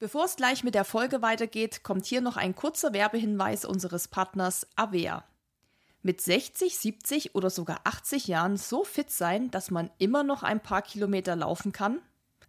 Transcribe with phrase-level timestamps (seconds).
[0.00, 4.66] Bevor es gleich mit der Folge weitergeht, kommt hier noch ein kurzer Werbehinweis unseres Partners
[4.74, 5.24] Avea.
[6.00, 10.62] Mit 60, 70 oder sogar 80 Jahren so fit sein, dass man immer noch ein
[10.62, 12.00] paar Kilometer laufen kann?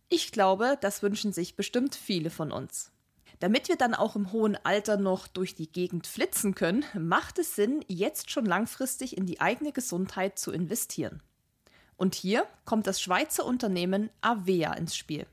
[0.07, 2.93] Ich glaube, das wünschen sich bestimmt viele von uns.
[3.41, 7.57] Damit wir dann auch im hohen Alter noch durch die Gegend flitzen können, macht es
[7.57, 11.21] Sinn, jetzt schon langfristig in die eigene Gesundheit zu investieren.
[11.97, 15.25] Und hier kommt das Schweizer Unternehmen Avea ins Spiel.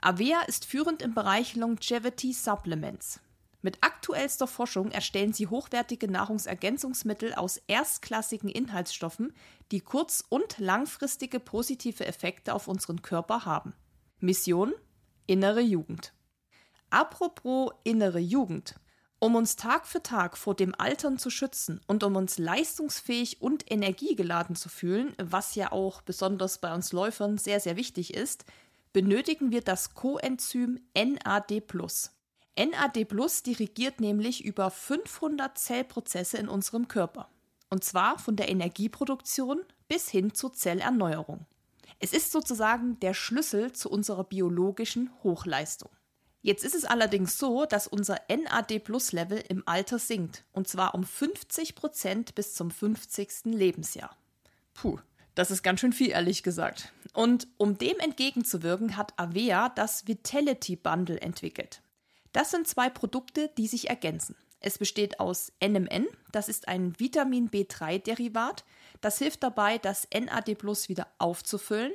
[0.00, 3.20] Avea ist führend im Bereich Longevity Supplements.
[3.62, 9.34] Mit aktuellster Forschung erstellen sie hochwertige Nahrungsergänzungsmittel aus erstklassigen Inhaltsstoffen,
[9.72, 13.74] die kurz- und langfristige positive Effekte auf unseren Körper haben.
[14.20, 14.72] Mission
[15.26, 16.12] Innere Jugend.
[16.90, 18.76] Apropos innere Jugend.
[19.18, 23.68] Um uns Tag für Tag vor dem Altern zu schützen und um uns leistungsfähig und
[23.68, 28.44] energiegeladen zu fühlen, was ja auch besonders bei uns Läufern sehr, sehr wichtig ist,
[28.98, 31.62] benötigen wir das Coenzym NAD+.
[32.58, 33.06] NAD+
[33.46, 37.30] dirigiert nämlich über 500 Zellprozesse in unserem Körper.
[37.70, 41.46] Und zwar von der Energieproduktion bis hin zur Zellerneuerung.
[42.00, 45.90] Es ist sozusagen der Schlüssel zu unserer biologischen Hochleistung.
[46.42, 50.44] Jetzt ist es allerdings so, dass unser NAD-Plus-Level im Alter sinkt.
[50.50, 53.44] Und zwar um 50 Prozent bis zum 50.
[53.44, 54.16] Lebensjahr.
[54.74, 54.98] Puh,
[55.38, 56.92] das ist ganz schön viel, ehrlich gesagt.
[57.14, 61.80] Und um dem entgegenzuwirken, hat Avea das Vitality Bundle entwickelt.
[62.32, 64.34] Das sind zwei Produkte, die sich ergänzen.
[64.58, 68.64] Es besteht aus NMN, das ist ein Vitamin B3-Derivat,
[69.00, 71.92] das hilft dabei, das NAD Plus wieder aufzufüllen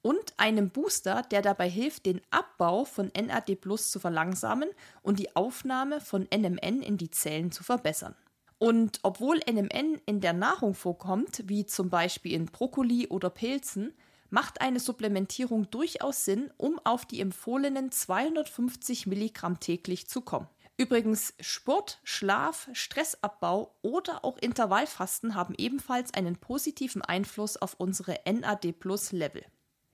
[0.00, 4.70] und einem Booster, der dabei hilft, den Abbau von NAD Plus zu verlangsamen
[5.02, 8.14] und die Aufnahme von NMN in die Zellen zu verbessern.
[8.58, 13.94] Und obwohl NMN in der Nahrung vorkommt, wie zum Beispiel in Brokkoli oder Pilzen,
[14.30, 20.48] macht eine Supplementierung durchaus Sinn, um auf die empfohlenen 250 Milligramm täglich zu kommen.
[20.76, 29.44] Übrigens, Sport, Schlaf, Stressabbau oder auch Intervallfasten haben ebenfalls einen positiven Einfluss auf unsere NAD-Plus-Level.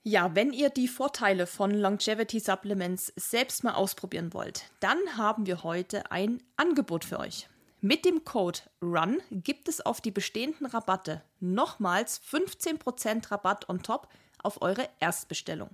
[0.03, 5.63] Ja, wenn ihr die Vorteile von Longevity Supplements selbst mal ausprobieren wollt, dann haben wir
[5.63, 7.49] heute ein Angebot für euch.
[7.87, 14.07] Mit dem Code RUN gibt es auf die bestehenden Rabatte nochmals 15% Rabatt on top
[14.41, 15.69] auf eure Erstbestellung.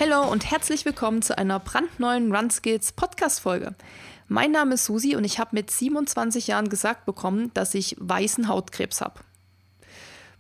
[0.09, 3.75] Hallo und herzlich willkommen zu einer brandneuen Run Skills Podcast Folge.
[4.29, 8.47] Mein Name ist Susi und ich habe mit 27 Jahren gesagt bekommen, dass ich weißen
[8.47, 9.21] Hautkrebs habe.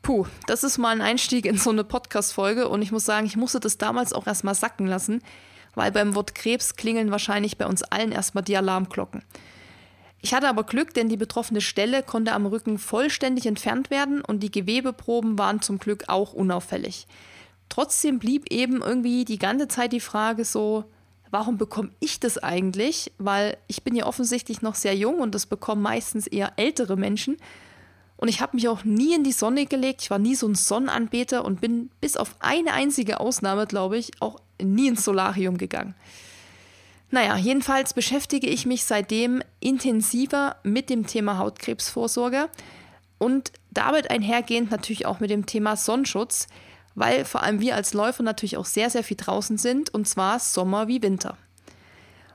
[0.03, 3.26] Puh, das ist mal ein Einstieg in so eine Podcast Folge und ich muss sagen,
[3.26, 5.21] ich musste das damals auch erstmal sacken lassen,
[5.75, 9.25] weil beim Wort Krebs klingeln wahrscheinlich bei uns allen erstmal die Alarmglocken.
[10.21, 14.44] Ich hatte aber Glück, denn die betroffene Stelle konnte am Rücken vollständig entfernt werden und
[14.44, 17.09] die Gewebeproben waren zum Glück auch unauffällig.
[17.69, 20.84] Trotzdem blieb eben irgendwie die ganze Zeit die Frage so,
[21.31, 23.12] warum bekomme ich das eigentlich?
[23.19, 27.37] Weil ich bin ja offensichtlich noch sehr jung und das bekommen meistens eher ältere Menschen.
[28.16, 30.03] Und ich habe mich auch nie in die Sonne gelegt.
[30.03, 34.10] Ich war nie so ein Sonnenanbeter und bin bis auf eine einzige Ausnahme, glaube ich,
[34.21, 35.94] auch nie ins Solarium gegangen.
[37.10, 42.49] Naja, jedenfalls beschäftige ich mich seitdem intensiver mit dem Thema Hautkrebsvorsorge
[43.19, 46.49] und damit einhergehend natürlich auch mit dem Thema Sonnenschutz,
[46.96, 50.40] weil vor allem wir als Läufer natürlich auch sehr, sehr viel draußen sind und zwar
[50.40, 51.37] Sommer wie Winter.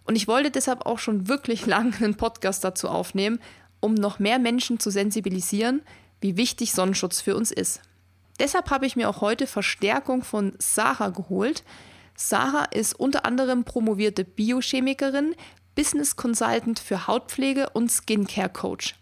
[0.05, 3.39] Und ich wollte deshalb auch schon wirklich lange einen Podcast dazu aufnehmen,
[3.81, 5.81] um noch mehr Menschen zu sensibilisieren,
[6.21, 7.81] wie wichtig Sonnenschutz für uns ist.
[8.39, 11.63] Deshalb habe ich mir auch heute Verstärkung von Sarah geholt.
[12.15, 15.35] Sarah ist unter anderem promovierte Biochemikerin,
[15.75, 18.95] Business Consultant für Hautpflege und Skincare Coach.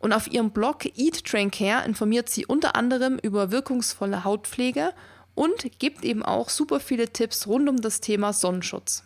[0.00, 4.92] Und auf ihrem Blog Eat Train Care informiert sie unter anderem über wirkungsvolle Hautpflege
[5.34, 9.04] und gibt eben auch super viele Tipps rund um das Thema Sonnenschutz.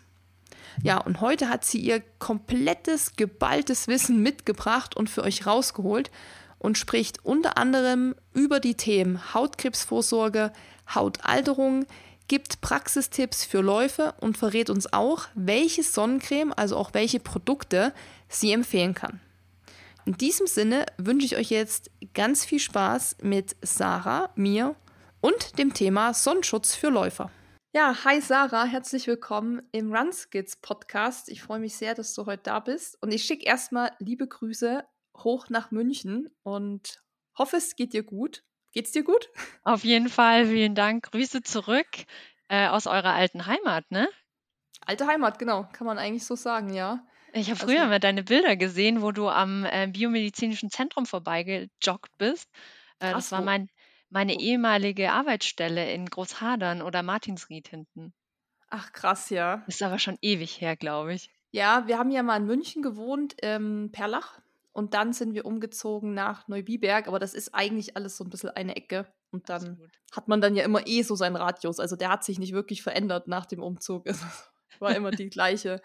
[0.83, 6.11] Ja, und heute hat sie ihr komplettes, geballtes Wissen mitgebracht und für euch rausgeholt.
[6.61, 10.51] und spricht unter anderem über die Themen Hautkrebsvorsorge,
[10.95, 11.85] Hautalterung,
[12.27, 17.93] gibt Praxistipps für Läufe und verrät uns auch, welche Sonnencreme, also auch welche Produkte
[18.31, 19.21] sie empfehlen kann.
[20.07, 24.77] In diesem Sinne wünsche ich euch jetzt ganz viel Spaß mit Sarah, mir
[25.23, 27.31] und dem Thema Sonnenschutz für Läufer.
[27.75, 31.31] Ja, hi Sarah, herzlich willkommen im Runskits Podcast.
[31.31, 34.85] Ich freue mich sehr, dass du heute da bist und ich schicke erstmal liebe Grüße
[35.17, 37.03] hoch nach München und
[37.39, 38.45] hoffe, es geht dir gut.
[38.73, 39.31] Geht's dir gut?
[39.63, 41.11] Auf jeden Fall, vielen Dank.
[41.13, 41.89] Grüße zurück
[42.49, 44.07] äh, aus eurer alten Heimat, ne?
[44.85, 47.07] Alte Heimat, genau, kann man eigentlich so sagen, ja.
[47.37, 52.17] Ich habe früher also, mal deine Bilder gesehen, wo du am äh, biomedizinischen Zentrum vorbeigejoggt
[52.17, 52.49] bist.
[53.01, 53.69] Äh, das war mein,
[54.09, 58.15] meine ehemalige Arbeitsstelle in Großhadern oder Martinsried hinten.
[58.69, 59.65] Ach, krass, ja.
[59.67, 61.29] ist aber schon ewig her, glaube ich.
[61.51, 64.41] Ja, wir haben ja mal in München gewohnt, ähm, Perlach.
[64.73, 68.51] Und dann sind wir umgezogen nach Neubiberg, aber das ist eigentlich alles so ein bisschen
[68.51, 69.07] eine Ecke.
[69.31, 69.91] Und dann Absolut.
[70.13, 71.81] hat man dann ja immer eh so seinen Radius.
[71.81, 74.07] Also der hat sich nicht wirklich verändert nach dem Umzug.
[74.07, 74.21] Es
[74.79, 75.81] war immer die gleiche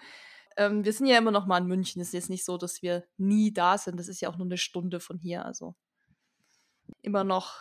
[0.59, 2.01] ähm, wir sind ja immer noch mal in München.
[2.01, 3.97] Es ist jetzt nicht so, dass wir nie da sind.
[3.97, 5.45] Das ist ja auch nur eine Stunde von hier.
[5.45, 5.73] Also
[7.01, 7.56] immer noch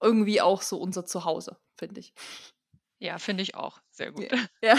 [0.00, 2.12] irgendwie auch so unser Zuhause, finde ich.
[2.98, 3.80] Ja, finde ich auch.
[3.90, 4.28] Sehr gut.
[4.62, 4.76] Ja,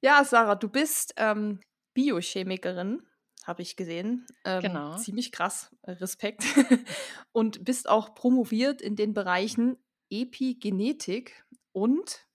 [0.00, 1.60] ja Sarah, du bist ähm,
[1.94, 3.02] Biochemikerin,
[3.44, 4.26] habe ich gesehen.
[4.44, 4.96] Ähm, genau.
[4.98, 5.74] Ziemlich krass.
[5.82, 6.44] Respekt.
[7.32, 9.78] und bist auch promoviert in den Bereichen
[10.10, 12.27] Epigenetik und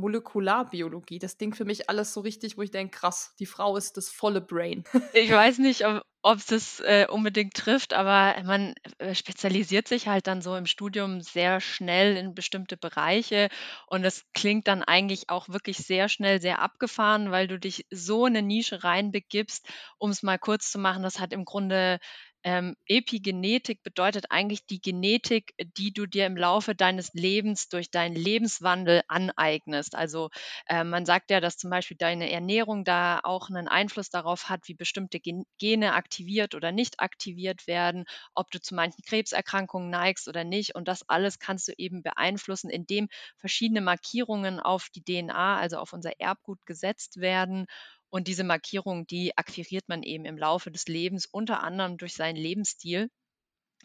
[0.00, 1.18] Molekularbiologie.
[1.18, 4.08] Das Ding für mich alles so richtig, wo ich denke, krass, die Frau ist das
[4.08, 4.84] volle Brain.
[5.12, 5.84] Ich weiß nicht,
[6.22, 10.66] ob es das äh, unbedingt trifft, aber man äh, spezialisiert sich halt dann so im
[10.66, 13.48] Studium sehr schnell in bestimmte Bereiche
[13.86, 18.26] und es klingt dann eigentlich auch wirklich sehr schnell sehr abgefahren, weil du dich so
[18.26, 19.66] in eine Nische reinbegibst,
[19.98, 21.98] um es mal kurz zu machen, das hat im Grunde
[22.44, 28.14] ähm, Epigenetik bedeutet eigentlich die Genetik, die du dir im Laufe deines Lebens durch deinen
[28.16, 29.94] Lebenswandel aneignest.
[29.94, 30.30] Also
[30.66, 34.68] äh, man sagt ja, dass zum Beispiel deine Ernährung da auch einen Einfluss darauf hat,
[34.68, 35.20] wie bestimmte
[35.58, 38.04] Gene aktiviert oder nicht aktiviert werden,
[38.34, 40.74] ob du zu manchen Krebserkrankungen neigst oder nicht.
[40.74, 45.92] Und das alles kannst du eben beeinflussen, indem verschiedene Markierungen auf die DNA, also auf
[45.92, 47.66] unser Erbgut gesetzt werden.
[48.10, 52.36] Und diese Markierung, die akquiriert man eben im Laufe des Lebens, unter anderem durch seinen
[52.36, 53.08] Lebensstil.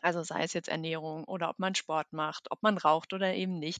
[0.02, 3.60] Also sei es jetzt Ernährung oder ob man Sport macht, ob man raucht oder eben
[3.60, 3.80] nicht.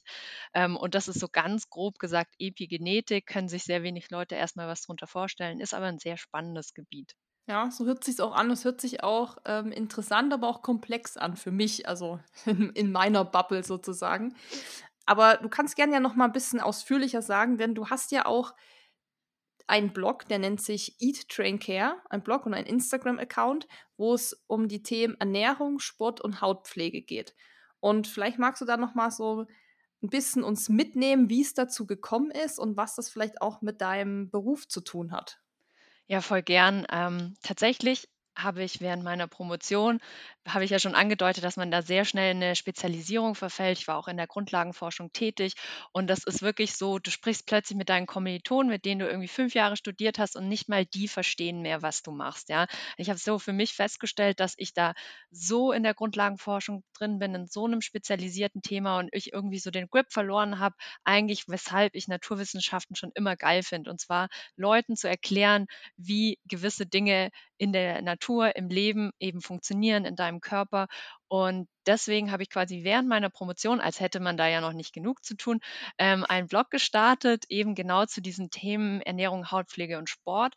[0.54, 4.66] Ähm, und das ist so ganz grob gesagt Epigenetik, können sich sehr wenig Leute erstmal
[4.66, 7.14] was darunter vorstellen, ist aber ein sehr spannendes Gebiet.
[7.48, 8.50] Ja, so hört sich auch an.
[8.50, 12.90] Es hört sich auch ähm, interessant, aber auch komplex an für mich, also in, in,
[12.90, 14.34] meiner Bubble sozusagen.
[15.04, 18.26] Aber du kannst gerne ja noch mal ein bisschen ausführlicher sagen, denn du hast ja
[18.26, 18.52] auch
[19.66, 23.66] einen Blog, der nennt sich Eat Train Care, ein Blog und ein Instagram-Account,
[23.96, 27.34] wo es um die Themen Ernährung, Sport und Hautpflege geht.
[27.80, 29.46] Und vielleicht magst du da noch mal so
[30.02, 33.80] ein bisschen uns mitnehmen, wie es dazu gekommen ist und was das vielleicht auch mit
[33.80, 35.40] deinem Beruf zu tun hat.
[36.06, 36.86] Ja, voll gern.
[36.90, 39.98] Ähm, tatsächlich habe ich während meiner Promotion
[40.46, 43.78] habe ich ja schon angedeutet, dass man da sehr schnell in 'ne Spezialisierung verfällt.
[43.78, 45.54] Ich war auch in der Grundlagenforschung tätig
[45.92, 49.26] und das ist wirklich so, du sprichst plötzlich mit deinen Kommilitonen, mit denen du irgendwie
[49.28, 52.66] fünf Jahre studiert hast und nicht mal die verstehen mehr, was du machst, ja.
[52.96, 54.94] Ich habe so für mich festgestellt, dass ich da
[55.30, 59.70] so in der Grundlagenforschung drin bin, in so einem spezialisierten Thema und ich irgendwie so
[59.70, 63.90] den Grip verloren habe, eigentlich weshalb ich Naturwissenschaften schon immer geil finde.
[63.90, 65.66] Und zwar Leuten zu erklären,
[65.96, 70.88] wie gewisse Dinge in der Natur, im Leben eben funktionieren, in deinem Körper.
[71.28, 74.92] Und deswegen habe ich quasi während meiner Promotion, als hätte man da ja noch nicht
[74.92, 75.60] genug zu tun,
[75.98, 80.54] ähm, einen Blog gestartet, eben genau zu diesen Themen Ernährung, Hautpflege und Sport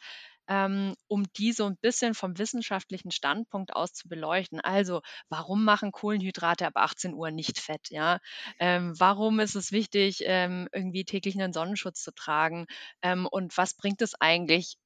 [0.49, 4.59] ähm, um die so ein bisschen vom wissenschaftlichen Standpunkt aus zu beleuchten.
[4.59, 7.89] Also, warum machen Kohlenhydrate ab 18 Uhr nicht fett?
[7.91, 8.19] Ja?
[8.59, 12.65] Ähm, warum ist es wichtig, ähm, irgendwie täglich einen Sonnenschutz zu tragen?
[13.03, 14.77] Ähm, und was bringt es eigentlich,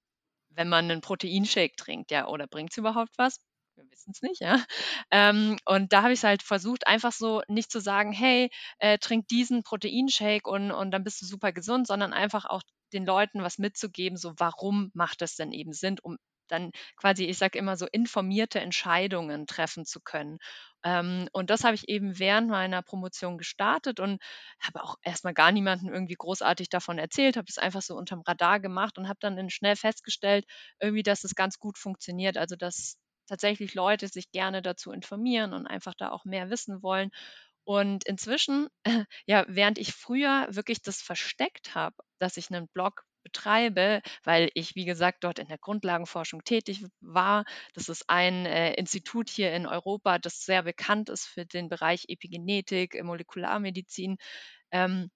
[0.55, 3.39] wenn man einen Proteinshake trinkt, ja, oder bringt es überhaupt was?
[3.75, 4.63] Wir wissen es nicht, ja.
[5.11, 8.97] Ähm, und da habe ich es halt versucht, einfach so nicht zu sagen, hey, äh,
[8.99, 12.61] trink diesen Proteinshake und, und dann bist du super gesund, sondern einfach auch
[12.93, 16.17] den Leuten was mitzugeben, so warum macht das denn eben Sinn, um
[16.53, 20.37] dann quasi, ich sage immer so, informierte Entscheidungen treffen zu können.
[20.83, 24.21] Ähm, und das habe ich eben während meiner Promotion gestartet und
[24.59, 28.59] habe auch erstmal gar niemanden irgendwie großartig davon erzählt, habe es einfach so unterm Radar
[28.59, 30.45] gemacht und habe dann schnell festgestellt,
[30.79, 32.37] irgendwie, dass es ganz gut funktioniert.
[32.37, 37.09] Also, dass tatsächlich Leute sich gerne dazu informieren und einfach da auch mehr wissen wollen.
[37.65, 38.67] Und inzwischen,
[39.25, 44.75] ja, während ich früher wirklich das versteckt habe, dass ich einen Blog betreibe, weil ich,
[44.75, 47.45] wie gesagt, dort in der Grundlagenforschung tätig war.
[47.73, 52.05] Das ist ein äh, Institut hier in Europa, das sehr bekannt ist für den Bereich
[52.07, 54.17] Epigenetik, Molekularmedizin.
[54.71, 55.09] Ähm,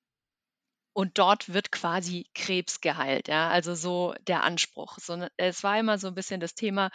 [0.94, 4.98] und dort wird quasi Krebs geheilt, ja, also so der Anspruch.
[5.00, 6.90] So, ne, es war immer so ein bisschen das Thema,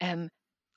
[0.00, 0.30] ähm,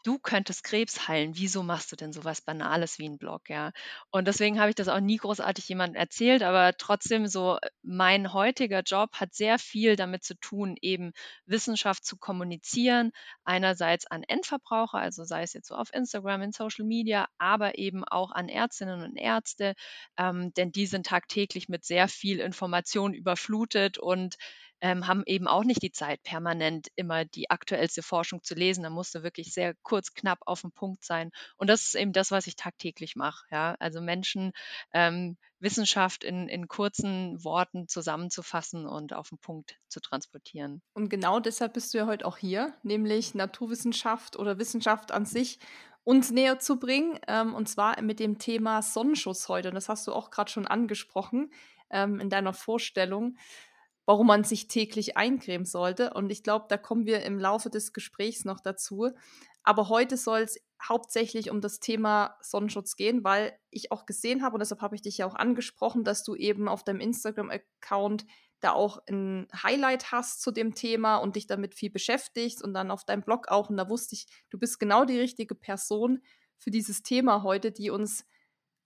[0.03, 3.71] du könntest Krebs heilen, wieso machst du denn so was Banales wie 'n Blog, ja?
[4.11, 8.33] Und deswegen habe ich das auch nie großartig jemandem erzählt, aber trotzdem so äh, mein
[8.33, 11.11] heutiger Job hat sehr viel damit zu tun, eben
[11.45, 13.11] Wissenschaft zu kommunizieren,
[13.43, 18.03] einerseits an Endverbraucher, also sei es jetzt so auf Instagram, in Social Media, aber eben
[18.05, 19.73] auch an Ärztinnen und Ärzte,
[20.17, 24.35] ähm, denn die sind tagtäglich mit sehr viel Information überflutet und
[24.81, 28.83] ähm, haben eben auch nicht die Zeit, permanent immer die aktuellste Forschung zu lesen.
[28.83, 31.31] Da musste wirklich sehr kurz, knapp auf den Punkt sein.
[31.57, 33.45] Und das ist eben das, was ich tagtäglich mache.
[33.51, 33.75] Ja?
[33.79, 34.51] Also Menschen,
[34.93, 40.81] ähm, Wissenschaft in, in kurzen Worten zusammenzufassen und auf den Punkt zu transportieren.
[40.93, 45.59] Und genau deshalb bist du ja heute auch hier, nämlich Naturwissenschaft oder Wissenschaft an sich
[46.05, 47.19] uns näher zu bringen.
[47.27, 49.69] Ähm, und zwar mit dem Thema Sonnenschutz heute.
[49.69, 51.51] Und das hast du auch gerade schon angesprochen
[51.89, 53.37] ähm, in deiner Vorstellung
[54.09, 56.15] warum man sich täglich eincremen sollte.
[56.15, 59.11] Und ich glaube, da kommen wir im Laufe des Gesprächs noch dazu.
[59.61, 64.55] Aber heute soll es hauptsächlich um das Thema Sonnenschutz gehen, weil ich auch gesehen habe,
[64.55, 68.25] und deshalb habe ich dich ja auch angesprochen, dass du eben auf deinem Instagram-Account
[68.61, 72.89] da auch ein Highlight hast zu dem Thema und dich damit viel beschäftigst und dann
[72.89, 73.69] auf deinem Blog auch.
[73.69, 76.23] Und da wusste ich, du bist genau die richtige Person
[76.57, 78.25] für dieses Thema heute, die uns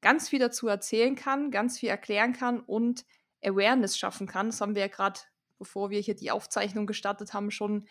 [0.02, 3.06] ganz viel dazu erzählen kann, ganz viel erklären kann und
[3.44, 4.48] Awareness schaffen kann.
[4.48, 5.20] Das haben wir ja gerade,
[5.58, 7.88] bevor wir hier die Aufzeichnung gestartet haben, schon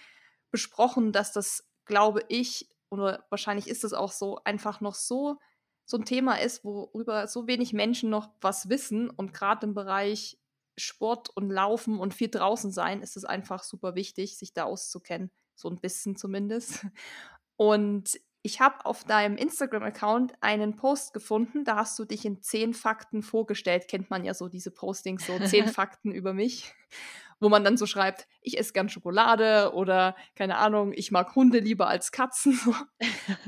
[0.50, 5.38] besprochen, dass das, glaube ich, oder wahrscheinlich ist es auch so, einfach noch so,
[5.84, 9.10] so ein Thema ist, worüber so wenig Menschen noch was wissen.
[9.10, 10.38] Und gerade im Bereich
[10.76, 15.30] Sport und Laufen und viel draußen sein, ist es einfach super wichtig, sich da auszukennen.
[15.54, 16.86] So ein bisschen zumindest.
[17.56, 22.74] Und ich habe auf deinem Instagram-Account einen Post gefunden, da hast du dich in zehn
[22.74, 23.86] Fakten vorgestellt.
[23.86, 26.74] Kennt man ja so diese Postings, so zehn Fakten über mich,
[27.38, 31.60] wo man dann so schreibt, ich esse gern Schokolade oder keine Ahnung, ich mag Hunde
[31.60, 32.58] lieber als Katzen.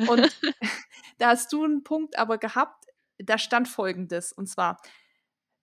[0.08, 0.40] Und
[1.18, 2.86] da hast du einen Punkt aber gehabt,
[3.18, 4.80] da stand folgendes, und zwar,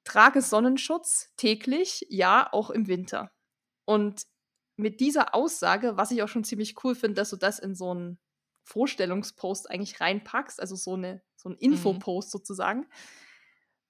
[0.03, 3.31] trage Sonnenschutz täglich, ja, auch im Winter.
[3.85, 4.23] Und
[4.75, 7.93] mit dieser Aussage, was ich auch schon ziemlich cool finde, dass du das in so
[7.93, 8.19] ein
[8.63, 11.73] Vorstellungspost eigentlich reinpackst, also so, eine, so ein mhm.
[11.73, 12.31] Infopost mhm.
[12.31, 12.87] sozusagen,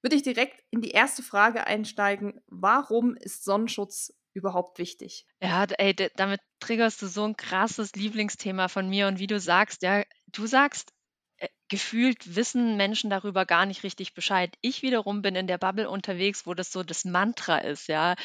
[0.02, 2.42] würde ich direkt in die erste Frage einsteigen.
[2.48, 5.28] Warum ist Sonnenschutz überhaupt wichtig?
[5.42, 9.84] Ja, ey, damit triggerst du so ein krasses Lieblingsthema von mir und wie du sagst,
[9.84, 10.94] ja, du sagst,
[11.38, 14.54] äh, gefühlt wissen Menschen darüber gar nicht richtig Bescheid.
[14.62, 18.16] Ich wiederum bin in der Bubble unterwegs, wo das so das Mantra ist, ja.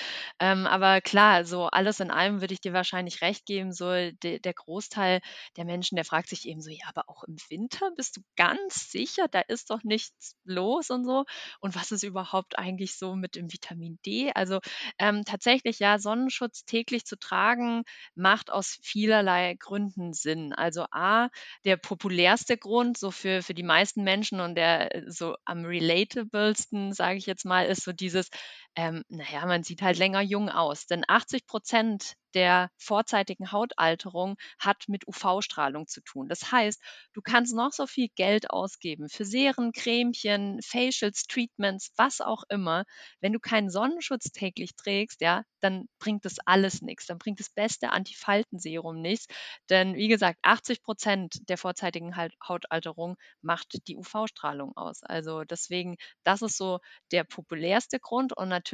[0.41, 3.73] Ähm, aber klar, so alles in allem würde ich dir wahrscheinlich recht geben.
[3.73, 5.21] So de, der Großteil
[5.57, 8.91] der Menschen, der fragt sich eben so, ja, aber auch im Winter bist du ganz
[8.91, 11.25] sicher, da ist doch nichts los und so.
[11.61, 14.33] Und was ist überhaupt eigentlich so mit dem Vitamin D?
[14.35, 14.61] Also
[14.99, 17.85] ähm, tatsächlich, ja, Sonnenschutz täglich zu tragen,
[18.15, 20.53] macht aus vielerlei Gründen Sinn.
[20.53, 21.29] Also A,
[21.65, 26.93] der populärste Grund, so für, für die meisten Menschen und der äh, so am relatablesten,
[26.93, 28.31] sage ich jetzt mal, ist so dieses,
[28.77, 30.87] ähm, naja, man sieht halt länger jung aus.
[30.87, 36.29] Denn 80 Prozent der vorzeitigen Hautalterung hat mit UV-Strahlung zu tun.
[36.29, 36.83] Das heißt,
[37.15, 42.85] du kannst noch so viel Geld ausgeben für Serien, Cremchen, Facials, Treatments, was auch immer.
[43.21, 47.07] Wenn du keinen Sonnenschutz täglich trägst, ja, dann bringt das alles nichts.
[47.07, 49.27] Dann bringt das beste Antifaltenserum nichts.
[49.71, 55.03] Denn wie gesagt, 80 Prozent der vorzeitigen Hautalterung macht die UV-Strahlung aus.
[55.03, 56.81] Also deswegen, das ist so
[57.13, 58.66] der populärste Grund und natürlich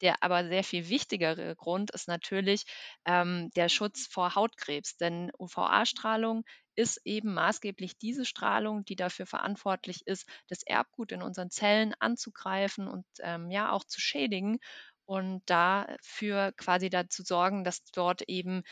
[0.00, 2.64] der aber sehr viel wichtigere Grund ist natürlich
[3.04, 10.06] ähm, der Schutz vor Hautkrebs, denn UVA-Strahlung ist eben maßgeblich diese Strahlung, die dafür verantwortlich
[10.06, 14.58] ist, das Erbgut in unseren Zellen anzugreifen und ähm, ja auch zu schädigen
[15.04, 18.62] und dafür quasi dazu sorgen, dass dort eben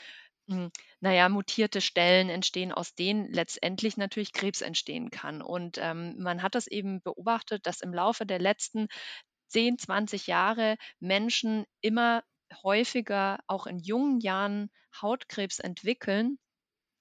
[0.48, 5.42] hm, naja, mutierte Stellen entstehen, aus denen letztendlich natürlich Krebs entstehen kann.
[5.42, 8.88] Und ähm, man hat das eben beobachtet, dass im Laufe der letzten
[9.48, 12.22] 10, 20 Jahre Menschen immer
[12.62, 16.38] häufiger auch in jungen Jahren Hautkrebs entwickeln.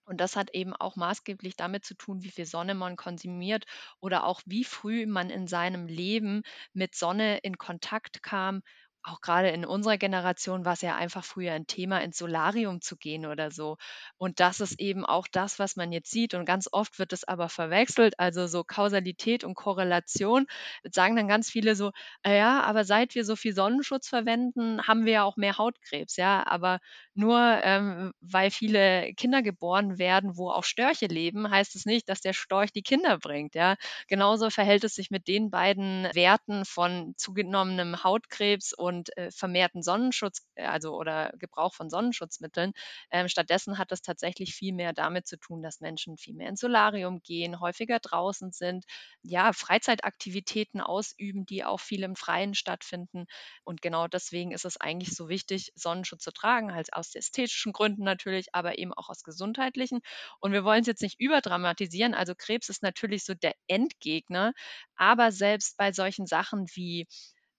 [0.05, 3.65] Und das hat eben auch maßgeblich damit zu tun, wie viel Sonne man konsumiert
[3.99, 8.61] oder auch wie früh man in seinem Leben mit Sonne in Kontakt kam
[9.07, 12.97] auch gerade in unserer Generation war es ja einfach früher ein Thema, ins Solarium zu
[12.97, 13.77] gehen oder so.
[14.17, 16.33] Und das ist eben auch das, was man jetzt sieht.
[16.33, 18.19] Und ganz oft wird es aber verwechselt.
[18.19, 20.45] Also so Kausalität und Korrelation
[20.91, 21.91] sagen dann ganz viele so,
[22.23, 26.17] äh, ja, aber seit wir so viel Sonnenschutz verwenden, haben wir ja auch mehr Hautkrebs.
[26.17, 26.79] Ja, aber
[27.13, 32.21] nur ähm, weil viele Kinder geboren werden, wo auch Störche leben, heißt es nicht, dass
[32.21, 33.55] der Storch die Kinder bringt.
[33.55, 33.75] Ja,
[34.07, 39.81] genauso verhält es sich mit den beiden Werten von zugenommenem Hautkrebs und und äh, vermehrten
[39.83, 42.73] Sonnenschutz, äh, also oder Gebrauch von Sonnenschutzmitteln.
[43.11, 46.59] Ähm, stattdessen hat das tatsächlich viel mehr damit zu tun, dass Menschen viel mehr ins
[46.61, 48.85] Solarium gehen, häufiger draußen sind,
[49.21, 53.25] ja, Freizeitaktivitäten ausüben, die auch viel im Freien stattfinden.
[53.63, 58.03] Und genau deswegen ist es eigentlich so wichtig, Sonnenschutz zu tragen, halt aus ästhetischen Gründen
[58.03, 59.99] natürlich, aber eben auch aus gesundheitlichen.
[60.39, 62.13] Und wir wollen es jetzt nicht überdramatisieren.
[62.13, 64.53] Also Krebs ist natürlich so der Endgegner,
[64.95, 67.07] aber selbst bei solchen Sachen wie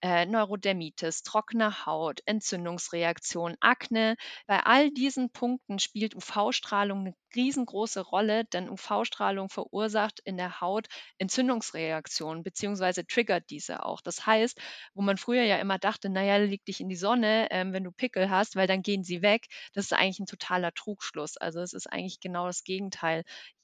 [0.01, 4.15] äh, Neurodermitis, trockene Haut, Entzündungsreaktion, Akne.
[4.47, 10.87] Bei all diesen Punkten spielt UV-Strahlung eine riesengroße Rolle, denn UV-Strahlung verursacht in der Haut
[11.17, 14.01] Entzündungsreaktionen beziehungsweise triggert diese auch.
[14.01, 14.59] Das heißt,
[14.93, 17.91] wo man früher ja immer dachte, naja, leg dich in die Sonne, ähm, wenn du
[17.91, 21.37] Pickel hast, weil dann gehen sie weg, das ist eigentlich ein totaler Trugschluss.
[21.37, 23.23] Also es ist eigentlich genau das Gegenteil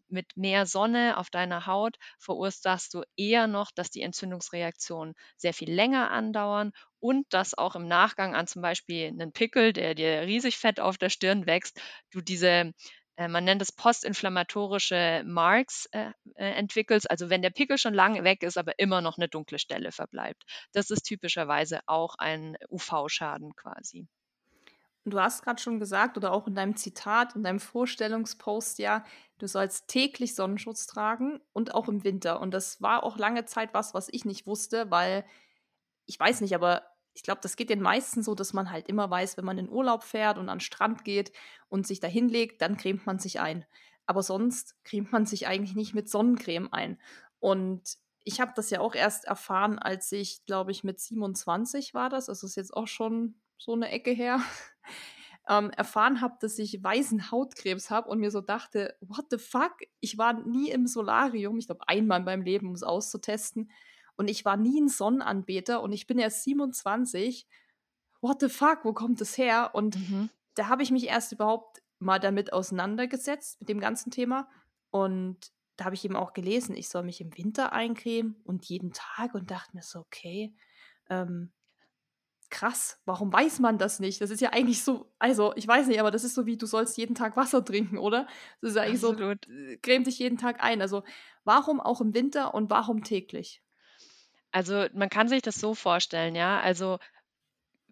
[0.09, 5.71] mit mehr Sonne auf deiner Haut verursachst du eher noch, dass die Entzündungsreaktionen sehr viel
[5.71, 10.57] länger andauern und dass auch im Nachgang an zum Beispiel einen Pickel, der dir riesig
[10.57, 11.79] fett auf der Stirn wächst,
[12.11, 12.73] du diese
[13.17, 18.23] äh, man nennt es postinflammatorische Marks äh, äh, entwickelst, also wenn der Pickel schon lange
[18.23, 20.43] weg ist, aber immer noch eine dunkle Stelle verbleibt.
[20.73, 24.07] Das ist typischerweise auch ein UV-Schaden quasi.
[25.07, 29.03] Du hast gerade schon gesagt oder auch in deinem Zitat, in deinem Vorstellungspost ja,
[29.37, 32.39] du sollst täglich Sonnenschutz tragen und auch im Winter.
[32.41, 35.23] Und das war auch lange Zeit was, was ich nicht wusste, weil
[36.07, 36.83] ich weiß nicht, aber
[37.13, 39.69] ich glaube, das geht den meisten so, dass man halt immer weiß, wenn man in
[39.69, 41.31] Urlaub fährt und an den Strand geht
[41.69, 43.65] und sich da hinlegt, dann cremt man sich ein.
[44.05, 46.99] Aber sonst cremt man sich eigentlich nicht mit Sonnencreme ein.
[47.39, 52.09] Und ich habe das ja auch erst erfahren, als ich, glaube ich, mit 27 war
[52.09, 52.27] das.
[52.27, 54.41] Also ist jetzt auch schon so eine Ecke her,
[55.47, 59.73] ähm, erfahren habe, dass ich weißen Hautkrebs habe und mir so dachte, what the fuck?
[59.99, 63.71] Ich war nie im Solarium, ich glaube einmal in meinem Leben, um es auszutesten.
[64.17, 67.47] Und ich war nie ein Sonnenanbeter und ich bin erst 27.
[68.21, 69.71] What the fuck, wo kommt das her?
[69.73, 70.29] Und mhm.
[70.55, 74.49] da habe ich mich erst überhaupt mal damit auseinandergesetzt, mit dem ganzen Thema.
[74.89, 78.93] Und da habe ich eben auch gelesen, ich soll mich im Winter eincremen und jeden
[78.93, 80.55] Tag und dachte mir so, okay,
[81.09, 81.51] ähm,
[82.49, 84.21] krass, warum weiß man das nicht?
[84.21, 86.65] Das ist ja eigentlich so, also ich weiß nicht, aber das ist so wie, du
[86.65, 88.27] sollst jeden Tag Wasser trinken, oder?
[88.61, 89.45] Das ist eigentlich Absolut.
[89.45, 90.81] so, äh, creme dich jeden Tag ein.
[90.81, 91.03] Also
[91.43, 93.61] warum auch im Winter und warum täglich?
[94.51, 96.59] Also man kann sich das so vorstellen, ja.
[96.59, 96.99] Also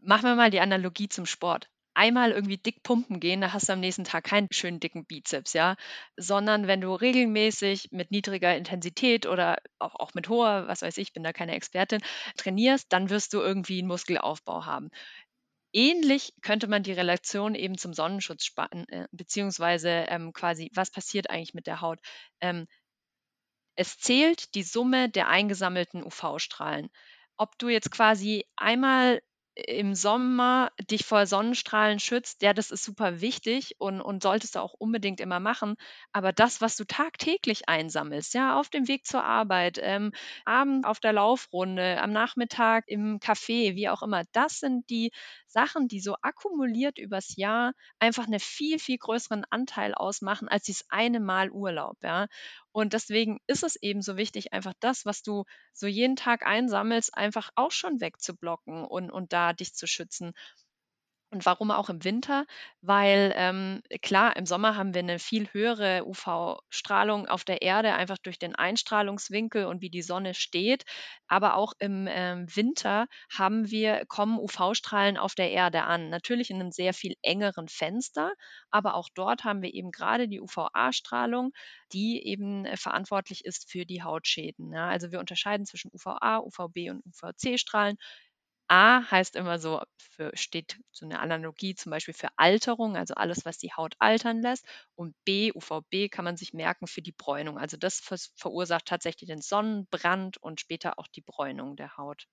[0.02, 3.74] machen wir mal die Analogie zum Sport einmal irgendwie dick pumpen gehen, da hast du
[3.74, 5.76] am nächsten Tag keinen schönen dicken Bizeps, ja,
[6.18, 11.14] sondern wenn du regelmäßig mit niedriger Intensität oder auch, auch mit hoher, was weiß ich,
[11.14, 12.02] bin da keine Expertin,
[12.38, 14.90] trainierst, dann wirst du irgendwie einen Muskelaufbau haben.
[15.74, 21.30] Ähnlich könnte man die Relation eben zum Sonnenschutz spannen, äh, beziehungsweise ähm, quasi, was passiert
[21.30, 22.00] eigentlich mit der Haut?
[22.42, 22.68] Ähm,
[23.76, 26.90] es zählt die Summe der eingesammelten UV-Strahlen.
[27.38, 29.22] Ob du jetzt quasi einmal
[29.56, 34.60] im Sommer dich vor Sonnenstrahlen schützt, ja, das ist super wichtig und, und solltest du
[34.60, 35.76] auch unbedingt immer machen.
[36.12, 40.12] Aber das, was du tagtäglich einsammelst, ja, auf dem Weg zur Arbeit, ähm,
[40.46, 45.12] abend auf der Laufrunde, am Nachmittag im Café, wie auch immer, das sind die
[45.48, 50.86] Sachen, die so akkumuliert übers Jahr einfach einen viel, viel größeren Anteil ausmachen als dieses
[50.90, 52.28] eine Mal Urlaub, ja.
[52.74, 57.16] Und deswegen ist es eben so wichtig, einfach das, was du so jeden Tag einsammelst,
[57.16, 60.34] einfach auch schon wegzublocken und, und da dich zu schützen.
[61.34, 62.46] Und warum auch im Winter?
[62.82, 68.20] Weil ähm, klar, im Sommer haben wir eine viel höhere UV-Strahlung auf der Erde, einfach
[68.20, 70.84] durch den Einstrahlungswinkel und wie die Sonne steht.
[71.28, 76.10] Aber auch im ähm, Winter haben wir, kommen UV-Strahlen auf der Erde an.
[76.10, 78.34] Natürlich in einem sehr viel engeren Fenster,
[78.70, 81.52] aber auch dort haben wir eben gerade die UVA-Strahlung,
[81.94, 84.72] die eben äh, verantwortlich ist für die Hautschäden.
[84.72, 84.88] Ja?
[84.88, 87.98] Also wir unterscheiden zwischen UVA, UVB und UVC-Strahlen.
[88.68, 93.46] A heißt immer so, für, steht so eine Analogie zum Beispiel für Alterung, also alles,
[93.46, 94.66] was die Haut altern lässt.
[94.96, 97.58] Und B, UVB kann man sich merken für die Bräunung.
[97.58, 98.02] Also das
[98.36, 102.28] verursacht tatsächlich den Sonnenbrand und später auch die Bräunung der Haut.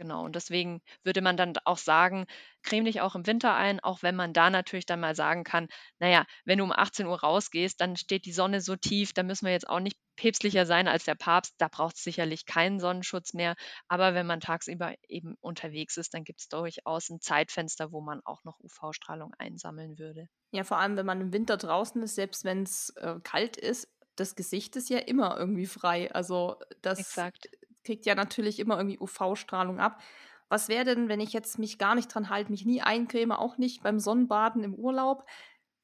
[0.00, 2.24] Genau, und deswegen würde man dann auch sagen,
[2.62, 5.68] creme dich auch im Winter ein, auch wenn man da natürlich dann mal sagen kann,
[5.98, 9.44] naja, wenn du um 18 Uhr rausgehst, dann steht die Sonne so tief, da müssen
[9.44, 13.34] wir jetzt auch nicht päpstlicher sein als der Papst, da braucht es sicherlich keinen Sonnenschutz
[13.34, 13.56] mehr.
[13.88, 18.22] Aber wenn man tagsüber eben unterwegs ist, dann gibt es durchaus ein Zeitfenster, wo man
[18.24, 20.28] auch noch UV-Strahlung einsammeln würde.
[20.50, 23.86] Ja, vor allem, wenn man im Winter draußen ist, selbst wenn es äh, kalt ist,
[24.16, 26.10] das Gesicht ist ja immer irgendwie frei.
[26.12, 27.48] Also das Exakt
[27.84, 30.00] kriegt ja natürlich immer irgendwie UV-Strahlung ab.
[30.48, 33.56] Was wäre denn, wenn ich jetzt mich gar nicht dran halte, mich nie eincreme, auch
[33.56, 35.24] nicht beim Sonnenbaden im Urlaub?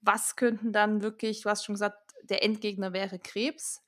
[0.01, 3.83] Was könnten dann wirklich, du hast schon gesagt, der Endgegner wäre Krebs.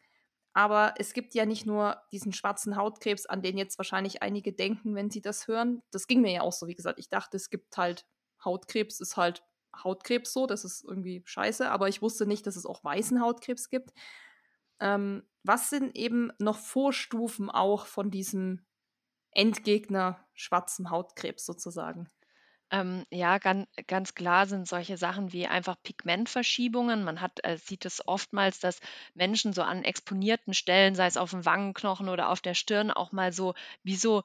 [0.55, 4.95] Aber es gibt ja nicht nur diesen schwarzen Hautkrebs, an den jetzt wahrscheinlich einige denken,
[4.95, 5.83] wenn sie das hören.
[5.91, 6.99] Das ging mir ja auch so, wie gesagt.
[6.99, 8.07] Ich dachte, es gibt halt
[8.45, 9.45] Hautkrebs, ist halt
[9.77, 13.69] Hautkrebs so, das ist irgendwie scheiße, aber ich wusste nicht, dass es auch weißen Hautkrebs
[13.69, 13.93] gibt.
[14.81, 18.67] Ähm, was sind eben noch Vorstufen auch von diesem
[19.33, 22.11] Endgegner schwarzem Hautkrebs sozusagen?
[22.71, 27.03] Ähm, ja, ganz, ganz klar sind solche Sachen wie einfach Pigmentverschiebungen.
[27.05, 28.81] Man hat, äh, sieht es oftmals, dass
[29.15, 33.11] Menschen so an exponierten Stellen, sei es auf dem Wangenknochen oder auf der Stirn, auch
[33.13, 34.23] mal so wie so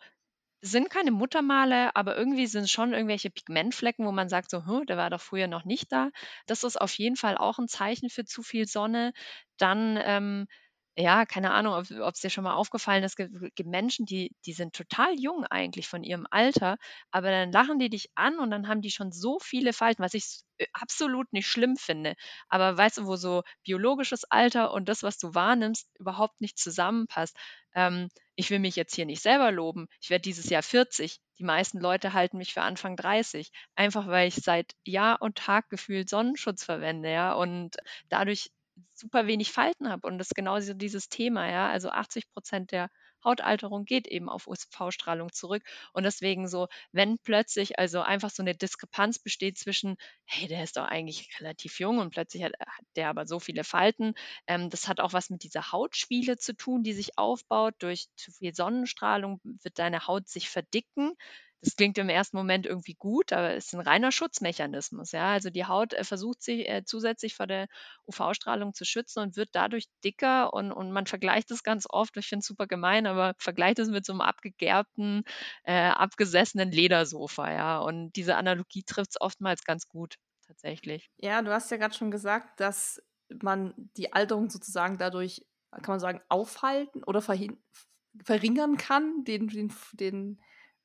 [0.63, 4.97] sind keine Muttermale, aber irgendwie sind schon irgendwelche Pigmentflecken, wo man sagt so: „Hm, der
[4.97, 6.09] war doch früher noch nicht da.“
[6.47, 9.13] Das ist auf jeden Fall auch ein Zeichen für zu viel Sonne.
[9.57, 10.47] Dann, ähm,
[10.95, 14.53] ja, keine Ahnung, ob es dir schon mal aufgefallen ist, gibt gibt Menschen, die die
[14.53, 16.77] sind total jung eigentlich von ihrem Alter,
[17.11, 20.13] aber dann lachen die dich an und dann haben die schon so viele Falten, was
[20.13, 22.13] ich äh, absolut nicht schlimm finde.
[22.47, 27.35] Aber weißt du, wo so biologisches Alter und das, was du wahrnimmst, überhaupt nicht zusammenpasst.
[27.73, 29.87] Ähm, ich will mich jetzt hier nicht selber loben.
[30.01, 31.19] Ich werde dieses Jahr 40.
[31.39, 33.51] Die meisten Leute halten mich für Anfang 30.
[33.75, 37.77] Einfach weil ich seit Jahr und Tag gefühlt Sonnenschutz verwende, ja, und
[38.09, 38.51] dadurch
[38.93, 40.07] super wenig Falten habe.
[40.07, 41.69] Und das ist genau dieses Thema, ja.
[41.69, 42.89] Also 80 Prozent der
[43.23, 45.63] Hautalterung geht eben auf UV-Strahlung zurück.
[45.93, 50.77] Und deswegen so, wenn plötzlich also einfach so eine Diskrepanz besteht zwischen, hey, der ist
[50.77, 54.13] doch eigentlich relativ jung und plötzlich hat, hat der aber so viele Falten.
[54.47, 57.75] Ähm, das hat auch was mit dieser Hautschwiele zu tun, die sich aufbaut.
[57.79, 61.13] Durch zu viel Sonnenstrahlung wird deine Haut sich verdicken.
[61.63, 65.13] Das klingt im ersten Moment irgendwie gut, aber es ist ein reiner Schutzmechanismus.
[65.13, 65.31] Ja?
[65.31, 67.67] Also die Haut äh, versucht sich äh, zusätzlich vor der
[68.05, 72.27] UV-Strahlung zu schützen und wird dadurch dicker und, und man vergleicht es ganz oft, ich
[72.27, 75.23] finde es super gemein, aber vergleicht es mit so einem abgegerbten,
[75.63, 77.49] äh, abgesessenen Ledersofa.
[77.49, 77.79] Ja?
[77.79, 81.09] Und diese Analogie trifft es oftmals ganz gut tatsächlich.
[81.15, 83.01] Ja, du hast ja gerade schon gesagt, dass
[83.41, 90.41] man die Alterung sozusagen dadurch, kann man sagen, aufhalten oder verringern kann, den, den, den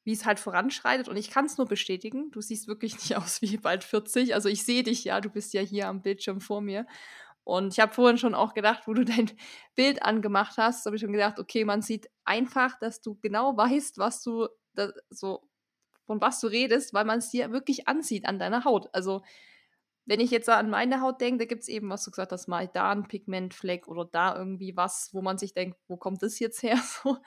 [0.08, 1.06] wie es halt voranschreitet.
[1.06, 2.30] Und ich kann es nur bestätigen.
[2.30, 4.32] Du siehst wirklich nicht aus wie bald 40.
[4.32, 6.86] Also ich sehe dich ja, du bist ja hier am Bildschirm vor mir.
[7.44, 9.30] Und ich habe vorhin schon auch gedacht, wo du dein
[9.74, 13.98] Bild angemacht hast, habe ich schon gedacht, okay, man sieht einfach, dass du genau weißt,
[13.98, 15.42] was du da, so
[16.06, 18.88] von was du redest, weil man es dir wirklich ansieht an deiner Haut.
[18.94, 19.20] Also
[20.08, 22.48] wenn ich jetzt an meine Haut denke, da gibt es eben, was du gesagt hast,
[22.48, 26.38] mal da ein Pigmentfleck oder da irgendwie was, wo man sich denkt, wo kommt das
[26.38, 26.78] jetzt her?
[27.04, 27.18] So.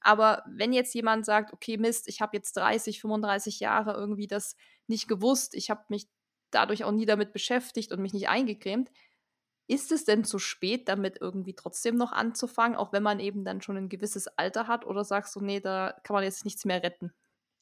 [0.00, 4.56] Aber wenn jetzt jemand sagt, okay, Mist, ich habe jetzt 30, 35 Jahre irgendwie das
[4.88, 6.08] nicht gewusst, ich habe mich
[6.50, 8.90] dadurch auch nie damit beschäftigt und mich nicht eingecremt,
[9.68, 13.62] ist es denn zu spät, damit irgendwie trotzdem noch anzufangen, auch wenn man eben dann
[13.62, 14.84] schon ein gewisses Alter hat?
[14.86, 17.12] Oder sagst du, nee, da kann man jetzt nichts mehr retten?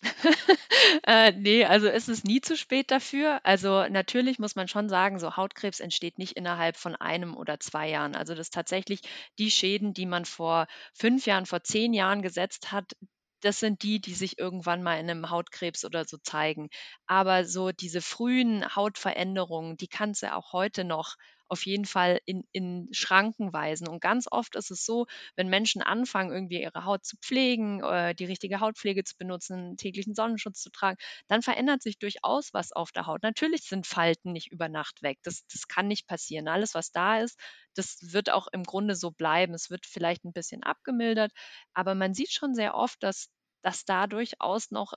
[1.07, 3.41] Äh, ne, also es nie zu spät dafür.
[3.45, 7.88] Also, natürlich muss man schon sagen, so Hautkrebs entsteht nicht innerhalb von einem oder zwei
[7.88, 8.15] Jahren.
[8.17, 9.01] Also, das tatsächlich
[9.38, 12.93] die Schäden, die man vor fünf Jahren, vor zehn Jahren gesetzt hat,
[13.41, 16.69] das sind die, die sich irgendwann mal in einem Hautkrebs oder so zeigen.
[17.07, 21.17] Aber so diese frühen Hautveränderungen, die kannst du auch heute noch
[21.53, 23.87] auf jeden Fall in, in Schranken weisen.
[23.87, 28.15] Und ganz oft ist es so, wenn Menschen anfangen, irgendwie ihre Haut zu pflegen, äh,
[28.15, 30.97] die richtige Hautpflege zu benutzen, täglichen Sonnenschutz zu tragen,
[31.29, 33.23] dann verändert sich durchaus was auf der Haut.
[33.23, 35.19] Natürlich sind Falten nicht über Nacht weg.
[35.25, 36.49] Das, das kann nicht passieren.
[36.49, 37.38] Alles, was da ist,
[37.75, 39.53] das wird auch im Grunde so bleiben.
[39.53, 41.33] Es wird vielleicht ein bisschen abgemildert,
[41.75, 43.29] aber man sieht schon sehr oft, dass
[43.65, 44.95] dass da durchaus noch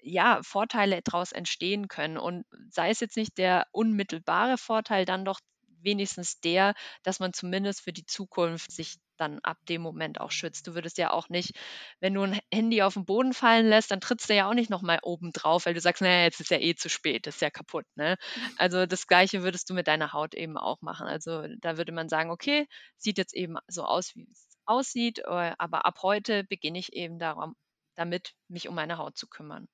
[0.00, 2.18] ja, Vorteile daraus entstehen können.
[2.18, 5.40] Und sei es jetzt nicht der unmittelbare Vorteil, dann doch
[5.82, 10.66] wenigstens der, dass man zumindest für die Zukunft sich dann ab dem Moment auch schützt.
[10.66, 11.52] Du würdest ja auch nicht,
[12.00, 14.70] wenn du ein Handy auf den Boden fallen lässt, dann trittst du ja auch nicht
[14.70, 17.50] nochmal oben drauf, weil du sagst, naja, jetzt ist ja eh zu spät, ist ja
[17.50, 17.86] kaputt.
[17.96, 18.16] Ne?
[18.58, 21.06] Also das Gleiche würdest du mit deiner Haut eben auch machen.
[21.06, 25.52] Also da würde man sagen, okay, sieht jetzt eben so aus, wie es aussieht, äh,
[25.58, 27.54] aber ab heute beginne ich eben darum,
[27.94, 29.68] damit, mich um meine Haut zu kümmern.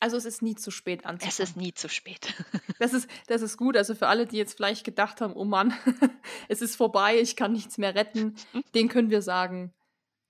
[0.00, 1.28] Also es ist nie zu spät anzufangen.
[1.28, 2.34] Es ist nie zu spät.
[2.78, 3.76] das, ist, das ist gut.
[3.76, 5.74] Also für alle, die jetzt vielleicht gedacht haben, oh Mann,
[6.48, 8.34] es ist vorbei, ich kann nichts mehr retten,
[8.74, 9.74] den können wir sagen,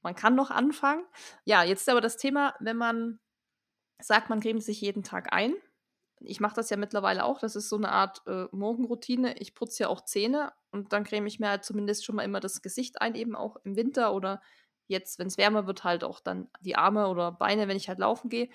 [0.02, 1.04] man kann noch anfangen.
[1.44, 3.20] Ja, jetzt ist aber das Thema, wenn man
[4.00, 5.54] sagt, man cremt sich jeden Tag ein.
[6.22, 7.38] Ich mache das ja mittlerweile auch.
[7.38, 9.38] Das ist so eine Art äh, Morgenroutine.
[9.38, 12.40] Ich putze ja auch Zähne und dann creme ich mir halt zumindest schon mal immer
[12.40, 14.42] das Gesicht ein, eben auch im Winter oder
[14.86, 18.00] jetzt, wenn es wärmer wird, halt auch dann die Arme oder Beine, wenn ich halt
[18.00, 18.50] laufen gehe.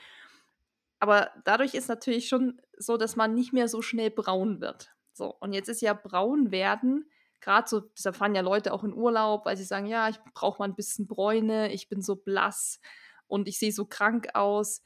[1.00, 4.92] Aber dadurch ist natürlich schon so, dass man nicht mehr so schnell braun wird.
[5.14, 7.10] So, und jetzt ist ja braun werden,
[7.42, 10.60] gerade so, deshalb fahren ja Leute auch in Urlaub, weil sie sagen, ja, ich brauche
[10.60, 12.80] mal ein bisschen Bräune, ich bin so blass
[13.28, 14.82] und ich sehe so krank aus.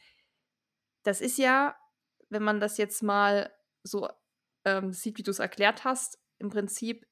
[1.03, 1.75] Das ist ja,
[2.29, 3.51] wenn man das jetzt mal
[3.83, 4.09] so
[4.65, 7.07] ähm, sieht, wie du es erklärt hast, im Prinzip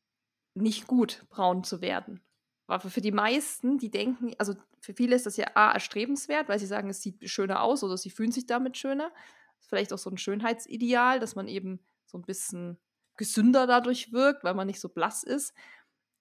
[0.54, 2.22] nicht gut, braun zu werden.
[2.68, 4.54] Aber für die meisten, die denken, also
[4.88, 7.98] für viele ist das ja A, erstrebenswert, weil sie sagen, es sieht schöner aus oder
[7.98, 9.12] sie fühlen sich damit schöner.
[9.60, 12.78] Vielleicht auch so ein Schönheitsideal, dass man eben so ein bisschen
[13.18, 15.54] gesünder dadurch wirkt, weil man nicht so blass ist.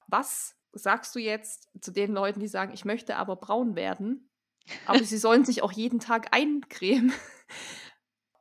[0.08, 4.30] Was sagst du jetzt zu den Leuten, die sagen, ich möchte aber braun werden,
[4.84, 7.12] aber sie sollen sich auch jeden Tag eincremen?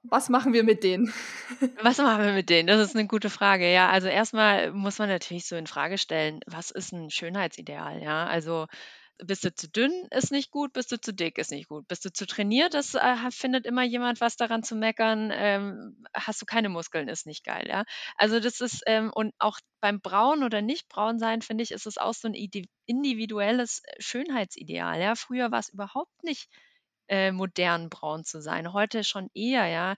[0.02, 1.14] Was machen wir mit denen?
[1.84, 2.66] Was machen wir mit denen?
[2.66, 3.72] Das ist eine gute Frage.
[3.72, 8.02] Ja, also erstmal muss man natürlich so in Frage stellen, was ist ein Schönheitsideal?
[8.02, 8.66] Ja, also
[9.24, 11.88] bist du zu dünn, ist nicht gut, bist du zu dick, ist nicht gut.
[11.88, 15.32] Bist du zu trainiert, das äh, findet immer jemand was daran zu meckern.
[15.34, 17.86] Ähm, hast du keine Muskeln, ist nicht geil, ja.
[18.18, 21.86] Also das ist, ähm, und auch beim Braun oder nicht braun sein, finde ich, ist
[21.86, 22.36] es auch so ein
[22.86, 25.02] individuelles äh, Schönheitsideal.
[25.02, 25.16] Ja.
[25.16, 26.50] Früher war es überhaupt nicht
[27.08, 28.74] äh, modern braun zu sein.
[28.74, 29.96] Heute schon eher, ja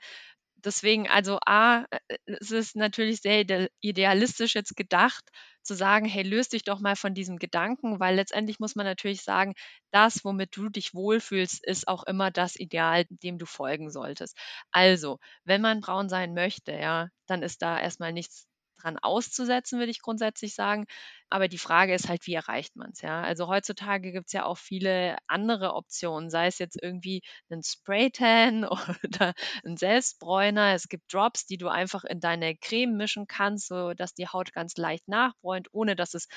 [0.67, 1.85] deswegen, also A,
[2.25, 3.45] es ist natürlich sehr
[3.81, 5.23] idealistisch jetzt gedacht,
[5.63, 9.23] zu sagen, hey, löst dich doch mal von diesem Gedanken, weil letztendlich muss man natürlich
[9.23, 9.53] sagen,
[9.91, 14.37] das, womit du dich wohlfühlst, ist auch immer das Ideal, dem du folgen solltest.
[14.71, 18.46] Also, wenn man braun sein möchte, ja, dann ist da erstmal nichts
[18.81, 20.85] dran auszusetzen, würde ich grundsätzlich sagen.
[21.29, 23.21] Aber die Frage ist halt, wie erreicht man es, ja?
[23.21, 28.63] Also heutzutage gibt es ja auch viele andere Optionen, sei es jetzt irgendwie ein Spraytan
[29.03, 29.33] oder
[29.65, 30.73] ein Selbstbräuner.
[30.73, 34.77] Es gibt Drops, die du einfach in deine Creme mischen kannst, sodass die Haut ganz
[34.77, 36.27] leicht nachbräunt, ohne dass es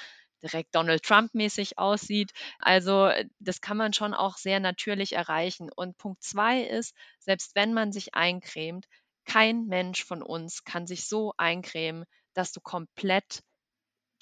[0.43, 2.33] direkt Donald Trump-mäßig aussieht.
[2.59, 5.71] Also das kann man schon auch sehr natürlich erreichen.
[5.75, 8.87] Und Punkt zwei ist, selbst wenn man sich eincremt,
[9.27, 12.05] kein Mensch von uns kann sich so eincremen,
[12.41, 13.43] dass du komplett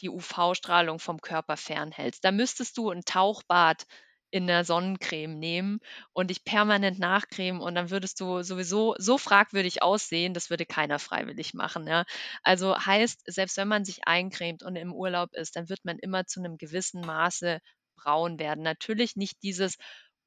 [0.00, 2.24] die UV-Strahlung vom Körper fernhältst.
[2.24, 3.87] Da müsstest du ein Tauchbad
[4.31, 5.81] in der Sonnencreme nehmen
[6.12, 10.98] und dich permanent nachcremen und dann würdest du sowieso so fragwürdig aussehen, das würde keiner
[10.98, 11.87] freiwillig machen.
[11.87, 12.04] Ja.
[12.42, 16.26] Also heißt, selbst wenn man sich eincremt und im Urlaub ist, dann wird man immer
[16.26, 17.61] zu einem gewissen Maße
[17.96, 18.62] braun werden.
[18.62, 19.76] Natürlich nicht dieses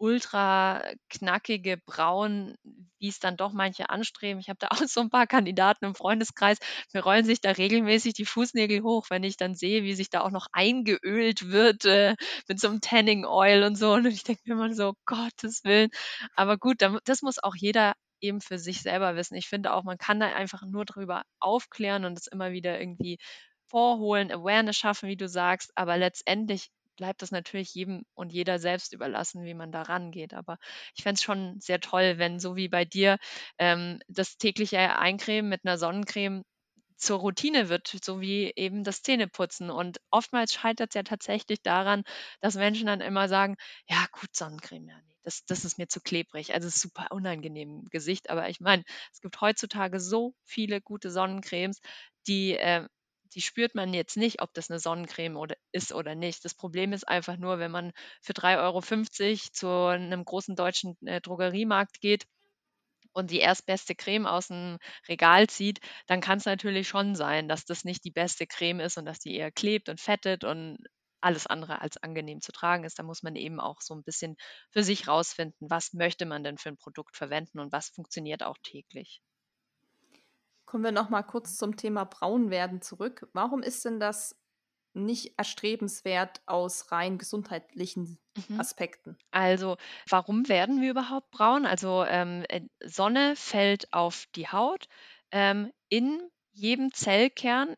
[0.02, 2.56] ultra knackige Braun,
[3.00, 4.40] wie es dann doch manche anstreben.
[4.42, 6.58] Ich habe da auch so ein paar Kandidaten im Freundeskreis.
[6.94, 10.22] Mir rollen sich da regelmäßig die Fußnägel hoch, wenn ich dann sehe, wie sich da
[10.22, 12.16] auch noch eingeölt wird äh,
[12.48, 13.94] mit so einem Tanning Oil und so.
[13.94, 15.90] Und ich denke mir immer so, Gottes Willen.
[16.36, 19.36] Aber gut, das muss auch jeder eben für sich selber wissen.
[19.36, 23.18] Ich finde auch, man kann da einfach nur drüber aufklären und es immer wieder irgendwie
[23.68, 25.72] vorholen, Awareness schaffen, wie du sagst.
[25.76, 30.34] Aber letztendlich bleibt das natürlich jedem und jeder selbst überlassen, wie man da rangeht.
[30.34, 30.58] Aber
[30.96, 33.18] ich fände es schon sehr toll, wenn so wie bei dir
[33.58, 36.44] ähm, das tägliche Eincremen mit einer Sonnencreme
[36.98, 39.72] zur Routine wird, so wie eben das Zähneputzen.
[39.72, 42.04] Und oftmals scheitert es ja tatsächlich daran,
[42.42, 43.56] dass Menschen dann immer sagen,
[43.88, 46.54] ja gut, Sonnencreme, ja, nee, das, das ist mir zu klebrig.
[46.54, 48.30] Also super unangenehm im Gesicht.
[48.30, 51.80] Aber ich meine, es gibt heutzutage so viele gute Sonnencremes,
[52.28, 52.88] die äh,
[53.36, 56.44] die spürt man jetzt nicht, ob das eine Sonnencreme oder ist oder nicht.
[56.46, 57.92] Das Problem ist einfach nur, wenn man
[58.22, 62.26] für 3,50 Euro zu einem großen deutschen äh, Drogeriemarkt geht
[63.14, 67.66] und die erstbeste Creme aus dem Regal zieht, dann kann es natürlich schon sein, dass
[67.66, 70.78] das nicht die beste Creme ist und dass die eher klebt und fettet und
[71.22, 73.00] alles andere als angenehm zu tragen ist.
[73.00, 74.36] Da muss man eben auch so ein bisschen
[74.72, 78.58] für sich rausfinden, was möchte man denn für ein Produkt verwenden und was funktioniert auch
[78.64, 79.22] täglich.
[80.72, 83.28] Kommen wir noch mal kurz zum Thema Braunwerden zurück.
[83.34, 84.40] Warum ist denn das
[84.94, 88.58] nicht erstrebenswert aus rein gesundheitlichen mhm.
[88.58, 89.18] Aspekten?
[89.32, 89.76] Also,
[90.08, 91.66] warum werden wir überhaupt braun?
[91.66, 94.88] Also, ähm, äh, Sonne fällt auf die Haut.
[95.32, 96.22] Ähm, in
[96.54, 97.76] jedem Zellkern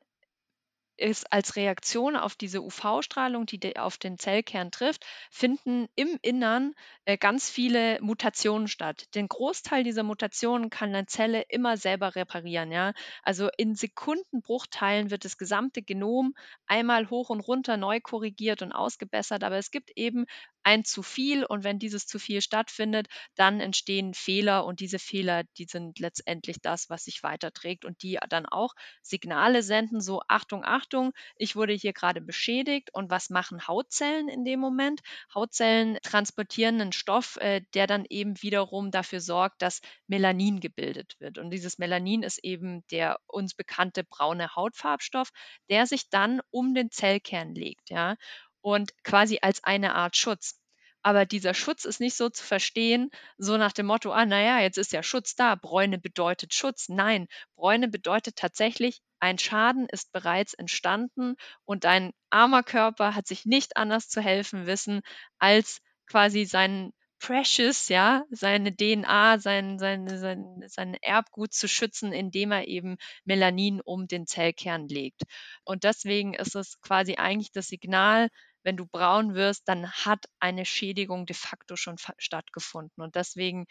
[0.97, 6.73] ist als Reaktion auf diese UV-Strahlung, die auf den Zellkern trifft, finden im Innern
[7.05, 9.05] äh, ganz viele Mutationen statt.
[9.15, 12.71] Den Großteil dieser Mutationen kann eine Zelle immer selber reparieren.
[12.71, 12.93] Ja?
[13.23, 16.35] Also in Sekundenbruchteilen wird das gesamte Genom
[16.67, 19.43] einmal hoch und runter neu korrigiert und ausgebessert.
[19.43, 20.25] Aber es gibt eben
[20.63, 25.43] ein zu viel und wenn dieses zu viel stattfindet, dann entstehen Fehler und diese Fehler,
[25.57, 30.63] die sind letztendlich das, was sich weiterträgt und die dann auch Signale senden, so Achtung,
[30.63, 35.01] Achtung, ich wurde hier gerade beschädigt und was machen Hautzellen in dem Moment?
[35.33, 41.37] Hautzellen transportieren einen Stoff, äh, der dann eben wiederum dafür sorgt, dass Melanin gebildet wird
[41.37, 45.29] und dieses Melanin ist eben der uns bekannte braune Hautfarbstoff,
[45.69, 48.15] der sich dann um den Zellkern legt, ja
[48.63, 50.59] und quasi als eine Art Schutz.
[51.03, 54.77] Aber dieser Schutz ist nicht so zu verstehen, so nach dem Motto, ah, naja, jetzt
[54.77, 56.87] ist ja Schutz da, Bräune bedeutet Schutz.
[56.87, 63.45] Nein, Bräune bedeutet tatsächlich, ein Schaden ist bereits entstanden und dein armer Körper hat sich
[63.45, 65.01] nicht anders zu helfen wissen,
[65.39, 72.51] als quasi seinen Precious, ja, seine DNA, sein, sein, sein, sein Erbgut zu schützen, indem
[72.51, 75.21] er eben Melanin um den Zellkern legt.
[75.63, 78.27] Und deswegen ist es quasi eigentlich das Signal,
[78.63, 83.03] wenn du braun wirst, dann hat eine Schädigung de facto schon stattgefunden.
[83.03, 83.65] Und deswegen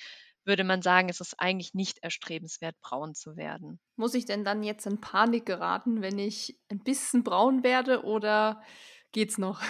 [0.44, 3.81] würde man sagen, es ist eigentlich nicht erstrebenswert, braun zu werden.
[3.96, 8.62] Muss ich denn dann jetzt in Panik geraten, wenn ich ein bisschen braun werde oder
[9.12, 9.62] geht's noch?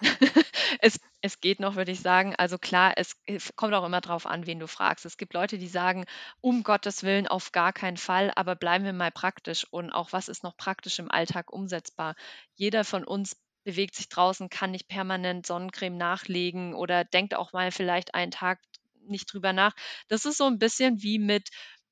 [0.80, 2.34] es, es geht noch, würde ich sagen.
[2.36, 5.04] Also klar, es, es kommt auch immer darauf an, wen du fragst.
[5.04, 6.04] Es gibt Leute, die sagen,
[6.40, 10.28] um Gottes Willen auf gar keinen Fall, aber bleiben wir mal praktisch und auch was
[10.28, 12.14] ist noch praktisch im Alltag umsetzbar.
[12.54, 17.70] Jeder von uns bewegt sich draußen, kann nicht permanent Sonnencreme nachlegen oder denkt auch mal
[17.72, 18.60] vielleicht einen Tag
[19.06, 19.72] nicht drüber nach.
[20.08, 21.48] Das ist so ein bisschen wie mit,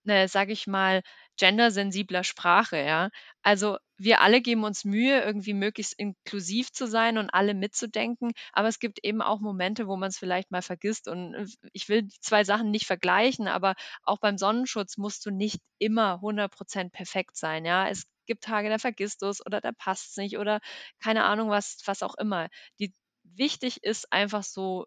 [0.06, 1.02] äh, sage ich mal,
[1.38, 3.10] gendersensibler Sprache, ja.
[3.42, 8.68] Also wir alle geben uns Mühe, irgendwie möglichst inklusiv zu sein und alle mitzudenken, aber
[8.68, 12.02] es gibt eben auch Momente, wo man es vielleicht mal vergisst und äh, ich will
[12.02, 17.36] die zwei Sachen nicht vergleichen, aber auch beim Sonnenschutz musst du nicht immer 100% perfekt
[17.36, 17.88] sein, ja.
[17.88, 20.60] Es gibt Tage, da vergisst du es oder da passt es nicht oder
[21.02, 22.48] keine Ahnung, was, was auch immer.
[22.78, 24.86] Die, wichtig ist einfach so,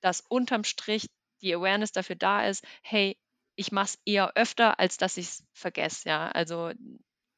[0.00, 1.08] dass unterm Strich
[1.40, 3.18] die Awareness dafür da ist, hey,
[3.56, 6.08] ich mache es eher öfter, als dass ich es vergesse.
[6.08, 6.72] Ja, also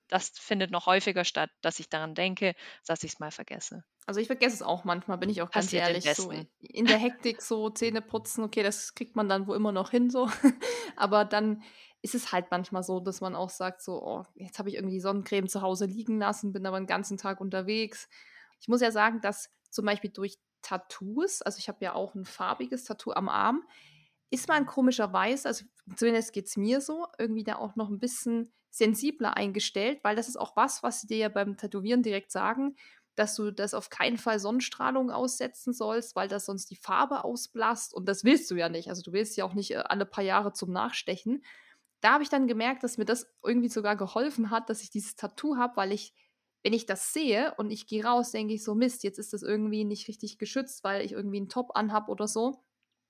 [0.09, 2.55] das findet noch häufiger statt, dass ich daran denke,
[2.87, 3.85] dass ich es mal vergesse.
[4.07, 6.15] Also ich vergesse es auch manchmal, bin ich auch ganz Passiert ehrlich.
[6.15, 9.91] So in der Hektik so Zähne putzen, okay, das kriegt man dann wo immer noch
[9.91, 10.29] hin so.
[10.97, 11.63] Aber dann
[12.05, 15.01] ist es halt manchmal so, dass man auch sagt, so, oh, jetzt habe ich irgendwie
[15.01, 18.11] Sonnencreme zu Hause liegen lassen, bin aber den ganzen Tag unterwegs.
[18.61, 22.27] Ich muss ja sagen, dass zum Beispiel durch Tattoos, also ich habe ja auch ein
[22.27, 23.63] farbiges Tattoo am Arm,
[24.29, 25.65] ist man komischerweise, also
[25.97, 30.29] zumindest geht es mir so, irgendwie da auch noch ein bisschen sensibler eingestellt, weil das
[30.29, 32.77] ist auch was, was sie dir ja beim Tätowieren direkt sagen,
[33.15, 37.95] dass du das auf keinen Fall Sonnenstrahlung aussetzen sollst, weil das sonst die Farbe ausblasst
[37.95, 38.91] und das willst du ja nicht.
[38.91, 41.43] Also du willst ja auch nicht äh, alle paar Jahre zum Nachstechen
[42.05, 45.17] da habe ich dann gemerkt, dass mir das irgendwie sogar geholfen hat, dass ich dieses
[45.17, 46.13] Tattoo habe, weil ich,
[46.63, 49.43] wenn ich das sehe und ich gehe raus, denke ich so, Mist, jetzt ist das
[49.43, 52.63] irgendwie nicht richtig geschützt, weil ich irgendwie einen Top anhab oder so.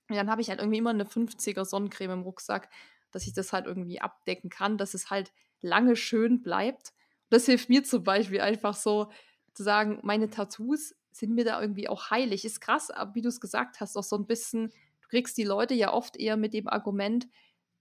[0.08, 2.70] Und dann habe ich halt irgendwie immer eine 50er Sonnencreme im Rucksack,
[3.10, 6.92] dass ich das halt irgendwie abdecken kann, dass es halt lange schön bleibt.
[7.24, 9.10] Und das hilft mir zum Beispiel einfach so
[9.54, 12.44] zu sagen, meine Tattoos sind mir da irgendwie auch heilig.
[12.44, 14.68] Ist krass, aber wie du es gesagt hast, auch so ein bisschen,
[15.00, 17.26] du kriegst die Leute ja oft eher mit dem Argument,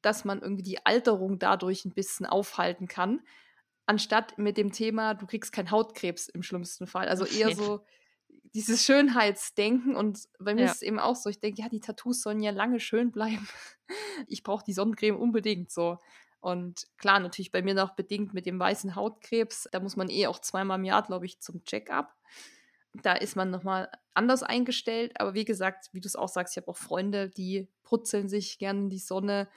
[0.06, 3.22] dass man irgendwie die Alterung dadurch ein bisschen aufhalten kann,
[3.86, 7.08] anstatt mit dem Thema, du kriegst keinen Hautkrebs im schlimmsten Fall.
[7.08, 7.84] Also eher so
[8.54, 10.68] dieses Schönheitsdenken und bei mir ja.
[10.68, 13.48] ist es eben auch so, ich denke, ja, die Tattoos sollen ja lange schön bleiben.
[14.28, 16.00] Ich brauche die Sonnencreme unbedingt so.
[16.40, 20.28] Und klar, natürlich bei mir noch bedingt mit dem weißen Hautkrebs, da muss man eh
[20.28, 22.16] auch zweimal im Jahr, glaube ich, zum Check-up.
[23.02, 25.20] Da ist man nochmal anders eingestellt.
[25.20, 28.58] Aber wie gesagt, wie du es auch sagst, ich habe auch Freunde, die putzeln sich
[28.58, 29.48] gerne in die Sonne,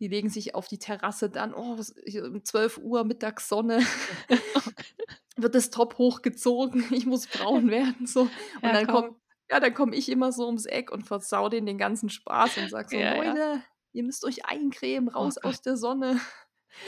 [0.00, 3.80] die legen sich auf die Terrasse dann, oh, um 12 Uhr Mittagssonne
[5.36, 8.06] wird das Top hochgezogen, ich muss braun werden.
[8.06, 8.22] So.
[8.22, 8.30] Und
[8.62, 9.16] ja, dann kommt,
[9.50, 12.70] ja, dann komme ich immer so ums Eck und versau denen den ganzen Spaß und
[12.70, 13.62] sage so, ja, Leute, ja.
[13.92, 16.20] ihr müsst euch eincremen, oh raus oh aus der Sonne.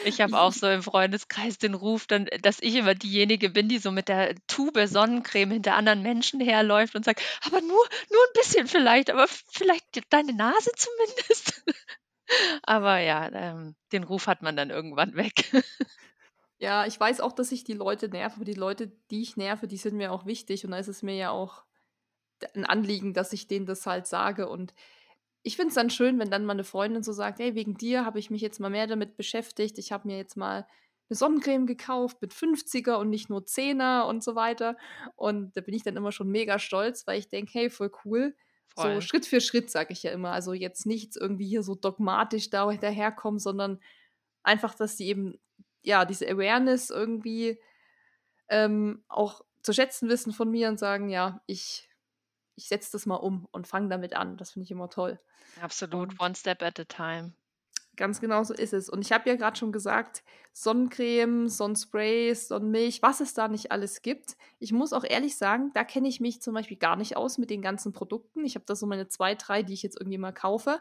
[0.07, 3.77] Ich habe auch so im Freundeskreis den Ruf, dann, dass ich immer diejenige bin, die
[3.77, 8.33] so mit der Tube Sonnencreme hinter anderen Menschen herläuft und sagt, aber nur, nur ein
[8.33, 11.65] bisschen vielleicht, aber vielleicht deine Nase zumindest.
[12.63, 15.53] Aber ja, ähm, den Ruf hat man dann irgendwann weg.
[16.59, 19.67] Ja, ich weiß auch, dass ich die Leute nerve, aber die Leute, die ich nerve,
[19.67, 21.65] die sind mir auch wichtig und da ist es mir ja auch
[22.55, 24.75] ein Anliegen, dass ich denen das halt sage und
[25.43, 28.07] ich finde es dann schön, wenn dann mal eine Freundin so sagt, hey, wegen dir
[28.07, 30.67] habe ich mich jetzt mal mehr damit beschäftigt, ich habe mir jetzt mal
[31.11, 34.77] eine Sonnencreme gekauft mit 50er und nicht nur 10er und so weiter
[35.17, 38.35] und da bin ich dann immer schon mega stolz, weil ich denke, hey, voll cool,
[38.69, 38.95] Voll.
[38.95, 40.33] So Schritt für Schritt, sage ich ja immer.
[40.33, 43.81] Also jetzt nichts irgendwie hier so dogmatisch da hinterherkommen, sondern
[44.43, 45.39] einfach, dass die eben,
[45.83, 47.61] ja, diese Awareness irgendwie
[48.49, 51.89] ähm, auch zu schätzen wissen von mir und sagen, ja, ich
[52.57, 54.37] ich setze das mal um und fange damit an.
[54.37, 55.19] Das finde ich immer toll.
[55.61, 57.33] Absolut, und one step at a time.
[57.97, 58.89] Ganz genau so ist es.
[58.89, 64.03] Und ich habe ja gerade schon gesagt, Sonnencreme, Sonnensprays, Sonnenmilch, was es da nicht alles
[64.03, 64.37] gibt.
[64.59, 67.51] Ich muss auch ehrlich sagen, da kenne ich mich zum Beispiel gar nicht aus mit
[67.51, 68.45] den ganzen Produkten.
[68.45, 70.81] Ich habe da so meine zwei, drei, die ich jetzt irgendwie mal kaufe.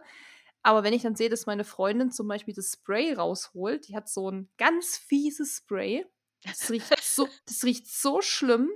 [0.63, 4.07] Aber wenn ich dann sehe, dass meine Freundin zum Beispiel das Spray rausholt, die hat
[4.07, 6.05] so ein ganz fieses Spray.
[6.43, 8.69] Das riecht so, das riecht so schlimm,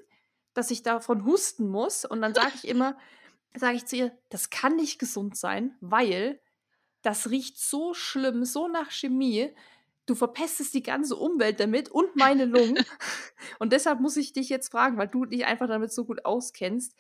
[0.54, 2.06] dass ich davon husten muss.
[2.06, 2.98] Und dann sage ich immer,
[3.56, 6.40] sage ich zu ihr, das kann nicht gesund sein, weil
[7.02, 9.54] das riecht so schlimm, so nach Chemie.
[10.06, 12.78] Du verpestest die ganze Umwelt damit und meine Lungen.
[13.60, 16.96] und deshalb muss ich dich jetzt fragen, weil du dich einfach damit so gut auskennst.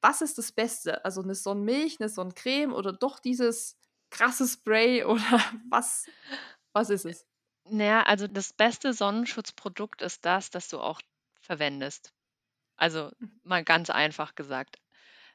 [0.00, 1.04] Was ist das Beste?
[1.04, 3.76] Also eine Sonnenmilch, eine Sonnencreme oder doch dieses
[4.10, 6.06] krasse Spray oder was,
[6.72, 7.26] was ist es?
[7.68, 11.00] Naja, also das beste Sonnenschutzprodukt ist das, das du auch
[11.40, 12.12] verwendest.
[12.76, 13.40] Also mhm.
[13.42, 14.78] mal ganz einfach gesagt.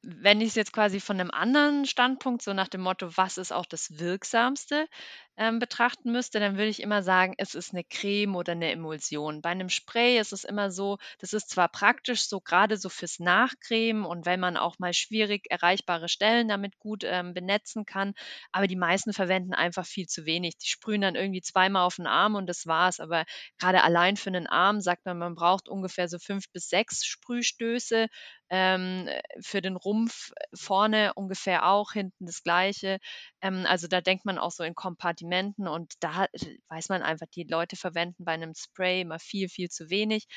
[0.01, 3.51] Wenn ich es jetzt quasi von einem anderen Standpunkt, so nach dem Motto, was ist
[3.51, 4.87] auch das Wirksamste,
[5.35, 9.41] ähm, betrachten müsste, dann würde ich immer sagen, es ist eine Creme oder eine Emulsion.
[9.41, 13.19] Bei einem Spray ist es immer so, das ist zwar praktisch, so gerade so fürs
[13.19, 18.13] Nachcremen und wenn man auch mal schwierig erreichbare Stellen damit gut ähm, benetzen kann,
[18.53, 20.57] aber die meisten verwenden einfach viel zu wenig.
[20.57, 22.99] Die sprühen dann irgendwie zweimal auf den Arm und das war's.
[23.01, 23.25] Aber
[23.59, 28.07] gerade allein für einen Arm sagt man, man braucht ungefähr so fünf bis sechs Sprühstöße.
[28.51, 29.07] Ähm,
[29.41, 32.99] für den Rumpf vorne ungefähr auch, hinten das gleiche.
[33.41, 36.27] Ähm, also da denkt man auch so in Kompartimenten und da
[36.69, 40.27] weiß man einfach, die Leute verwenden bei einem Spray immer viel, viel zu wenig.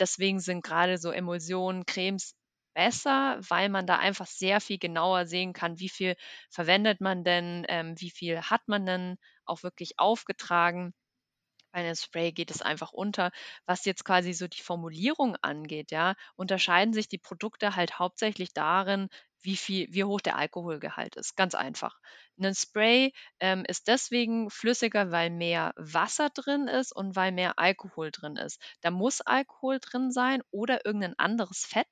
[0.00, 2.34] Deswegen sind gerade so Emulsionen, Cremes
[2.74, 6.14] besser, weil man da einfach sehr viel genauer sehen kann, wie viel
[6.50, 10.92] verwendet man denn, ähm, wie viel hat man denn auch wirklich aufgetragen.
[11.72, 13.30] Bei einem Spray geht es einfach unter.
[13.66, 19.08] Was jetzt quasi so die Formulierung angeht, ja, unterscheiden sich die Produkte halt hauptsächlich darin,
[19.42, 21.36] wie viel, wie hoch der Alkoholgehalt ist.
[21.36, 21.98] Ganz einfach.
[22.38, 28.10] Ein Spray ähm, ist deswegen flüssiger, weil mehr Wasser drin ist und weil mehr Alkohol
[28.10, 28.60] drin ist.
[28.82, 31.88] Da muss Alkohol drin sein oder irgendein anderes Fett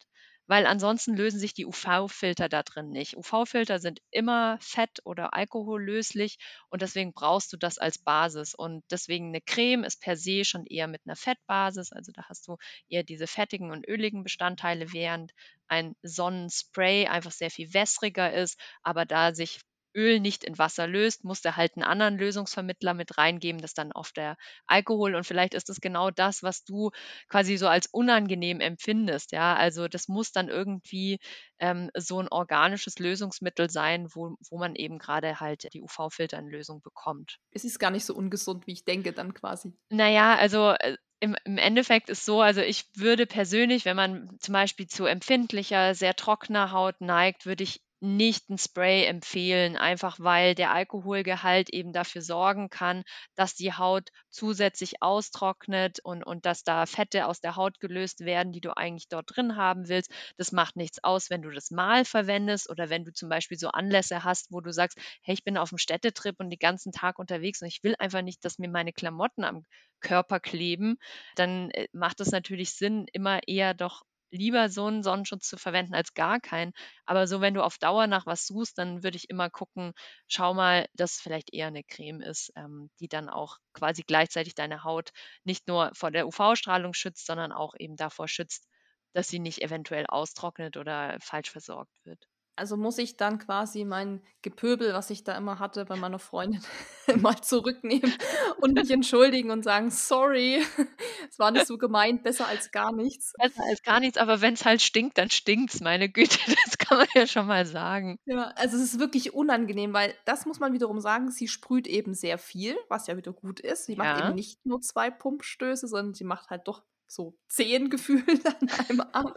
[0.48, 3.16] weil ansonsten lösen sich die UV-Filter da drin nicht.
[3.16, 6.38] UV-Filter sind immer fett- oder alkohollöslich
[6.70, 8.54] und deswegen brauchst du das als Basis.
[8.54, 12.48] Und deswegen eine Creme ist per se schon eher mit einer Fettbasis, also da hast
[12.48, 12.56] du
[12.88, 15.32] eher diese fettigen und öligen Bestandteile, während
[15.68, 19.60] ein Sonnenspray einfach sehr viel wässriger ist, aber da sich
[19.94, 23.92] Öl nicht in Wasser löst, muss der halt einen anderen Lösungsvermittler mit reingeben, das dann
[23.92, 24.36] oft der
[24.66, 26.90] Alkohol und vielleicht ist das genau das, was du
[27.28, 29.54] quasi so als unangenehm empfindest, ja.
[29.56, 31.18] Also das muss dann irgendwie
[31.58, 36.48] ähm, so ein organisches Lösungsmittel sein, wo, wo man eben gerade halt die UV-Filter in
[36.48, 37.38] Lösung bekommt.
[37.50, 39.72] Es ist gar nicht so ungesund, wie ich denke, dann quasi.
[39.90, 44.52] Naja, also äh, im, im Endeffekt ist so, also ich würde persönlich, wenn man zum
[44.52, 50.54] Beispiel zu empfindlicher, sehr trockener Haut neigt, würde ich nicht ein Spray empfehlen, einfach weil
[50.54, 53.02] der Alkoholgehalt eben dafür sorgen kann,
[53.34, 58.52] dass die Haut zusätzlich austrocknet und, und dass da Fette aus der Haut gelöst werden,
[58.52, 60.12] die du eigentlich dort drin haben willst.
[60.36, 63.68] Das macht nichts aus, wenn du das mal verwendest oder wenn du zum Beispiel so
[63.68, 67.18] Anlässe hast, wo du sagst, hey, ich bin auf dem Städtetrip und den ganzen Tag
[67.18, 69.64] unterwegs und ich will einfach nicht, dass mir meine Klamotten am
[70.00, 70.98] Körper kleben,
[71.34, 75.94] dann äh, macht es natürlich Sinn, immer eher doch lieber so einen Sonnenschutz zu verwenden
[75.94, 76.72] als gar keinen.
[77.06, 79.92] Aber so, wenn du auf Dauer nach was suchst, dann würde ich immer gucken,
[80.28, 84.84] schau mal, dass vielleicht eher eine Creme ist, ähm, die dann auch quasi gleichzeitig deine
[84.84, 85.10] Haut
[85.44, 88.66] nicht nur vor der UV-Strahlung schützt, sondern auch eben davor schützt,
[89.14, 92.26] dass sie nicht eventuell austrocknet oder falsch versorgt wird.
[92.58, 96.60] Also muss ich dann quasi mein Gepöbel, was ich da immer hatte bei meiner Freundin,
[97.20, 98.12] mal zurücknehmen
[98.60, 100.62] und mich entschuldigen und sagen, sorry,
[101.30, 103.32] es war nicht so gemeint, besser als gar nichts.
[103.38, 106.78] Besser als gar nichts, aber wenn es halt stinkt, dann stinkt es, meine Güte, das
[106.78, 108.18] kann man ja schon mal sagen.
[108.26, 112.14] Ja, also es ist wirklich unangenehm, weil das muss man wiederum sagen, sie sprüht eben
[112.14, 113.86] sehr viel, was ja wieder gut ist.
[113.86, 113.98] Sie ja.
[113.98, 118.68] macht eben nicht nur zwei Pumpstöße, sondern sie macht halt doch so zehn gefühlt an
[118.68, 119.34] einem Arm.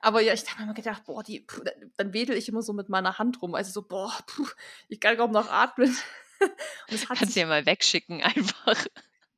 [0.00, 1.46] Aber ja, ich habe mir immer gedacht, boah, die,
[1.96, 3.54] dann wedel ich immer so mit meiner Hand rum.
[3.54, 4.48] Also so, boah, puh,
[4.88, 5.96] ich kann kaum noch atmen.
[6.88, 8.86] Kannst du ja mal wegschicken einfach.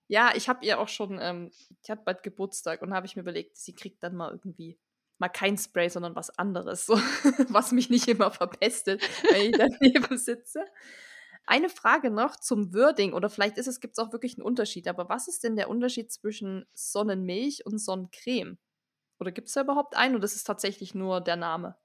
[0.09, 1.51] Ja, ich habe ihr auch schon, ähm,
[1.83, 4.79] ich hatte bald Geburtstag und habe ich mir überlegt, sie kriegt dann mal irgendwie
[5.19, 6.95] mal kein Spray, sondern was anderes, so,
[7.49, 10.64] was mich nicht immer verpestet, wenn ich daneben sitze.
[11.49, 14.88] Eine Frage noch zum Wording, oder vielleicht ist es, gibt es auch wirklich einen Unterschied,
[14.88, 18.59] aber was ist denn der Unterschied zwischen Sonnenmilch und Sonnencreme?
[19.20, 21.76] Oder gibt es da überhaupt einen oder ist es tatsächlich nur der Name?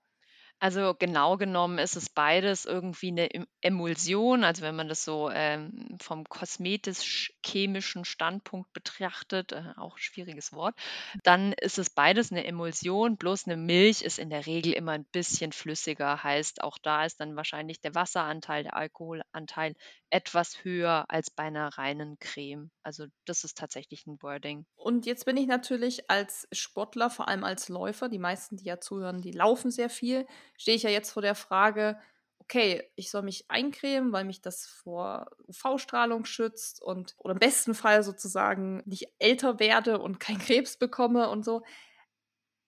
[0.61, 3.29] Also genau genommen ist es beides irgendwie eine
[3.61, 4.43] Emulsion.
[4.43, 10.75] Also wenn man das so ähm, vom kosmetisch-chemischen Standpunkt betrachtet, äh, auch schwieriges Wort,
[11.23, 13.17] dann ist es beides eine Emulsion.
[13.17, 16.21] Bloß eine Milch ist in der Regel immer ein bisschen flüssiger.
[16.21, 19.73] Heißt, auch da ist dann wahrscheinlich der Wasseranteil, der Alkoholanteil
[20.11, 22.69] etwas höher als bei einer reinen Creme.
[22.83, 24.65] Also das ist tatsächlich ein Wording.
[24.75, 28.79] Und jetzt bin ich natürlich als Sportler, vor allem als Läufer, die meisten, die ja
[28.79, 30.27] zuhören, die laufen sehr viel,
[30.61, 31.99] stehe ich ja jetzt vor der Frage,
[32.37, 37.73] okay, ich soll mich eincremen, weil mich das vor UV-Strahlung schützt und oder im besten
[37.73, 41.63] Fall sozusagen nicht älter werde und keinen Krebs bekomme und so.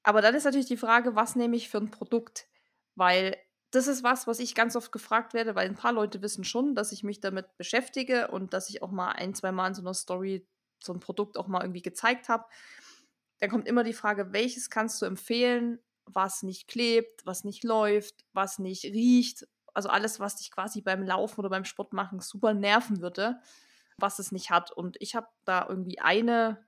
[0.03, 2.47] Aber dann ist natürlich die Frage, was nehme ich für ein Produkt?
[2.95, 3.37] Weil
[3.71, 6.75] das ist was, was ich ganz oft gefragt werde, weil ein paar Leute wissen schon,
[6.75, 9.81] dass ich mich damit beschäftige und dass ich auch mal ein, zwei Mal in so
[9.81, 10.47] einer Story
[10.79, 12.45] so ein Produkt auch mal irgendwie gezeigt habe.
[13.39, 18.26] Dann kommt immer die Frage, welches kannst du empfehlen, was nicht klebt, was nicht läuft,
[18.34, 19.47] was nicht riecht.
[19.74, 23.39] Also alles, was dich quasi beim Laufen oder beim Sport machen super nerven würde,
[23.97, 24.72] was es nicht hat.
[24.72, 26.66] Und ich habe da irgendwie eine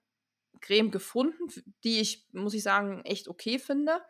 [0.61, 1.47] Creme gefunden,
[1.83, 4.01] die ich, muss ich sagen, echt okay finde.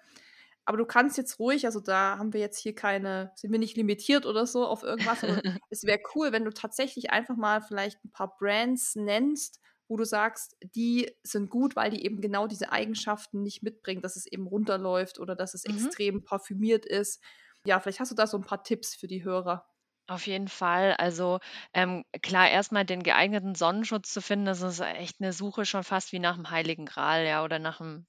[0.65, 3.77] Aber du kannst jetzt ruhig, also da haben wir jetzt hier keine, sind wir nicht
[3.77, 5.19] limitiert oder so auf irgendwas.
[5.69, 10.05] es wäre cool, wenn du tatsächlich einfach mal vielleicht ein paar Brands nennst, wo du
[10.05, 14.47] sagst, die sind gut, weil die eben genau diese Eigenschaften nicht mitbringen, dass es eben
[14.47, 15.75] runterläuft oder dass es mhm.
[15.75, 17.21] extrem parfümiert ist.
[17.65, 19.67] Ja, vielleicht hast du da so ein paar Tipps für die Hörer.
[20.07, 20.93] Auf jeden Fall.
[20.93, 21.39] Also
[21.73, 26.11] ähm, klar, erstmal den geeigneten Sonnenschutz zu finden, das ist echt eine Suche schon fast
[26.11, 28.05] wie nach dem Heiligen Gral, ja, oder nach dem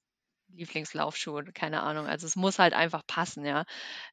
[0.49, 2.07] Lieblingslaufschuh, keine Ahnung.
[2.07, 3.65] Also es muss halt einfach passen, ja.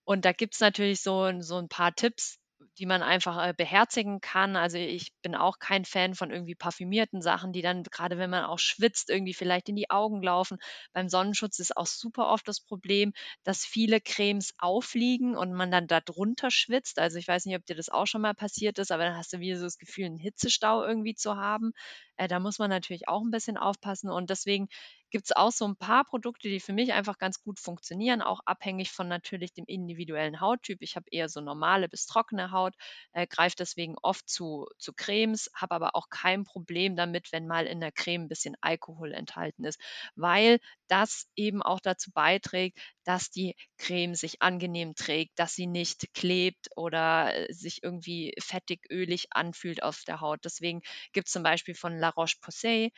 [0.06, 2.40] Und da gibt es natürlich so, so ein paar Tipps,
[2.78, 4.56] die man einfach äh, beherzigen kann.
[4.56, 8.46] Also ich bin auch kein Fan von irgendwie parfümierten Sachen, die dann, gerade wenn man
[8.46, 10.58] auch schwitzt, irgendwie vielleicht in die Augen laufen.
[10.94, 15.88] Beim Sonnenschutz ist auch super oft das Problem, dass viele Cremes aufliegen und man dann
[15.88, 17.00] da drunter schwitzt.
[17.00, 19.34] Also ich weiß nicht, ob dir das auch schon mal passiert ist, aber dann hast
[19.34, 21.74] du wieder so das Gefühl, einen Hitzestau irgendwie zu haben.
[22.18, 24.68] Äh, da muss man natürlich auch ein bisschen aufpassen und deswegen
[25.12, 28.40] gibt es auch so ein paar Produkte, die für mich einfach ganz gut funktionieren, auch
[28.46, 30.82] abhängig von natürlich dem individuellen Hauttyp.
[30.82, 32.74] Ich habe eher so normale bis trockene Haut,
[33.14, 37.66] äh, greife deswegen oft zu, zu Cremes, habe aber auch kein Problem damit, wenn mal
[37.68, 39.80] in der Creme ein bisschen Alkohol enthalten ist,
[40.16, 46.14] weil das eben auch dazu beiträgt, dass die Creme sich angenehm trägt, dass sie nicht
[46.14, 50.46] klebt oder äh, sich irgendwie fettig, ölig anfühlt auf der Haut.
[50.46, 50.82] Deswegen
[51.12, 52.92] gibt es zum Beispiel von La Roche-Posay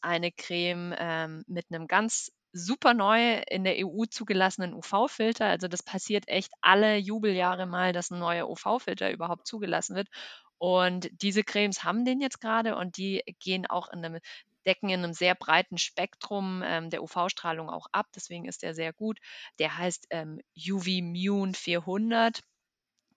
[0.00, 5.46] eine Creme ähm, mit einem ganz super neu in der EU zugelassenen UV-Filter.
[5.46, 10.08] Also das passiert echt alle Jubeljahre mal, dass ein neuer UV-Filter überhaupt zugelassen wird.
[10.58, 14.20] Und diese Cremes haben den jetzt gerade und die gehen auch in einem
[14.66, 18.06] decken in einem sehr breiten Spektrum ähm, der UV-Strahlung auch ab.
[18.14, 19.18] Deswegen ist der sehr gut.
[19.58, 22.40] Der heißt ähm, UV Mune 400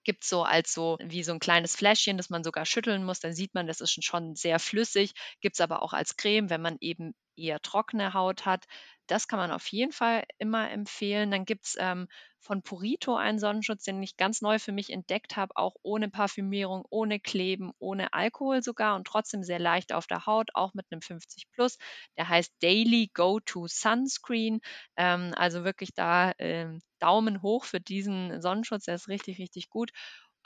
[0.04, 3.20] gibt so als so wie so ein kleines Fläschchen, das man sogar schütteln muss.
[3.20, 5.12] Dann sieht man, das ist schon sehr flüssig.
[5.40, 8.66] Gibt es aber auch als Creme, wenn man eben eher trockene Haut hat.
[9.06, 11.30] Das kann man auf jeden Fall immer empfehlen.
[11.30, 12.08] Dann gibt es ähm,
[12.40, 16.84] von Purito einen Sonnenschutz, den ich ganz neu für mich entdeckt habe, auch ohne Parfümierung,
[16.88, 21.02] ohne Kleben, ohne Alkohol sogar und trotzdem sehr leicht auf der Haut, auch mit einem
[21.02, 21.76] 50 Plus.
[22.16, 24.60] Der heißt Daily Go To Sunscreen.
[24.96, 29.90] Ähm, also wirklich da ähm, Daumen hoch für diesen Sonnenschutz, der ist richtig, richtig gut.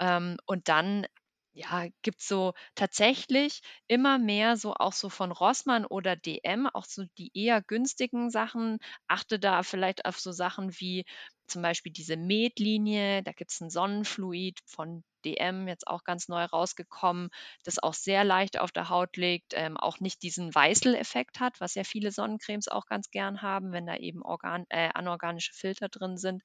[0.01, 1.07] Ähm, und dann
[1.53, 6.85] ja, gibt es so tatsächlich immer mehr so auch so von Rossmann oder DM, auch
[6.85, 8.79] so die eher günstigen Sachen.
[9.09, 11.05] Achte da vielleicht auf so Sachen wie
[11.49, 13.23] zum Beispiel diese Metlinie.
[13.25, 17.31] Da gibt es ein Sonnenfluid von DM, jetzt auch ganz neu rausgekommen,
[17.65, 21.75] das auch sehr leicht auf der Haut liegt, ähm, auch nicht diesen Weißel-Effekt hat, was
[21.75, 26.17] ja viele Sonnencremes auch ganz gern haben, wenn da eben organ äh, anorganische Filter drin
[26.19, 26.43] sind.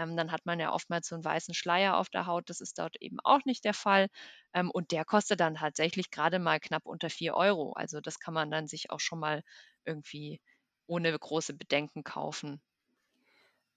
[0.00, 2.48] Ähm, dann hat man ja oftmals so einen weißen Schleier auf der Haut.
[2.50, 4.08] Das ist dort eben auch nicht der Fall.
[4.54, 7.72] Ähm, und der kostet dann tatsächlich gerade mal knapp unter 4 Euro.
[7.74, 9.42] Also das kann man dann sich auch schon mal
[9.84, 10.40] irgendwie
[10.86, 12.60] ohne große Bedenken kaufen.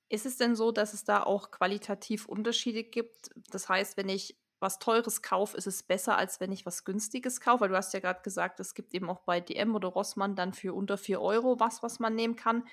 [0.09, 3.31] Ist es denn so, dass es da auch qualitativ Unterschiede gibt?
[3.49, 7.41] Das heißt, wenn ich was Teures kaufe, ist es besser, als wenn ich was Günstiges
[7.41, 7.61] kaufe?
[7.61, 10.53] Weil du hast ja gerade gesagt, es gibt eben auch bei DM oder Rossmann dann
[10.53, 12.63] für unter 4 Euro was, was man nehmen kann.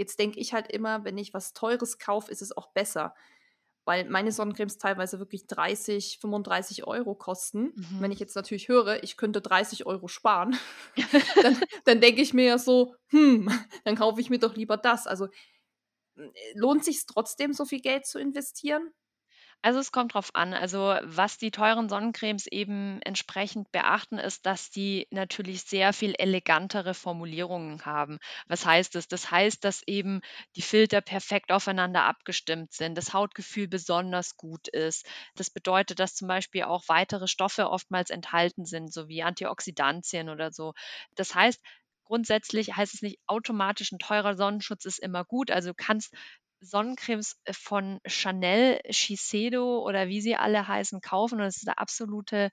[0.00, 3.14] Jetzt denke ich halt immer, wenn ich was Teures kaufe, ist es auch besser.
[3.84, 7.74] Weil meine Sonnencremes teilweise wirklich 30, 35 Euro kosten.
[7.74, 7.96] Mhm.
[8.00, 10.56] Wenn ich jetzt natürlich höre, ich könnte 30 Euro sparen,
[11.42, 13.52] dann, dann denke ich mir ja so, hm,
[13.84, 15.06] dann kaufe ich mir doch lieber das.
[15.06, 15.28] Also
[16.54, 18.94] lohnt sich trotzdem, so viel Geld zu investieren?
[19.62, 20.54] Also, es kommt drauf an.
[20.54, 26.94] Also, was die teuren Sonnencremes eben entsprechend beachten, ist, dass die natürlich sehr viel elegantere
[26.94, 28.18] Formulierungen haben.
[28.48, 29.06] Was heißt das?
[29.06, 30.20] Das heißt, dass eben
[30.56, 35.06] die Filter perfekt aufeinander abgestimmt sind, das Hautgefühl besonders gut ist.
[35.34, 40.52] Das bedeutet, dass zum Beispiel auch weitere Stoffe oftmals enthalten sind, so wie Antioxidantien oder
[40.52, 40.72] so.
[41.16, 41.60] Das heißt,
[42.04, 45.50] grundsätzlich heißt es nicht automatisch, ein teurer Sonnenschutz ist immer gut.
[45.50, 46.14] Also, du kannst
[46.60, 51.78] Sonnencremes äh, von Chanel, Shiseido oder wie sie alle heißen, kaufen und das ist der
[51.78, 52.50] absolute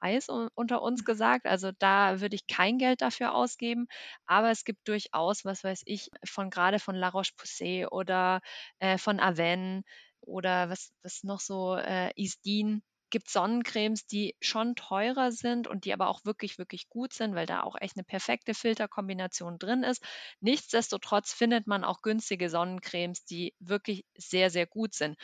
[0.00, 1.46] Scheiß unter uns gesagt.
[1.46, 3.86] Also da würde ich kein Geld dafür ausgeben.
[4.26, 8.40] Aber es gibt durchaus, was weiß ich, von gerade von La Roche-Posay oder
[8.78, 9.82] äh, von Avène
[10.20, 15.92] oder was, was noch so äh, Isdin gibt Sonnencremes, die schon teurer sind und die
[15.92, 20.02] aber auch wirklich, wirklich gut sind, weil da auch echt eine perfekte Filterkombination drin ist.
[20.40, 25.16] Nichtsdestotrotz findet man auch günstige Sonnencremes, die wirklich sehr, sehr gut sind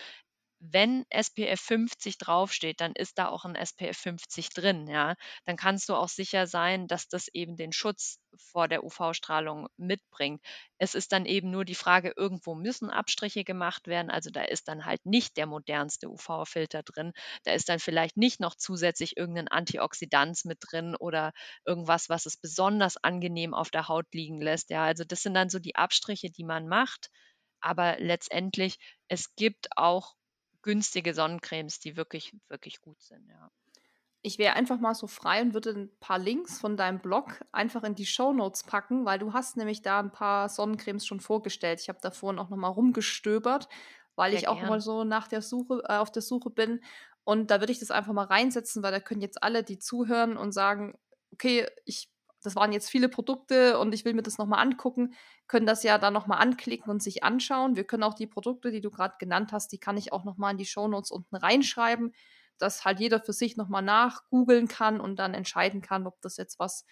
[0.64, 5.14] wenn SPF 50 draufsteht, dann ist da auch ein SPF 50 drin, ja.
[5.44, 10.40] Dann kannst du auch sicher sein, dass das eben den Schutz vor der UV-Strahlung mitbringt.
[10.78, 14.10] Es ist dann eben nur die Frage, irgendwo müssen Abstriche gemacht werden.
[14.10, 17.12] Also da ist dann halt nicht der modernste UV-Filter drin.
[17.44, 21.32] Da ist dann vielleicht nicht noch zusätzlich irgendein Antioxidant mit drin oder
[21.66, 24.70] irgendwas, was es besonders angenehm auf der Haut liegen lässt.
[24.70, 27.10] Ja, also das sind dann so die Abstriche, die man macht.
[27.60, 30.14] Aber letztendlich, es gibt auch
[30.62, 33.50] günstige Sonnencremes, die wirklich, wirklich gut sind, ja.
[34.24, 37.82] Ich wäre einfach mal so frei und würde ein paar Links von deinem Blog einfach
[37.82, 41.80] in die Show Notes packen, weil du hast nämlich da ein paar Sonnencremes schon vorgestellt.
[41.80, 43.68] Ich habe da vorhin auch noch mal rumgestöbert,
[44.14, 46.80] weil Sehr ich auch mal so nach der Suche äh, auf der Suche bin
[47.24, 50.36] und da würde ich das einfach mal reinsetzen, weil da können jetzt alle, die zuhören
[50.36, 50.98] und sagen,
[51.32, 52.08] okay, ich
[52.42, 55.14] das waren jetzt viele Produkte und ich will mir das nochmal angucken,
[55.46, 57.76] können das ja dann nochmal anklicken und sich anschauen.
[57.76, 60.52] Wir können auch die Produkte, die du gerade genannt hast, die kann ich auch nochmal
[60.52, 62.12] in die Shownotes unten reinschreiben,
[62.58, 66.58] dass halt jeder für sich nochmal nachgoogeln kann und dann entscheiden kann, ob das jetzt
[66.58, 66.84] was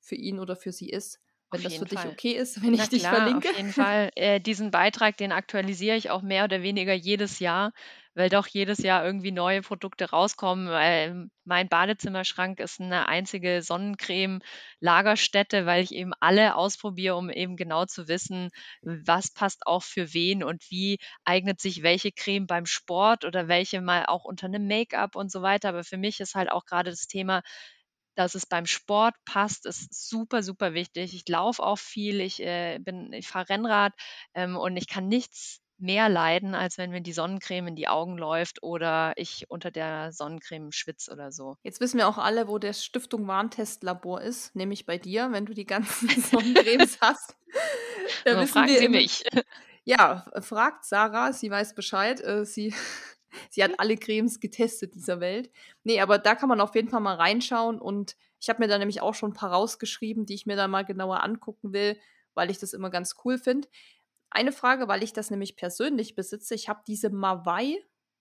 [0.00, 1.20] für ihn oder für sie ist.
[1.50, 2.06] Wenn das für Fall.
[2.06, 3.48] dich okay ist, wenn Na ich dich klar, verlinke.
[3.50, 4.10] Auf jeden Fall.
[4.16, 7.72] Äh, diesen Beitrag, den aktualisiere ich auch mehr oder weniger jedes Jahr,
[8.14, 11.30] weil doch jedes Jahr irgendwie neue Produkte rauskommen.
[11.44, 18.08] Mein Badezimmerschrank ist eine einzige Sonnencreme-Lagerstätte, weil ich eben alle ausprobiere, um eben genau zu
[18.08, 18.50] wissen,
[18.82, 23.80] was passt auch für wen und wie eignet sich welche Creme beim Sport oder welche
[23.80, 25.68] mal auch unter einem Make-up und so weiter.
[25.70, 27.42] Aber für mich ist halt auch gerade das Thema,
[28.16, 31.14] dass es beim Sport passt, ist super, super wichtig.
[31.14, 32.78] Ich laufe auch viel, ich, äh,
[33.12, 33.94] ich fahre Rennrad
[34.34, 38.18] ähm, und ich kann nichts mehr leiden, als wenn mir die Sonnencreme in die Augen
[38.18, 41.56] läuft oder ich unter der Sonnencreme schwitze oder so.
[41.62, 45.54] Jetzt wissen wir auch alle, wo der Stiftung Warntestlabor ist, nämlich bei dir, wenn du
[45.54, 47.36] die ganzen Sonnencremes hast.
[48.24, 49.24] Da wissen fragen wir Sie mich.
[49.84, 52.20] Ja, fragt Sarah, sie weiß Bescheid.
[52.20, 52.74] Äh, sie
[53.48, 55.50] sie hat alle Cremes getestet dieser Welt.
[55.84, 58.78] Nee, aber da kann man auf jeden Fall mal reinschauen und ich habe mir da
[58.78, 61.98] nämlich auch schon ein paar rausgeschrieben, die ich mir dann mal genauer angucken will,
[62.34, 63.68] weil ich das immer ganz cool finde.
[64.30, 66.54] Eine Frage, weil ich das nämlich persönlich besitze.
[66.54, 67.76] Ich habe diese Mawai,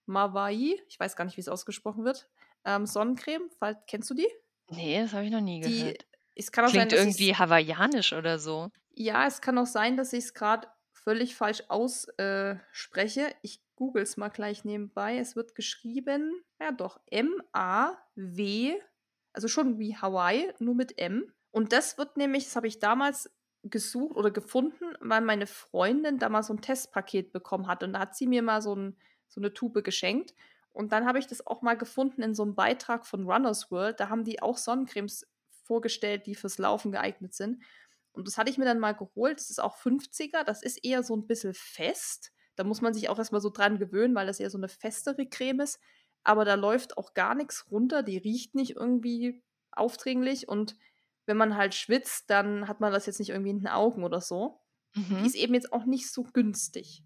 [0.06, 2.30] Mawai, ich weiß gar nicht, wie es ausgesprochen wird,
[2.66, 3.50] ähm, Sonnencreme.
[3.88, 4.28] Kennst du die?
[4.70, 6.06] Nee, das habe ich noch nie die, gehört.
[6.36, 8.70] Es kann auch Klingt sein, irgendwie hawaiianisch oder so.
[8.92, 13.22] Ja, es kann auch sein, dass ich es gerade völlig falsch ausspreche.
[13.22, 15.18] Äh, ich google es mal gleich nebenbei.
[15.18, 18.80] Es wird geschrieben, ja doch, M-A-W,
[19.34, 21.32] also schon wie Hawaii, nur mit M.
[21.52, 23.32] Und das wird nämlich, das habe ich damals
[23.64, 27.84] gesucht oder gefunden, weil meine Freundin da mal so ein Testpaket bekommen hat.
[27.84, 28.98] Und da hat sie mir mal so, ein,
[29.28, 30.34] so eine Tube geschenkt.
[30.72, 34.00] Und dann habe ich das auch mal gefunden in so einem Beitrag von Runners World.
[34.00, 35.28] Da haben die auch Sonnencremes
[35.64, 37.64] vorgestellt, die fürs Laufen geeignet sind.
[38.12, 39.40] Und das hatte ich mir dann mal geholt.
[39.40, 40.44] Das ist auch 50er.
[40.44, 42.32] Das ist eher so ein bisschen fest.
[42.56, 45.28] Da muss man sich auch erstmal so dran gewöhnen, weil das eher so eine festere
[45.28, 45.80] Creme ist.
[46.24, 48.04] Aber da läuft auch gar nichts runter.
[48.04, 50.48] Die riecht nicht irgendwie aufdringlich.
[50.48, 50.76] Und
[51.30, 54.20] wenn man halt schwitzt, dann hat man das jetzt nicht irgendwie in den Augen oder
[54.20, 54.60] so.
[54.96, 55.20] Mhm.
[55.22, 57.04] Die ist eben jetzt auch nicht so günstig.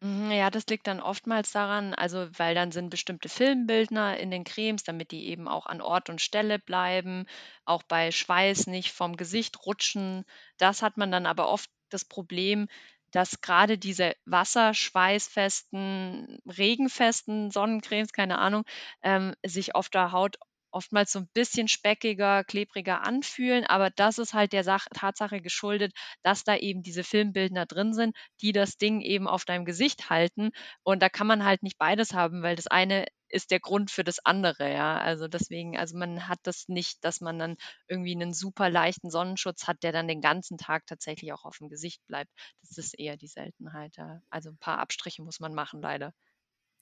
[0.00, 4.44] Mhm, ja, das liegt dann oftmals daran, also weil dann sind bestimmte Filmbildner in den
[4.44, 7.26] Cremes, damit die eben auch an Ort und Stelle bleiben,
[7.64, 10.24] auch bei Schweiß nicht vom Gesicht rutschen.
[10.58, 12.68] Das hat man dann aber oft das Problem,
[13.10, 18.64] dass gerade diese wasserschweißfesten, regenfesten Sonnencremes, keine Ahnung,
[19.02, 20.36] ähm, sich auf der Haut
[20.76, 25.92] oftmals so ein bisschen speckiger, klebriger anfühlen, aber das ist halt der Sach Tatsache geschuldet,
[26.22, 30.50] dass da eben diese Filmbildner drin sind, die das Ding eben auf deinem Gesicht halten
[30.82, 34.04] und da kann man halt nicht beides haben, weil das eine ist der Grund für
[34.04, 34.98] das andere, ja.
[34.98, 37.56] Also deswegen, also man hat das nicht, dass man dann
[37.88, 41.68] irgendwie einen super leichten Sonnenschutz hat, der dann den ganzen Tag tatsächlich auch auf dem
[41.68, 42.30] Gesicht bleibt.
[42.62, 44.20] Das ist eher die Seltenheit, ja.
[44.30, 46.12] Also ein paar Abstriche muss man machen, leider.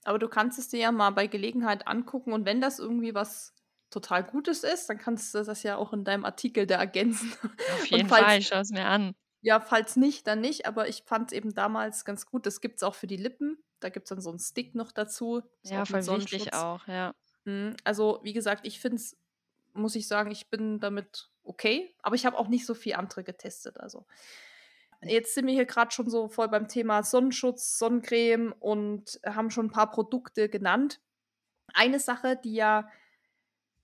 [0.04, 3.54] Aber du kannst es dir ja mal bei Gelegenheit angucken und wenn das irgendwie was
[3.94, 7.32] total Gutes ist, dann kannst du das ja auch in deinem Artikel da ergänzen.
[7.74, 9.14] Auf jeden falls, Fall, ich schaue es mir an.
[9.40, 12.46] Ja, falls nicht, dann nicht, aber ich fand es eben damals ganz gut.
[12.46, 13.62] Das gibt es auch für die Lippen.
[13.80, 15.42] Da gibt es dann so einen Stick noch dazu.
[15.62, 17.14] Ja, voll wichtig auch, ja.
[17.44, 19.16] Mhm, also, wie gesagt, ich finde es,
[19.74, 23.22] muss ich sagen, ich bin damit okay, aber ich habe auch nicht so viel andere
[23.22, 23.78] getestet.
[23.78, 24.06] Also,
[25.02, 29.66] jetzt sind wir hier gerade schon so voll beim Thema Sonnenschutz, Sonnencreme und haben schon
[29.66, 31.00] ein paar Produkte genannt.
[31.74, 32.88] Eine Sache, die ja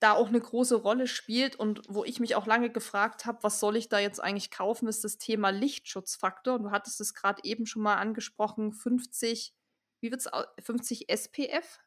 [0.01, 3.61] da auch eine große Rolle spielt und wo ich mich auch lange gefragt habe, was
[3.61, 6.55] soll ich da jetzt eigentlich kaufen, ist das Thema Lichtschutzfaktor.
[6.55, 9.55] Und du hattest es gerade eben schon mal angesprochen, 50,
[10.01, 10.30] wie wird es
[10.64, 11.78] 50 SPF?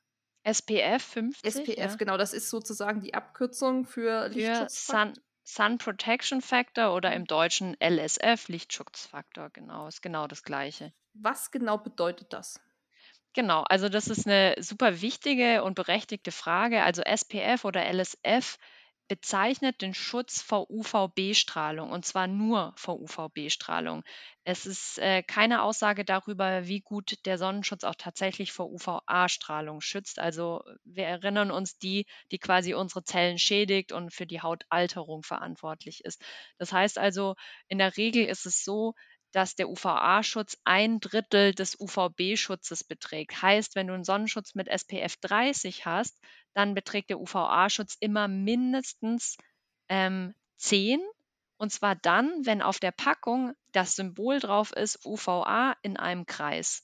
[0.44, 1.56] SPF 50.
[1.56, 1.96] SPF, ja.
[1.96, 5.14] genau, das ist sozusagen die Abkürzung für, für Lichtschutzfaktor.
[5.16, 10.94] Sun, Sun Protection Factor oder im Deutschen LSF, Lichtschutzfaktor, genau, ist genau das gleiche.
[11.14, 12.60] Was genau bedeutet das?
[13.34, 16.84] Genau, also das ist eine super wichtige und berechtigte Frage.
[16.84, 18.58] Also SPF oder LSF
[19.08, 24.04] bezeichnet den Schutz vor UVB-Strahlung und zwar nur vor UVB-Strahlung.
[24.46, 30.20] Es ist äh, keine Aussage darüber, wie gut der Sonnenschutz auch tatsächlich vor UVA-Strahlung schützt.
[30.20, 36.06] Also wir erinnern uns die, die quasi unsere Zellen schädigt und für die Hautalterung verantwortlich
[36.06, 36.22] ist.
[36.58, 37.36] Das heißt also,
[37.68, 38.94] in der Regel ist es so,
[39.34, 43.42] dass der UVA-Schutz ein Drittel des UVB-Schutzes beträgt.
[43.42, 46.18] Heißt, wenn du einen Sonnenschutz mit SPF 30 hast,
[46.54, 49.38] dann beträgt der UVA-Schutz immer mindestens
[49.90, 51.02] ähm, 10.
[51.58, 56.84] Und zwar dann, wenn auf der Packung das Symbol drauf ist, UVA in einem Kreis.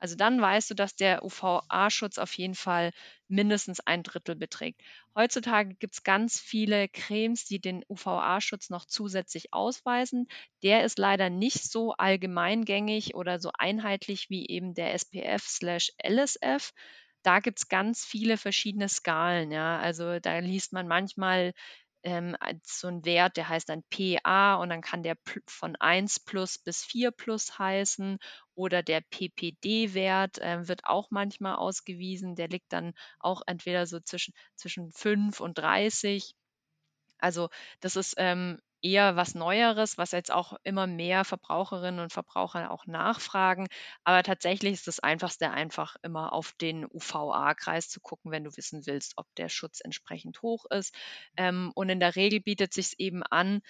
[0.00, 2.90] Also dann weißt du, dass der UVA-Schutz auf jeden Fall
[3.28, 4.82] mindestens ein Drittel beträgt.
[5.14, 10.26] Heutzutage gibt es ganz viele Cremes, die den UVA-Schutz noch zusätzlich ausweisen.
[10.62, 16.72] Der ist leider nicht so allgemeingängig oder so einheitlich wie eben der SPF/LSF.
[17.22, 19.52] Da gibt es ganz viele verschiedene Skalen.
[19.52, 19.78] Ja.
[19.78, 21.52] Also da liest man manchmal
[22.02, 26.58] ähm, so ein Wert, der heißt dann PA und dann kann der von 1 plus
[26.58, 28.18] bis 4 plus heißen
[28.54, 32.36] oder der PPD-Wert äh, wird auch manchmal ausgewiesen.
[32.36, 36.34] Der liegt dann auch entweder so zwischen, zwischen 5 und 30.
[37.18, 42.70] Also das ist ähm, eher was Neueres, was jetzt auch immer mehr Verbraucherinnen und Verbraucher
[42.70, 43.66] auch nachfragen.
[44.04, 48.86] Aber tatsächlich ist das Einfachste einfach immer auf den UVA-Kreis zu gucken, wenn du wissen
[48.86, 50.94] willst, ob der Schutz entsprechend hoch ist.
[51.36, 53.60] Ähm, und in der Regel bietet sich eben an,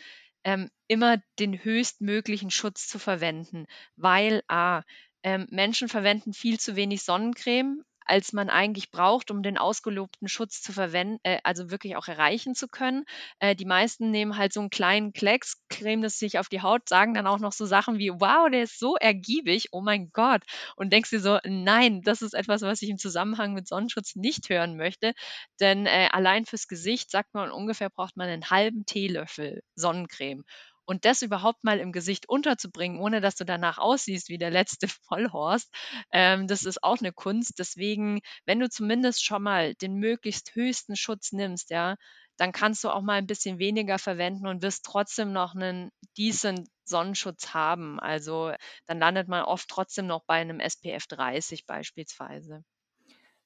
[0.44, 4.82] ähm, immer den höchstmöglichen Schutz zu verwenden, weil a,
[5.22, 10.60] ähm, Menschen verwenden viel zu wenig Sonnencreme, als man eigentlich braucht, um den ausgelobten Schutz
[10.62, 13.04] zu verwenden, äh, also wirklich auch erreichen zu können.
[13.38, 16.88] Äh, die meisten nehmen halt so einen kleinen Klecks, cremen das sich auf die Haut,
[16.88, 20.42] sagen dann auch noch so Sachen wie, wow, der ist so ergiebig, oh mein Gott.
[20.76, 24.48] Und denkst dir so, nein, das ist etwas, was ich im Zusammenhang mit Sonnenschutz nicht
[24.48, 25.12] hören möchte.
[25.60, 30.44] Denn äh, allein fürs Gesicht sagt man ungefähr braucht man einen halben Teelöffel Sonnencreme.
[30.84, 34.88] Und das überhaupt mal im Gesicht unterzubringen, ohne dass du danach aussiehst wie der letzte
[35.08, 35.72] Vollhorst,
[36.12, 37.58] ähm, das ist auch eine Kunst.
[37.58, 41.96] Deswegen, wenn du zumindest schon mal den möglichst höchsten Schutz nimmst, ja,
[42.36, 46.68] dann kannst du auch mal ein bisschen weniger verwenden und wirst trotzdem noch einen decent
[46.84, 48.00] Sonnenschutz haben.
[48.00, 48.52] Also
[48.86, 52.64] dann landet man oft trotzdem noch bei einem SPF 30 beispielsweise.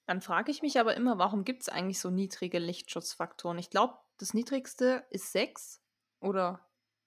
[0.07, 3.59] Dann frage ich mich aber immer, warum gibt es eigentlich so niedrige Lichtschutzfaktoren?
[3.59, 5.82] Ich glaube, das niedrigste ist 6
[6.20, 6.64] oder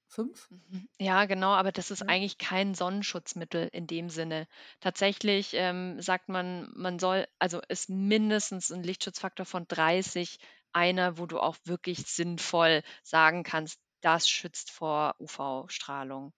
[0.08, 0.50] Fünf?
[0.50, 0.90] Mhm.
[1.00, 2.08] Ja, genau, aber das ist Ja.
[2.10, 4.48] eigentlich kein Sonnenschutzmittel in dem Sinne.
[4.82, 10.40] Tatsächlich ähm, sagt man, man soll, also ist mindestens ein Lichtschutzfaktor von 30
[10.74, 16.34] einer, wo du auch wirklich sinnvoll sagen kannst, das schützt vor UV-Strahlung.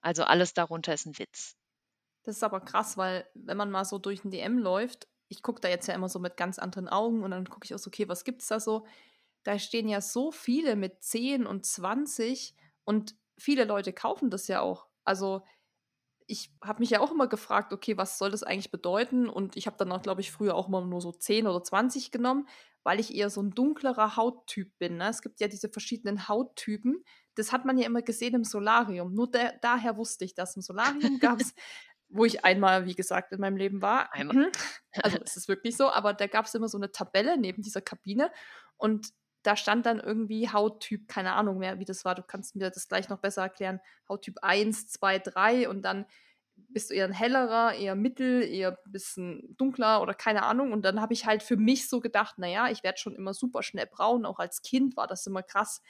[0.00, 1.54] Also alles darunter ist ein Witz.
[2.24, 5.60] Das ist aber krass, weil wenn man mal so durch ein DM läuft, ich gucke
[5.60, 7.88] da jetzt ja immer so mit ganz anderen Augen und dann gucke ich auch so,
[7.88, 8.86] okay, was gibt es da so?
[9.44, 12.54] Da stehen ja so viele mit 10 und 20
[12.86, 14.86] und viele Leute kaufen das ja auch.
[15.04, 15.42] Also
[16.26, 19.28] ich habe mich ja auch immer gefragt, okay, was soll das eigentlich bedeuten?
[19.28, 22.10] Und ich habe dann auch, glaube ich, früher auch immer nur so 10 oder 20
[22.10, 22.48] genommen,
[22.82, 24.96] weil ich eher so ein dunklerer Hauttyp bin.
[24.96, 25.08] Ne?
[25.08, 27.04] Es gibt ja diese verschiedenen Hauttypen.
[27.34, 29.14] Das hat man ja immer gesehen im Solarium.
[29.14, 30.56] Nur der, daher wusste ich das.
[30.56, 31.54] Im Solarium gab es,
[32.08, 34.12] wo ich einmal, wie gesagt, in meinem Leben war.
[34.12, 34.50] Einmal.
[34.94, 37.82] Also es ist wirklich so, aber da gab es immer so eine Tabelle neben dieser
[37.82, 38.32] Kabine.
[38.76, 39.12] Und
[39.46, 42.14] da stand dann irgendwie Hauttyp, keine Ahnung mehr, wie das war.
[42.14, 43.80] Du kannst mir das gleich noch besser erklären.
[44.08, 46.06] Hauttyp 1, 2, 3 und dann
[46.56, 50.72] bist du eher ein hellerer, eher mittel, eher ein bisschen dunkler oder keine Ahnung.
[50.72, 53.62] Und dann habe ich halt für mich so gedacht, naja, ich werde schon immer super
[53.62, 54.26] schnell braun.
[54.26, 55.80] Auch als Kind war das immer krass,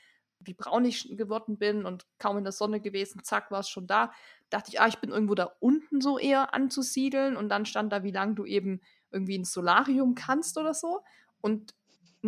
[0.41, 3.87] wie braun ich geworden bin und kaum in der Sonne gewesen, zack, war es schon
[3.87, 4.13] da.
[4.51, 7.37] Dachte ich, ah, ich bin irgendwo da unten so eher anzusiedeln.
[7.37, 11.01] Und dann stand da, wie lange du eben irgendwie ins Solarium kannst oder so.
[11.41, 11.75] Und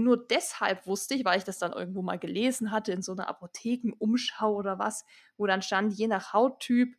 [0.03, 3.28] nur deshalb wusste ich, weil ich das dann irgendwo mal gelesen hatte in so einer
[3.28, 5.05] Apothekenumschau oder was,
[5.36, 6.96] wo dann stand, je nach Hauttyp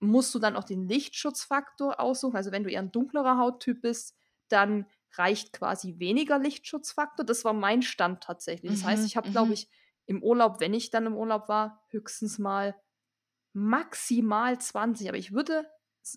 [0.00, 2.36] musst du dann auch den Lichtschutzfaktor aussuchen.
[2.36, 4.16] Also wenn du eher ein dunklerer Hauttyp bist,
[4.48, 7.24] dann reicht quasi weniger Lichtschutzfaktor.
[7.24, 8.70] Das war mein Stand tatsächlich.
[8.70, 9.52] Das mhm, heißt, ich habe, glaube mhm.
[9.52, 9.68] ich,
[10.06, 12.74] im Urlaub, wenn ich dann im Urlaub war, höchstens mal
[13.52, 15.08] maximal 20.
[15.08, 15.66] Aber ich würde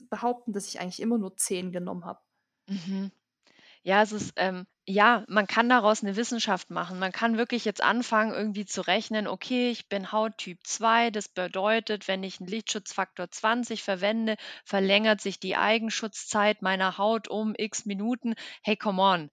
[0.10, 2.20] behaupten, dass ich eigentlich immer nur 10 genommen habe.
[2.68, 3.12] Mhm.
[3.84, 7.00] Ja, es ist, ähm, ja, man kann daraus eine Wissenschaft machen.
[7.00, 12.08] Man kann wirklich jetzt anfangen, irgendwie zu rechnen, okay, ich bin Hauttyp 2, das bedeutet,
[12.08, 18.36] wenn ich einen Lichtschutzfaktor 20 verwende, verlängert sich die Eigenschutzzeit meiner Haut um X Minuten.
[18.62, 19.30] Hey, come on.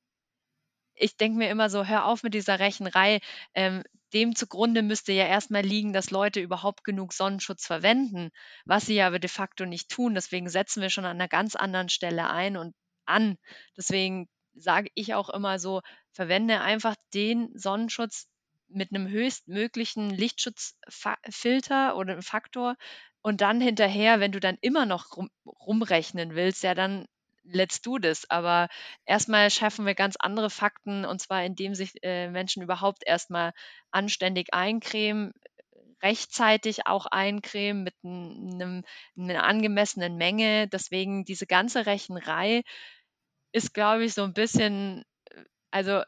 [0.94, 3.20] Ich denke mir immer so, hör auf mit dieser Rechenrei.
[3.55, 3.82] Ähm,
[4.12, 8.30] dem zugrunde müsste ja erstmal liegen, dass Leute überhaupt genug Sonnenschutz verwenden,
[8.66, 10.14] was sie aber de facto nicht tun.
[10.14, 12.74] Deswegen setzen wir schon an einer ganz anderen Stelle ein und
[13.07, 13.36] an.
[13.76, 14.28] Deswegen
[14.61, 15.80] sage ich auch immer so,
[16.12, 18.28] verwende einfach den Sonnenschutz
[18.68, 22.76] mit einem höchstmöglichen Lichtschutzfilter oder Faktor
[23.22, 27.06] und dann hinterher, wenn du dann immer noch rum, rumrechnen willst, ja, dann
[27.44, 28.28] let's do this.
[28.30, 28.68] Aber
[29.04, 33.52] erstmal schaffen wir ganz andere Fakten und zwar indem sich äh, Menschen überhaupt erstmal
[33.90, 35.32] anständig eincremen,
[36.02, 38.84] rechtzeitig auch eincremen mit einem,
[39.18, 40.68] einer angemessenen Menge.
[40.68, 42.62] Deswegen diese ganze Rechnerei
[43.53, 46.03] ist, glaube ich, so ein bisschen, äh, also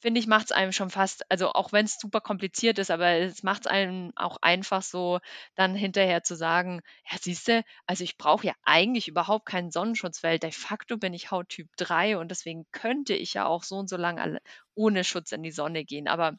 [0.00, 3.08] finde ich, macht es einem schon fast, also auch wenn es super kompliziert ist, aber
[3.12, 5.20] es macht es einem auch einfach so,
[5.56, 10.22] dann hinterher zu sagen, ja, siehst du, also ich brauche ja eigentlich überhaupt keinen Sonnenschutz,
[10.22, 13.88] weil de facto bin ich Hauttyp 3 und deswegen könnte ich ja auch so und
[13.88, 14.40] so lange
[14.74, 16.08] ohne Schutz in die Sonne gehen.
[16.08, 16.38] Aber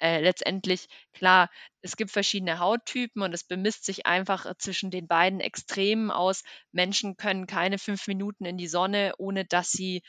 [0.00, 1.50] äh, letztendlich, klar,
[1.82, 6.42] es gibt verschiedene Hauttypen und es bemisst sich einfach äh, zwischen den beiden Extremen aus.
[6.72, 10.02] Menschen können keine fünf Minuten in die Sonne, ohne dass sie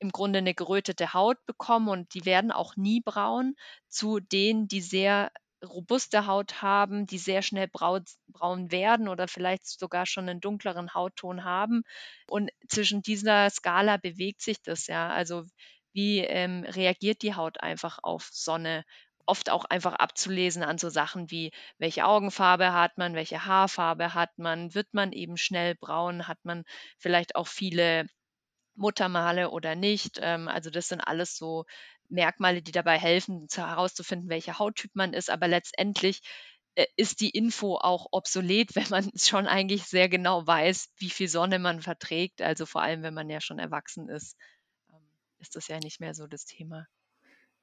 [0.00, 3.54] im Grunde eine gerötete Haut bekommen und die werden auch nie braun.
[3.88, 5.30] Zu denen, die sehr
[5.64, 10.94] robuste Haut haben, die sehr schnell braun, braun werden oder vielleicht sogar schon einen dunkleren
[10.94, 11.82] Hautton haben.
[12.28, 15.08] Und zwischen dieser Skala bewegt sich das ja.
[15.10, 15.44] Also
[15.92, 18.84] wie ähm, reagiert die Haut einfach auf Sonne?
[19.28, 24.38] Oft auch einfach abzulesen an so Sachen wie, welche Augenfarbe hat man, welche Haarfarbe hat
[24.38, 26.64] man, wird man eben schnell braun, hat man
[26.98, 28.06] vielleicht auch viele
[28.74, 30.18] Muttermale oder nicht.
[30.22, 31.64] Ähm, also das sind alles so
[32.08, 35.30] Merkmale, die dabei helfen, herauszufinden, welcher Hauttyp man ist.
[35.30, 36.22] Aber letztendlich
[36.76, 41.28] äh, ist die Info auch obsolet, wenn man schon eigentlich sehr genau weiß, wie viel
[41.28, 42.40] Sonne man verträgt.
[42.42, 44.36] Also vor allem, wenn man ja schon erwachsen ist,
[44.90, 45.02] ähm,
[45.38, 46.86] ist das ja nicht mehr so das Thema.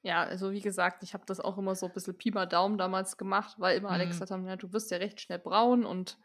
[0.06, 2.78] Ja, also wie gesagt, ich habe das auch immer so ein bisschen Pi mal Daumen
[2.78, 4.06] damals gemacht, weil immer mhm.
[4.06, 6.16] gesagt haben, ja, du wirst ja recht schnell braun und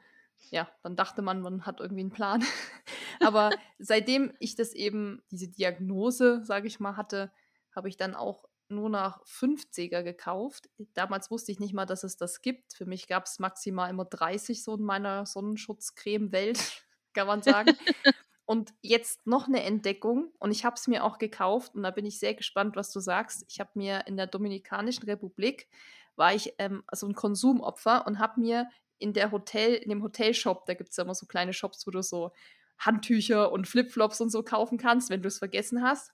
[0.52, 2.44] ja, dann dachte man, man hat irgendwie einen Plan.
[3.22, 7.32] Aber seitdem ich das eben, diese Diagnose, sage ich mal, hatte,
[7.76, 10.70] habe ich dann auch nur nach 50er gekauft.
[10.94, 12.76] Damals wusste ich nicht mal, dass es das gibt.
[12.76, 17.76] Für mich gab es maximal immer 30 so in meiner Sonnenschutzcreme-Welt, kann man sagen.
[18.46, 22.06] Und jetzt noch eine Entdeckung und ich habe es mir auch gekauft und da bin
[22.06, 23.46] ich sehr gespannt, was du sagst.
[23.48, 25.68] Ich habe mir in der Dominikanischen Republik
[26.16, 28.68] war ich ähm, so ein Konsumopfer und habe mir
[28.98, 31.92] in der Hotel, in dem Hotelshop, da gibt es ja immer so kleine Shops, wo
[31.92, 32.32] du so
[32.78, 36.12] Handtücher und Flipflops und so kaufen kannst, wenn du es vergessen hast.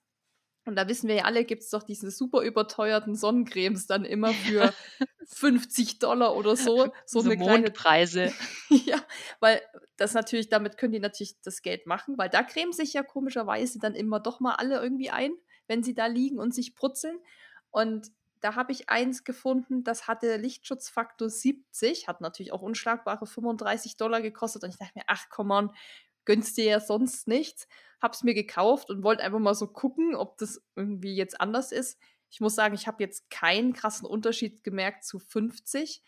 [0.68, 4.34] Und da wissen wir ja alle, gibt es doch diese super überteuerten Sonnencremes dann immer
[4.34, 4.74] für
[5.26, 6.92] 50 Dollar oder so.
[7.06, 8.34] So, so eine Mondpreise.
[8.70, 9.02] ja,
[9.40, 9.62] weil
[9.96, 13.80] das natürlich, damit können die natürlich das Geld machen, weil da cremen sich ja komischerweise
[13.80, 15.32] dann immer doch mal alle irgendwie ein,
[15.68, 17.18] wenn sie da liegen und sich brutzeln.
[17.72, 18.12] Und
[18.42, 24.22] da habe ich eins gefunden, das hatte Lichtschutzfaktor 70, hat natürlich auch unschlagbare 35 Dollar
[24.22, 24.64] gekostet.
[24.64, 25.72] Und ich dachte mir, ach komm on,
[26.26, 27.68] gönnst dir ja sonst nichts.
[28.02, 32.00] Hab's mir gekauft und wollte einfach mal so gucken, ob das irgendwie jetzt anders ist.
[32.30, 36.04] Ich muss sagen, ich habe jetzt keinen krassen Unterschied gemerkt zu 50.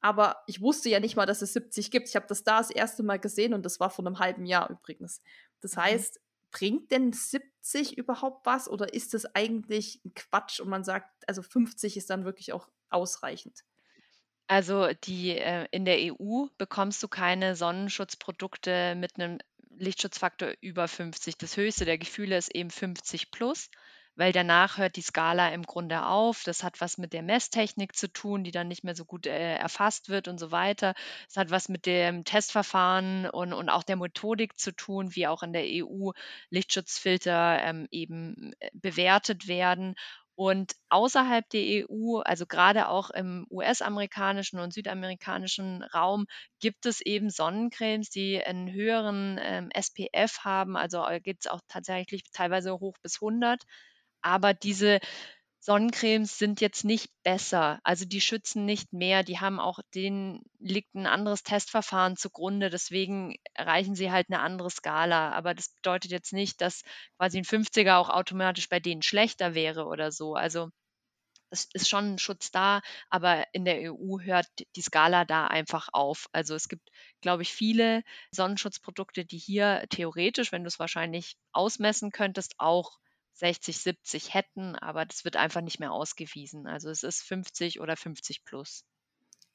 [0.00, 2.08] Aber ich wusste ja nicht mal, dass es 70 gibt.
[2.08, 4.68] Ich habe das da das erste Mal gesehen und das war vor einem halben Jahr
[4.68, 5.22] übrigens.
[5.60, 5.80] Das mhm.
[5.80, 6.20] heißt,
[6.50, 11.42] bringt denn 70 überhaupt was oder ist das eigentlich ein Quatsch und man sagt, also
[11.42, 13.64] 50 ist dann wirklich auch ausreichend?
[14.46, 19.38] Also die äh, in der EU bekommst du keine Sonnenschutzprodukte mit einem
[19.78, 21.36] Lichtschutzfaktor über 50.
[21.38, 23.70] Das höchste der Gefühle ist eben 50 plus
[24.16, 26.44] weil danach hört die Skala im Grunde auf.
[26.44, 29.54] Das hat was mit der Messtechnik zu tun, die dann nicht mehr so gut äh,
[29.56, 30.94] erfasst wird und so weiter.
[31.28, 35.42] Es hat was mit dem Testverfahren und, und auch der Methodik zu tun, wie auch
[35.42, 36.10] in der EU
[36.50, 39.94] Lichtschutzfilter ähm, eben äh, bewertet werden.
[40.36, 46.26] Und außerhalb der EU, also gerade auch im US-amerikanischen und südamerikanischen Raum,
[46.60, 50.76] gibt es eben Sonnencremes, die einen höheren ähm, SPF haben.
[50.76, 53.62] Also äh, geht es auch tatsächlich teilweise hoch bis 100.
[54.22, 55.00] Aber diese
[55.64, 60.94] Sonnencremes sind jetzt nicht besser, also die schützen nicht mehr, die haben auch denen liegt
[60.94, 65.32] ein anderes Testverfahren zugrunde, deswegen erreichen sie halt eine andere Skala.
[65.32, 66.82] Aber das bedeutet jetzt nicht, dass
[67.16, 70.34] quasi ein 50er auch automatisch bei denen schlechter wäre oder so.
[70.34, 70.68] Also
[71.50, 75.88] es ist schon ein Schutz da, aber in der EU hört die Skala da einfach
[75.92, 76.28] auf.
[76.32, 76.90] Also es gibt,
[77.22, 78.02] glaube ich, viele
[78.32, 82.98] Sonnenschutzprodukte, die hier theoretisch, wenn du es wahrscheinlich ausmessen könntest, auch
[83.34, 86.66] 60, 70 hätten, aber das wird einfach nicht mehr ausgewiesen.
[86.66, 88.84] Also es ist 50 oder 50 plus.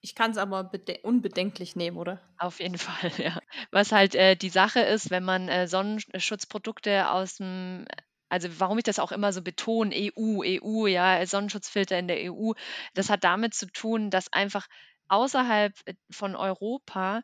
[0.01, 0.71] Ich kann es aber
[1.03, 2.21] unbedenklich nehmen, oder?
[2.37, 3.39] Auf jeden Fall, ja.
[3.71, 7.85] Was halt äh, die Sache ist, wenn man äh, Sonnenschutzprodukte aus dem
[8.31, 12.51] also warum ich das auch immer so betone, EU, EU, ja, Sonnenschutzfilter in der EU,
[12.93, 14.67] das hat damit zu tun, dass einfach
[15.07, 17.23] außerhalb äh, von Europa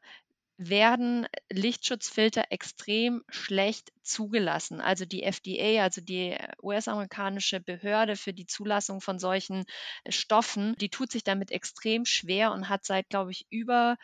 [0.57, 4.79] werden Lichtschutzfilter extrem schlecht zugelassen.
[4.81, 9.65] Also die FDA, also die US-amerikanische Behörde für die Zulassung von solchen
[10.07, 13.97] Stoffen, die tut sich damit extrem schwer und hat seit, glaube ich, über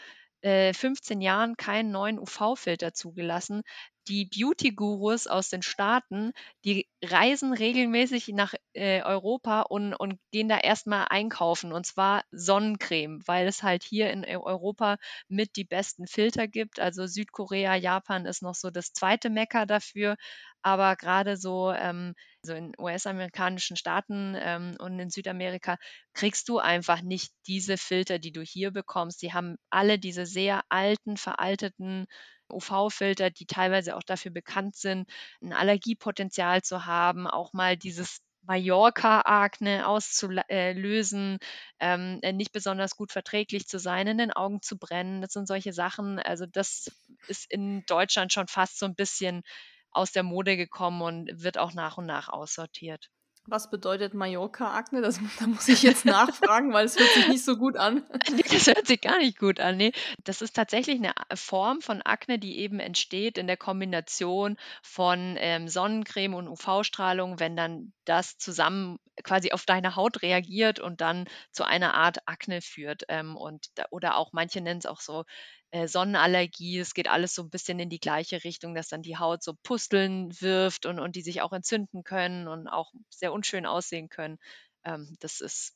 [0.43, 3.61] 15 äh, Jahren keinen neuen UV-Filter zugelassen.
[4.07, 6.31] Die Beauty-Gurus aus den Staaten,
[6.65, 13.21] die reisen regelmäßig nach äh, Europa und, und gehen da erstmal einkaufen und zwar Sonnencreme,
[13.27, 14.97] weil es halt hier in Europa
[15.29, 16.79] mit die besten Filter gibt.
[16.79, 20.15] Also Südkorea, Japan ist noch so das zweite Mecker dafür.
[20.63, 25.77] Aber gerade so, ähm, so in US-amerikanischen Staaten ähm, und in Südamerika
[26.13, 29.21] kriegst du einfach nicht diese Filter, die du hier bekommst.
[29.21, 32.05] Die haben alle diese sehr alten, veralteten
[32.51, 35.09] UV-Filter, die teilweise auch dafür bekannt sind,
[35.41, 41.37] ein Allergiepotenzial zu haben, auch mal dieses Mallorca-Akne auszulösen,
[41.79, 45.21] ähm, äh, nicht besonders gut verträglich zu sein, in den Augen zu brennen.
[45.21, 46.19] Das sind solche Sachen.
[46.19, 46.91] Also das
[47.27, 49.43] ist in Deutschland schon fast so ein bisschen
[49.91, 53.09] aus der Mode gekommen und wird auch nach und nach aussortiert.
[53.47, 55.01] Was bedeutet Mallorca-Akne?
[55.39, 58.03] Da muss ich jetzt nachfragen, weil es hört sich nicht so gut an.
[58.31, 59.77] Nee, das hört sich gar nicht gut an.
[59.77, 59.91] Nee.
[60.23, 65.67] Das ist tatsächlich eine Form von Akne, die eben entsteht in der Kombination von ähm,
[65.67, 71.63] Sonnencreme und UV-Strahlung, wenn dann das zusammen quasi auf deine Haut reagiert und dann zu
[71.63, 73.03] einer Art Akne führt.
[73.09, 75.25] Ähm, und oder auch manche nennen es auch so
[75.71, 76.79] äh, Sonnenallergie.
[76.79, 79.53] Es geht alles so ein bisschen in die gleiche Richtung, dass dann die Haut so
[79.63, 84.37] Pusteln wirft und, und die sich auch entzünden können und auch sehr unschön aussehen können.
[84.83, 85.75] Ähm, das ist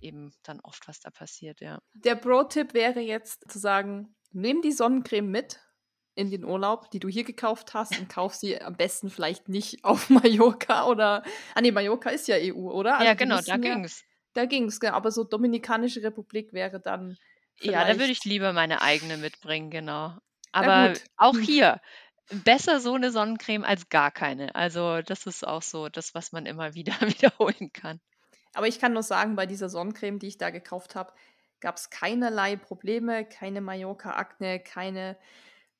[0.00, 1.80] eben dann oft, was da passiert, ja.
[1.92, 5.60] Der Pro-Tipp wäre jetzt zu sagen, nimm die Sonnencreme mit
[6.14, 9.84] in den Urlaub, die du hier gekauft hast und kauf sie am besten vielleicht nicht
[9.84, 11.22] auf Mallorca oder,
[11.54, 12.94] ah nee, Mallorca ist ja EU, oder?
[12.94, 14.04] Also ja, genau, da ging's.
[14.34, 17.18] Da ging's, genau, aber so Dominikanische Republik wäre dann
[17.60, 20.16] ja, da würde ich lieber meine eigene mitbringen, genau.
[20.52, 21.42] Aber auch hm.
[21.42, 21.80] hier,
[22.44, 24.54] besser so eine Sonnencreme als gar keine.
[24.54, 28.00] Also das ist auch so das, was man immer wieder wiederholen kann.
[28.54, 31.12] Aber ich kann nur sagen, bei dieser Sonnencreme, die ich da gekauft habe,
[31.60, 35.16] gab es keinerlei Probleme, keine Mallorca-Akne, keine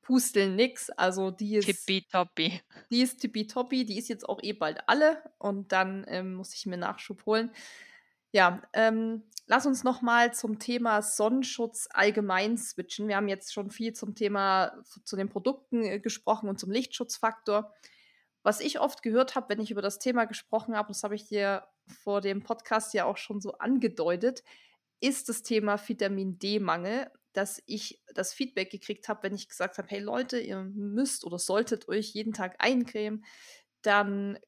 [0.03, 0.91] Pusteln, nix.
[0.91, 2.61] Also die ist tippitoppi.
[2.91, 6.67] Die ist tippitoppi, die ist jetzt auch eh bald alle und dann ähm, muss ich
[6.67, 7.51] mir Nachschub holen.
[8.33, 13.07] Ja, ähm, lass uns noch mal zum Thema Sonnenschutz allgemein switchen.
[13.07, 14.73] Wir haben jetzt schon viel zum Thema
[15.05, 17.75] zu den Produkten äh, gesprochen und zum Lichtschutzfaktor.
[18.43, 21.29] Was ich oft gehört habe, wenn ich über das Thema gesprochen habe, das habe ich
[21.29, 24.43] dir vor dem Podcast ja auch schon so angedeutet,
[25.01, 29.89] ist das Thema Vitamin D-Mangel, dass ich das Feedback gekriegt habe, wenn ich gesagt habe,
[29.89, 33.25] hey Leute, ihr müsst oder solltet euch jeden Tag eincremen,
[33.83, 34.39] dann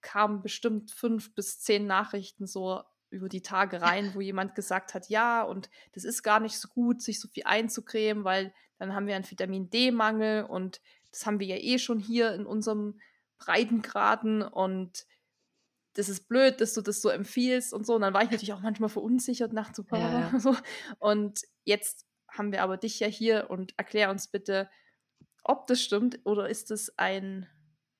[0.00, 5.08] kamen bestimmt fünf bis zehn Nachrichten so, über die Tage rein, wo jemand gesagt hat,
[5.08, 9.06] ja, und das ist gar nicht so gut, sich so viel einzucremen, weil dann haben
[9.06, 13.00] wir einen Vitamin D-Mangel und das haben wir ja eh schon hier in unserem
[13.38, 15.06] Breitengraden und
[15.94, 17.96] das ist blöd, dass du das so empfiehlst und so.
[17.96, 20.38] Und dann war ich natürlich auch manchmal verunsichert nach so, ja, ja.
[20.38, 20.56] so.
[21.00, 24.70] Und jetzt haben wir aber dich ja hier und erklär uns bitte,
[25.44, 27.48] ob das stimmt oder ist es ein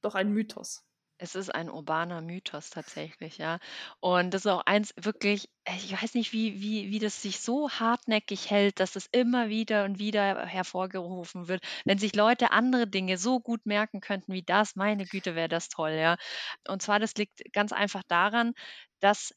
[0.03, 0.85] doch ein Mythos?
[1.23, 3.59] Es ist ein urbaner Mythos tatsächlich, ja.
[4.01, 7.69] Und das ist auch eins wirklich, ich weiß nicht, wie, wie, wie das sich so
[7.71, 11.63] hartnäckig hält, dass es immer wieder und wieder hervorgerufen wird.
[11.85, 15.69] Wenn sich Leute andere Dinge so gut merken könnten wie das, meine Güte, wäre das
[15.69, 16.17] toll, ja.
[16.67, 18.55] Und zwar, das liegt ganz einfach daran,
[19.01, 19.35] dass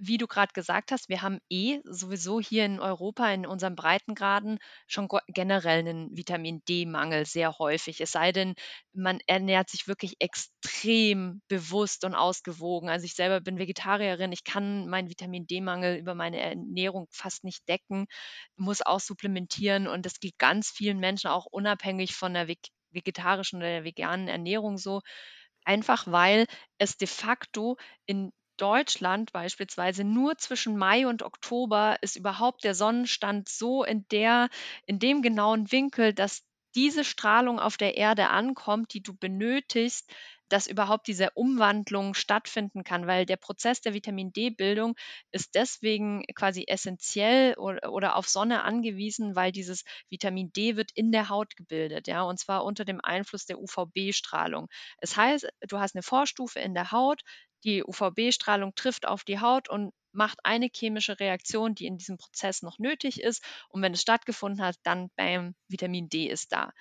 [0.00, 4.58] wie du gerade gesagt hast, wir haben eh sowieso hier in Europa in unseren Breitengraden
[4.86, 8.00] schon generell einen Vitamin D-Mangel sehr häufig.
[8.00, 8.54] Es sei denn,
[8.92, 12.88] man ernährt sich wirklich extrem bewusst und ausgewogen.
[12.88, 17.68] Also ich selber bin Vegetarierin, ich kann meinen Vitamin D-Mangel über meine Ernährung fast nicht
[17.68, 18.06] decken,
[18.56, 22.48] muss auch supplementieren und das geht ganz vielen Menschen auch unabhängig von der
[22.90, 25.00] vegetarischen oder der veganen Ernährung so.
[25.64, 26.46] Einfach weil
[26.78, 27.76] es de facto
[28.06, 34.48] in Deutschland beispielsweise nur zwischen Mai und Oktober ist überhaupt der Sonnenstand so in der
[34.86, 36.42] in dem genauen Winkel, dass
[36.74, 40.08] diese Strahlung auf der Erde ankommt, die du benötigst,
[40.48, 44.96] dass überhaupt diese Umwandlung stattfinden kann, weil der Prozess der Vitamin D-Bildung
[45.30, 51.12] ist deswegen quasi essentiell oder, oder, auf Sonne angewiesen, weil dieses Vitamin D wird in
[51.12, 54.68] der Haut gebildet, ja, und zwar unter dem Einfluss der UVB-Strahlung.
[54.98, 57.22] Es heißt, du hast eine Vorstufe in der Haut,
[57.64, 62.62] die UVB-Strahlung trifft auf die Haut und macht eine chemische Reaktion, die in diesem Prozess
[62.62, 63.42] noch nötig ist.
[63.68, 66.72] Und wenn es stattgefunden hat, dann beim Vitamin D ist da.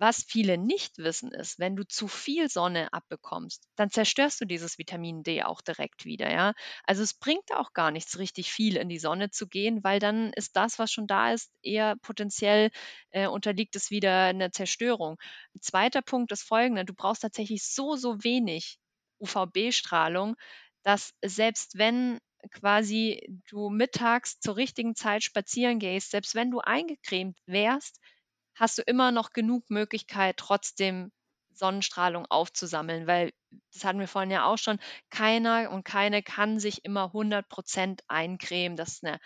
[0.00, 4.78] Was viele nicht wissen ist, wenn du zu viel Sonne abbekommst, dann zerstörst du dieses
[4.78, 6.54] Vitamin D auch direkt wieder, ja.
[6.84, 10.32] Also es bringt auch gar nichts, richtig viel in die Sonne zu gehen, weil dann
[10.34, 12.70] ist das, was schon da ist, eher potenziell
[13.10, 15.16] äh, unterliegt es wieder einer Zerstörung.
[15.54, 18.78] Ein zweiter Punkt ist folgender: Du brauchst tatsächlich so, so wenig
[19.20, 20.36] UVB-Strahlung,
[20.82, 22.18] dass selbst wenn
[22.52, 28.00] quasi du mittags zur richtigen Zeit spazieren gehst, selbst wenn du eingecremt wärst,
[28.54, 31.12] hast du immer noch genug Möglichkeit, trotzdem
[31.50, 33.32] Sonnenstrahlung aufzusammeln, weil
[33.72, 34.78] das hatten wir vorhin ja auch schon,
[35.10, 38.76] keiner und keine kann sich immer 100 Prozent eincremen.
[38.76, 39.18] Das ist eine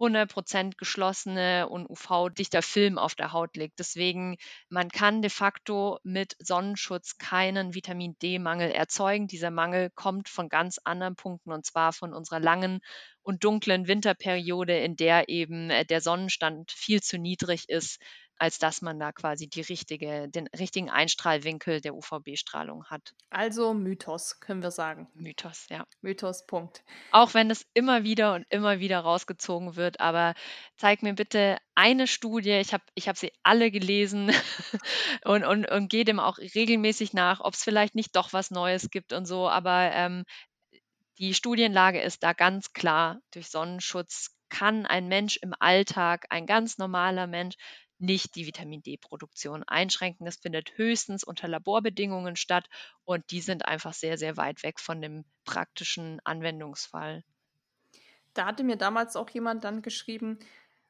[0.00, 3.78] 100% geschlossene und UV-dichter Film auf der Haut liegt.
[3.78, 4.38] Deswegen,
[4.70, 9.28] man kann de facto mit Sonnenschutz keinen Vitamin D-Mangel erzeugen.
[9.28, 12.80] Dieser Mangel kommt von ganz anderen Punkten und zwar von unserer langen
[13.22, 18.00] und dunklen Winterperiode, in der eben äh, der Sonnenstand viel zu niedrig ist,
[18.40, 23.12] als dass man da quasi die richtige, den richtigen Einstrahlwinkel der UVB-Strahlung hat.
[23.28, 25.08] Also Mythos, können wir sagen.
[25.12, 25.84] Mythos, ja.
[26.00, 26.82] Mythos, Punkt.
[27.10, 30.32] Auch wenn es immer wieder und immer wieder rausgezogen wird, aber
[30.78, 34.32] zeig mir bitte eine Studie, ich habe ich hab sie alle gelesen
[35.24, 38.88] und, und, und gehe dem auch regelmäßig nach, ob es vielleicht nicht doch was Neues
[38.90, 40.24] gibt und so, aber ähm,
[41.18, 46.78] die Studienlage ist da ganz klar, durch Sonnenschutz kann ein Mensch im Alltag, ein ganz
[46.78, 47.56] normaler Mensch,
[48.00, 50.24] nicht die Vitamin D-Produktion einschränken.
[50.24, 52.68] Das findet höchstens unter Laborbedingungen statt
[53.04, 57.22] und die sind einfach sehr, sehr weit weg von dem praktischen Anwendungsfall.
[58.34, 60.38] Da hatte mir damals auch jemand dann geschrieben,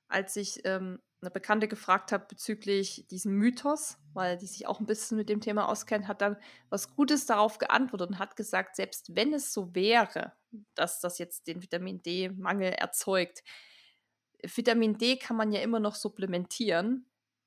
[0.08, 4.86] als ich ähm, eine Bekannte gefragt habe bezüglich diesem Mythos, weil die sich auch ein
[4.86, 6.36] bisschen mit dem Thema auskennt, hat dann
[6.70, 10.32] was Gutes darauf geantwortet und hat gesagt, selbst wenn es so wäre,
[10.74, 13.42] dass das jetzt den Vitamin D-Mangel erzeugt,
[14.42, 17.06] Vitamin D kann man ja immer noch supplementieren,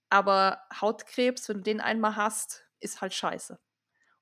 [0.09, 3.59] aber Hautkrebs, wenn du den einmal hast, ist halt scheiße.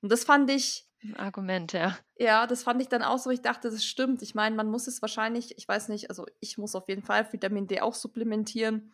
[0.01, 0.87] Und das fand ich.
[1.03, 1.97] Ein Argument, ja.
[2.17, 3.29] Ja, das fand ich dann auch so.
[3.31, 4.21] Ich dachte, das stimmt.
[4.21, 7.31] Ich meine, man muss es wahrscheinlich, ich weiß nicht, also ich muss auf jeden Fall
[7.33, 8.93] Vitamin D auch supplementieren,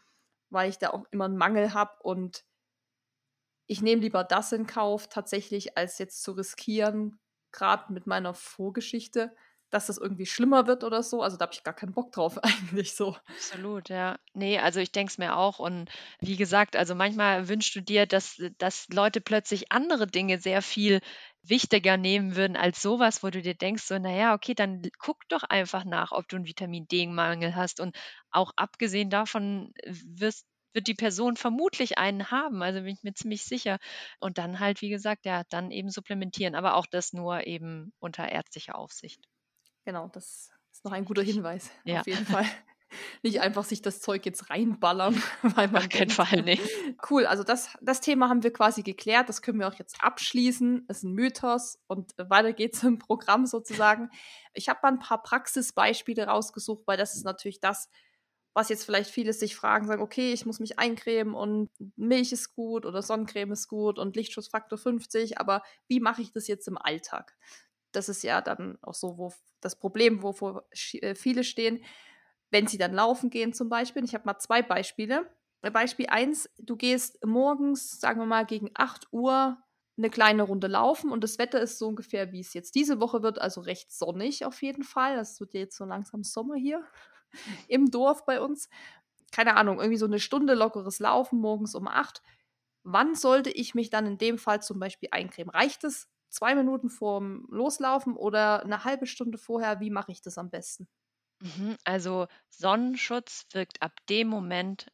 [0.50, 2.46] weil ich da auch immer einen Mangel habe und
[3.68, 7.20] ich nehme lieber das in Kauf, tatsächlich, als jetzt zu riskieren,
[7.52, 9.36] gerade mit meiner Vorgeschichte,
[9.70, 11.22] dass das irgendwie schlimmer wird oder so.
[11.22, 13.18] Also da habe ich gar keinen Bock drauf eigentlich so.
[13.26, 14.18] Absolut, ja.
[14.34, 15.60] Nee, also ich denke es mir auch.
[15.60, 15.90] Und
[16.20, 21.02] wie gesagt, also manchmal wünschst du dir, dass, dass Leute plötzlich andere Dinge sehr viel
[21.44, 25.44] wichtiger nehmen würden als sowas, wo du dir denkst, so, naja, okay, dann guck doch
[25.44, 27.80] einfach nach, ob du einen Vitamin D-Mangel hast.
[27.80, 27.96] Und
[28.32, 33.44] auch abgesehen davon wirst, wird die Person vermutlich einen haben, also bin ich mir ziemlich
[33.44, 33.80] sicher.
[34.20, 38.30] Und dann halt, wie gesagt, ja, dann eben supplementieren, aber auch das nur eben unter
[38.30, 39.22] ärztlicher Aufsicht.
[39.88, 41.72] Genau, das ist noch ein guter Hinweis.
[41.86, 42.02] Ja.
[42.02, 42.44] Auf jeden Fall.
[43.24, 45.84] Nicht einfach sich das Zeug jetzt reinballern, weil man.
[45.84, 46.62] Auf keinen Fall, nicht.
[47.10, 49.30] Cool, also das, das Thema haben wir quasi geklärt.
[49.30, 50.84] Das können wir auch jetzt abschließen.
[50.90, 54.10] Das ist ein Mythos und weiter geht's im Programm sozusagen.
[54.54, 57.88] Ich habe mal ein paar Praxisbeispiele rausgesucht, weil das ist natürlich das,
[58.54, 62.56] was jetzt vielleicht viele sich fragen, sagen, okay, ich muss mich eincremen und Milch ist
[62.56, 66.78] gut oder Sonnencreme ist gut und Lichtschutzfaktor 50, aber wie mache ich das jetzt im
[66.78, 67.38] Alltag?
[67.92, 71.84] Das ist ja dann auch so, wo das Problem, wovor äh, viele stehen,
[72.50, 74.04] wenn sie dann laufen gehen zum Beispiel.
[74.04, 75.30] Ich habe mal zwei Beispiele.
[75.62, 79.58] Beispiel 1, du gehst morgens, sagen wir mal, gegen 8 Uhr
[79.98, 83.24] eine kleine Runde laufen und das Wetter ist so ungefähr, wie es jetzt diese Woche
[83.24, 85.18] wird, also recht sonnig auf jeden Fall.
[85.18, 86.86] Es wird jetzt so langsam Sommer hier
[87.68, 88.70] im Dorf bei uns.
[89.32, 92.22] Keine Ahnung, irgendwie so eine Stunde lockeres Laufen morgens um 8.
[92.84, 95.50] Wann sollte ich mich dann in dem Fall zum Beispiel eincremen?
[95.50, 100.38] Reicht es zwei Minuten vorm Loslaufen oder eine halbe Stunde vorher, wie mache ich das
[100.38, 100.88] am besten?
[101.42, 104.92] Mhm, also Sonnenschutz wirkt ab dem Moment,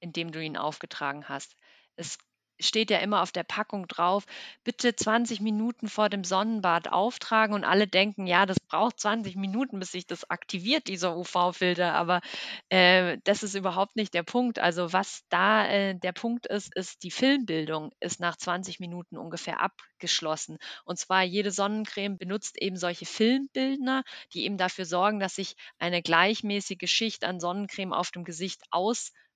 [0.00, 1.56] in dem du ihn aufgetragen hast.
[1.96, 2.18] Es
[2.60, 4.24] steht ja immer auf der Packung drauf:
[4.64, 9.78] „Bitte 20 Minuten vor dem Sonnenbad auftragen“ und alle denken: „Ja, das braucht 20 Minuten,
[9.80, 12.20] bis sich das aktiviert, dieser UV-Filter“, aber,
[12.68, 14.58] äh, das ist überhaupt nicht der Punkt.
[14.58, 19.60] Also, was da, äh, der Punkt ist, ist die Filmbildung ist nach 20 Minuten ungefähr
[19.60, 20.58] abgeschlossen.
[20.84, 24.02] Und zwar jede Sonnencreme benutzt eben solche Filmbildner,
[24.32, 28.62] die eben dafür sorgen, dass sich eine gleichmäßige Schicht an Sonnencreme auf dem Gesicht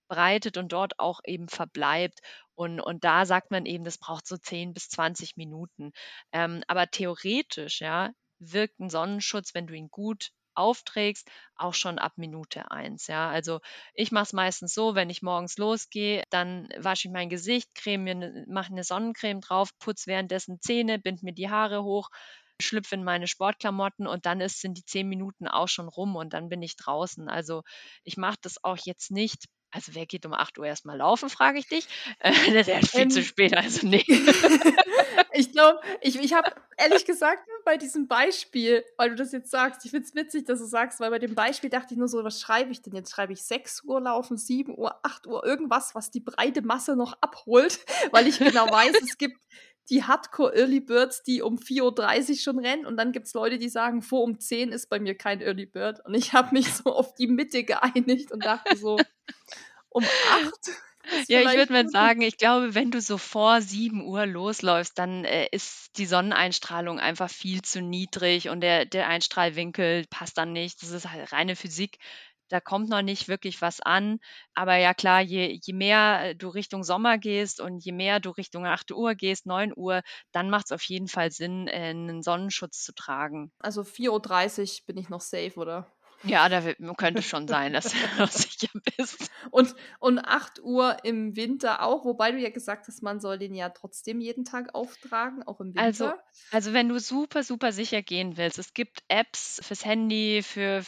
[0.08, 2.20] ausbreitet und dort auch eben verbleibt.
[2.54, 5.92] Und und da sagt man eben, das braucht so 10 bis 20 Minuten.
[6.32, 12.12] Ähm, aber theoretisch, ja, wirkt 'n Sonnenschutz, wenn du ihn gut aufträgst, auch schon ab
[12.16, 13.08] Minute eins.
[13.08, 13.28] ja.
[13.28, 13.58] Also,
[13.94, 18.44] ich mache es meistens so, wenn ich morgens losgehe, dann wasche ich mein Gesicht, 'ne
[18.48, 22.08] mache 'ne Sonnencreme drauf, putze währenddessen Zähne, binde mir die Haare hoch,
[22.60, 26.32] schlüpfe in meine Sportklamotten und dann ist sind die 10 Minuten auch schon rum und
[26.34, 27.28] dann bin ich draußen.
[27.28, 27.62] Also,
[28.04, 31.58] ich mache das auch jetzt nicht also, wer geht um 8:00 erst mal laufen, frage
[31.58, 31.86] ich dich?
[32.20, 34.04] Äh, das wäre viel zu Ähm, spät, also ne.
[35.32, 39.50] ich glaube, ich ich habe ehrlich gesagt nur bei diesem Beispiel, weil du das jetzt
[39.50, 42.08] sagst ich finde es witzig, dass du sagst, weil bei dem Beispiel dachte ich nur
[42.08, 43.12] so: „Was schreibe ich denn jetzt?
[43.12, 47.80] Schreibe ich 6:00 laufen, 7:00, 8:00, irgendwas, was die breite Masse noch abholt?“
[48.12, 49.38] Weil ich genau weiß, es gibt
[49.90, 54.02] die Hardcore Early Birds, die um 4:30 schon rennen und dann gibt's Leute, die sagen:
[54.02, 57.14] „Vor um 10 ist bei mir kein Early Bird.“ Und ich habe mich so auf
[57.14, 59.06] die Mitte geeinigt und dachte so:
[59.90, 60.70] „Um 8
[61.10, 64.98] ist Ja, ich würde mal gut.“ sagen, ich glaube, wenn du so vor 7:00 losläufst,
[64.98, 70.52] dann, äh, ist die Sonneneinstrahlung einfach viel zu niedrig und der der Einstrahlwinkel passt dann
[70.52, 70.82] nicht.
[70.82, 71.96] Das ist halt reine Physik.
[72.50, 74.18] Da kommt noch nicht wirklich was an.
[74.54, 78.30] Aber ja klar, je je mehr, äh, du Richtung Sommer gehst und je mehr du
[78.30, 80.02] Richtung 8:00 gehst, 9:00,
[80.32, 83.50] dann macht's auf jeden Fall Sinn, äh, 'nen Sonnenschutz zu tragen.
[83.60, 85.94] Also 4:30 bin ich noch safe, oder?
[86.26, 86.62] Ja, da
[86.96, 89.30] könnte schon sein, dass du noch sicher bist.
[89.50, 93.68] Und und 8:00 im Winter auch, wobei du ja gesagt hast, man soll den ja
[93.70, 96.24] trotzdem jeden Tag auftragen, auch im Also Winter?
[96.50, 100.84] also, wenn du super, super sicher gehen willst es gibt Apps fürs Handy, für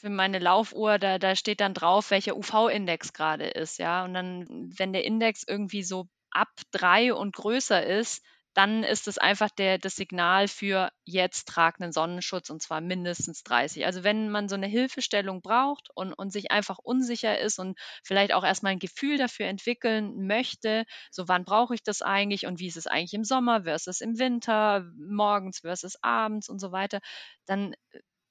[0.00, 4.04] für meine Laufuhr, da da steht dann drauf, welcher UV-Index grade ist, ja?
[4.04, 4.46] Und dann,
[4.78, 8.22] wenn der Index irgendwie so ab 3 und größer ist,
[8.54, 13.42] dann ist es einfach der das Signal für: „Jetzt trag 'nen Sonnenschutz und zwar mindestens
[13.44, 17.78] 30.“ Also, wenn man so 'ne Hilfestellung braucht und und sich einfach unsicher ist und
[18.02, 22.46] vielleicht auch erst mal 'n Gefühl dafür entwickeln möchte, so: „Wann brauche ich das eigentlich
[22.46, 26.72] und wie ist es eigentlich im Sommer versus im Winter, morgens versus abends“ und so
[26.72, 27.00] weiter,
[27.46, 27.74] dann,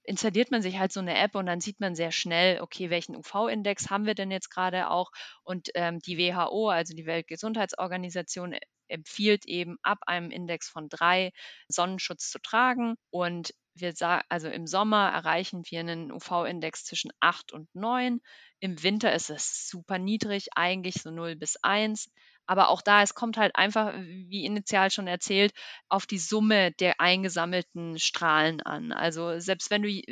[0.04, 3.16] installiert man sich halt so 'ne App und dann sieht man sehr schnell: „Okay, welchen
[3.16, 5.12] UV-Index haben wir denn jetzt grade auch?“
[5.44, 8.56] Und, ähm, die WHO, also die Weltgesundheitsorganisation,
[8.90, 11.32] empfiehlt eben, ab einem Index von 3
[11.68, 12.96] Sonnenschutz zu tragen.
[13.12, 18.20] Und wir sa also, im Sommer erreichen wir 'nen UV-Index zwischen 8 und 9.
[18.60, 22.10] Im Winter ist es super niedrig, eigentlich so 0 bis 1.
[22.50, 25.54] Aber auch da, es kommt halt einfach, wie initial schon erzählt,
[25.88, 28.92] auf die Summe der eingesammelten Strahlen an.
[28.92, 30.04] Also, selbst wenn du j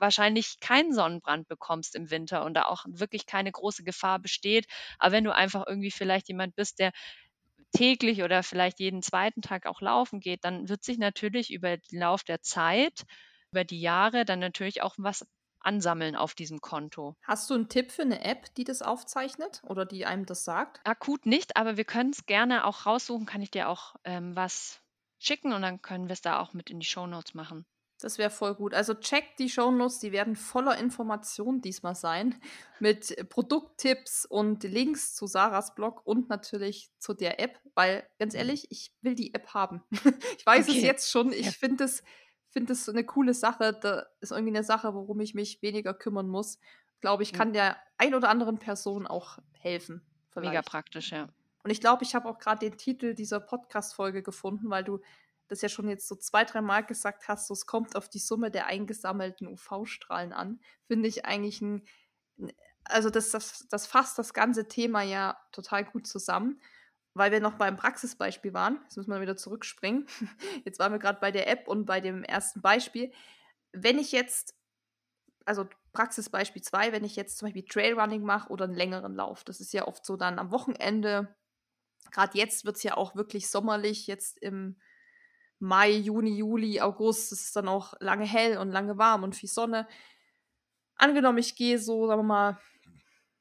[0.00, 4.66] wahrscheinlich keinen Sonnenbrand bekommst im Winter und da auch wirklich keine große Gefahr besteht,
[4.98, 6.90] aber wenn du einfach irgendwie vielleicht jemand bist, der
[7.76, 9.42] täglich oder vielleicht jeden 2.
[9.42, 13.04] Tag auch laufen geht, dann wird sich natürlich über den Lauf der Zeit,
[13.52, 15.26] über die Jahre dann natürlich auch was
[15.66, 17.16] ansammeln auf diesem Konto.
[17.24, 20.82] Hast du 'n Tipp für 'ne App, die das aufzeichnet oder die einem das sagt?
[20.86, 24.80] Akut nicht, aber wir können's gerne auch raussuchen, kann ich dir auch, ähm, was
[25.18, 27.66] schicken und dann können wir's da auch mit in die Shownotes machen.
[28.00, 28.74] Das wäre voll gut.
[28.74, 32.38] Also, checkt die Shownotes, die werden voller Informationen diesmal sein
[32.78, 38.66] mit Produkttipps und Links zu Sarahs Blog und natürlich zu der App, weil ganz ehrlich,
[38.70, 39.82] ich will die App haben.
[40.38, 40.82] Ich weiß es Okay.
[40.82, 41.52] jetzt schon, Ja.
[41.52, 42.02] ich finde das
[42.56, 43.74] finde das so 'ne coole Sache.
[43.80, 46.58] Da ist irgendwie 'ne Sache, worum ich mich weniger kümmern muss.
[47.02, 50.06] Glaube ich, kann der ein oder anderen Person auch helfen,
[50.42, 50.62] Mega vielleicht.
[50.62, 51.28] praktisch, ja.
[51.64, 55.00] Und ich glaube, ich habe auch grad den Titel dieser Podcast-Folge gefunden, weil du
[55.48, 58.50] das ja schon jetzt so 2, dreimal gesagt hast, so: „Es kommt auf die Summe
[58.52, 61.84] der eingesammelten UV-Strahlen an.“ Finde ich eigentlich 'n
[62.38, 62.52] 'n
[62.84, 66.60] also, das das das fasst das ganze Thema ja total gut zusammen,
[67.16, 68.78] weil wir noch beim Praxisbeispiel waren.
[68.84, 70.06] Jetzt müssen wir wieder zurückspringen.
[70.64, 72.60] Jetzt waren wir grad bei der App und bei dem 1.
[72.62, 73.12] Beispiel.
[73.72, 74.54] Wenn ich jetzt
[75.46, 79.60] also, Praxisbeispiel 2, wenn ich jetzt zum Beispiel Trailrunning mache oder 'n längeren Lauf, das
[79.60, 81.34] ist ja oft so dann am Wochenende.
[82.10, 84.76] Grad jetzt wird's ja auch wirklich sommerlich, jetzt im
[85.58, 87.32] Mai, Juni, Juli, August.
[87.32, 89.88] Es ist dann auch lange hell und lange warm und viel Sonne.
[90.96, 92.60] Angenommen, ich gehe so, sagen wir mal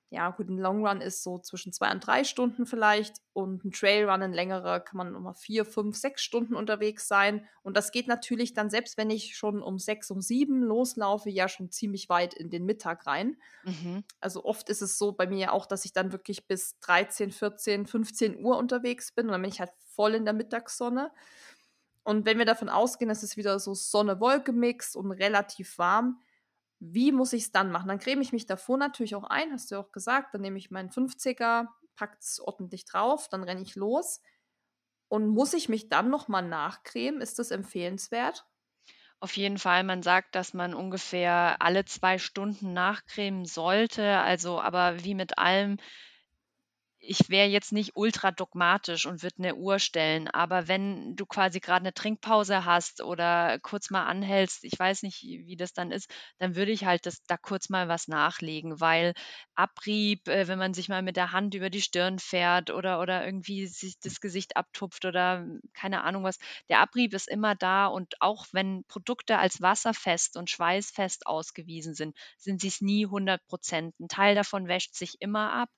[0.10, 3.72] ja, gut, ein Long Run ist so zwischen zwei und drei Stunden vielleicht und ein
[3.72, 7.48] Trail Run, ein längerer, kann man nochmal vier, fünf, sechs Stunden unterwegs sein.
[7.64, 11.50] Und das geht natürlich dann, selbst wenn ich schon um sechs, um sieben loslaufe, ja
[11.50, 13.38] schon ziemlich weit in den Mittag rein.
[13.64, 14.04] Mhm.
[14.20, 17.88] Also oft ist es so bei mir auch, dass ich dann wirklich bis 13, 14,
[17.88, 21.12] 15 Uhr unterwegs bin und dann bin ich halt voll in der Mittagssonne.
[22.04, 26.22] Und wenn wir davon ausgehen, es ist wieder so Sonne-Wolke-Mix und relativ warm,
[26.94, 27.88] wie muss ich es dann machen?
[27.88, 30.34] Dann creme ich mich davor natürlich auch ein, hast du ja auch gesagt.
[30.34, 34.22] Dann nehme ich meinen 50er, packe es ordentlich drauf, dann renne ich los.
[35.08, 37.22] Und muss ich mich dann nochmal nachcremen?
[37.22, 38.46] Ist das empfehlenswert?
[39.20, 44.20] Auf jeden Fall, man sagt, dass man ungefähr alle zwei Stunden nachcremen sollte.
[44.20, 45.78] Also, aber wie mit allem,
[47.08, 51.60] ich wäre jetzt nicht ultra dogmatisch und würde eine Uhr stellen, aber wenn du quasi
[51.60, 56.10] gerade eine Trinkpause hast oder kurz mal anhältst, ich weiß nicht, wie das dann ist,
[56.40, 59.14] dann würde ich halt das da kurz mal was nachlegen, weil
[59.56, 63.26] Abrieb, äh, wenn man sich mal mit der Hand über die Stirn fährt oder oder
[63.26, 66.38] irgendwie sich das Gesicht abtupft oder keine Ahnung was,
[66.70, 72.16] der Abrieb ist immer da und auch wenn Produkte als wasserfest und schweißfest ausgewiesen sind,
[72.38, 73.42] sind sie es nie 100
[73.72, 75.70] Ein Teil davon wäscht sich immer ab.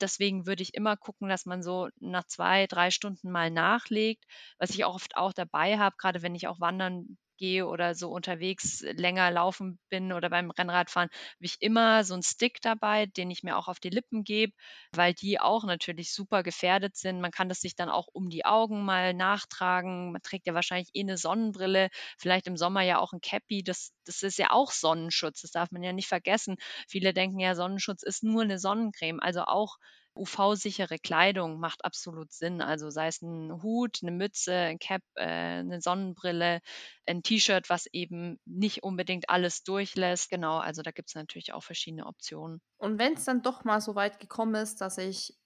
[0.00, 4.24] Deswegen würde ich immer gucken, dass man so nach zwei, drei Stunden mal nachlegt.
[4.58, 8.10] Was ich auch oft auch dabei habe, gerade wenn ich auch wandern gehe oder so
[8.10, 13.30] unterwegs länger laufen bin oder beim Rennradfahren, habe ich immer so einen Stick dabei, den
[13.30, 14.52] ich mir auch auf die Lippen gebe,
[14.92, 17.20] weil die auch natürlich super gefährdet sind.
[17.20, 20.12] Man kann das sich dann auch um die Augen mal nachtragen.
[20.12, 21.88] Man trägt ja wahrscheinlich eh eine Sonnenbrille,
[22.18, 23.62] vielleicht im Sommer ja auch ein Cappy.
[23.62, 25.42] Das, das ist ja auch Sonnenschutz.
[25.42, 26.56] Das darf man ja nicht vergessen.
[26.88, 29.20] Viele denken ja, Sonnenschutz ist nur eine Sonnencreme.
[29.20, 29.76] Also auch
[30.16, 32.60] UV-sichere Kleidung macht absolut Sinn.
[32.62, 36.60] Also sei es ein Hut, eine Mütze, ein Cap, äh, 'ne Sonnenbrille,
[37.06, 40.30] ein T-Shirt, was eben nicht unbedingt alles durchlässt.
[40.30, 42.60] Genau, also da gibt es natürlich auch verschiedene Optionen.
[42.78, 45.38] Und wenn es dann doch mal so weit gekommen ist, dass ich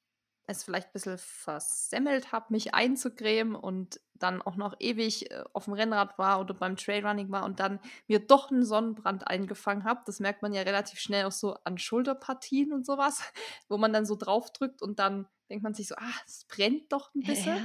[0.51, 5.65] es vielleicht ein bisschen versemmelt habe, mich einzucremen und dann auch noch ewig äh, auf
[5.65, 10.03] dem Rennrad war oder beim Trailrunning war und dann mir doch einen Sonnenbrand eingefangen habe.
[10.07, 13.23] Das merkt man ja relativ schnell auch so an Schulterpartien und sowas,
[13.69, 17.13] wo man dann so draufdrückt und dann denkt man sich so, ah, es brennt doch
[17.15, 17.57] ein bisschen.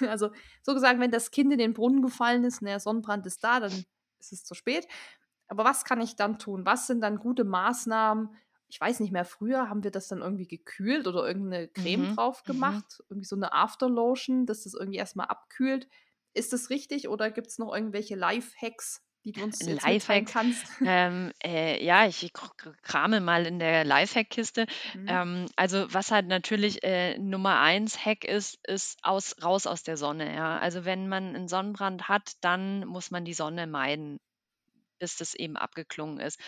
[0.00, 0.08] Ja.
[0.10, 0.30] Also
[0.62, 3.60] so gesagt, wenn das Kind in den Brunnen gefallen ist und der Sonnenbrand ist da,
[3.60, 3.84] dann
[4.18, 4.88] ist es zu spät.
[5.46, 6.66] Aber was kann ich dann tun?
[6.66, 8.30] Was sind dann gute Maßnahmen,
[8.72, 12.16] ich weiß nicht mehr, früher haben wir das dann irgendwie gekühlt oder irgendeine Creme mhm.
[12.16, 12.52] drauf mhm.
[12.52, 13.04] gemacht, mhm.
[13.10, 15.88] irgendwie so eine Afterlotion, dass das irgendwie erstmal abkühlt.
[16.32, 20.64] Ist das richtig oder gibt es noch irgendwelche Life-Hacks, die du uns jetzt mitteilen kannst?
[20.86, 22.32] Ähm, äh, ja, ich
[22.80, 24.64] krame mal in der Lifehack-Kiste.
[24.94, 25.06] Mhm.
[25.06, 29.98] Ähm, also was halt natürlich äh, Nummer eins Hack ist, ist aus, raus aus der
[29.98, 30.34] Sonne.
[30.34, 30.58] Ja?
[30.58, 34.18] Also wenn man einen Sonnenbrand hat, dann muss man die Sonne meiden
[35.02, 36.40] bis das eben abgeklungen ist.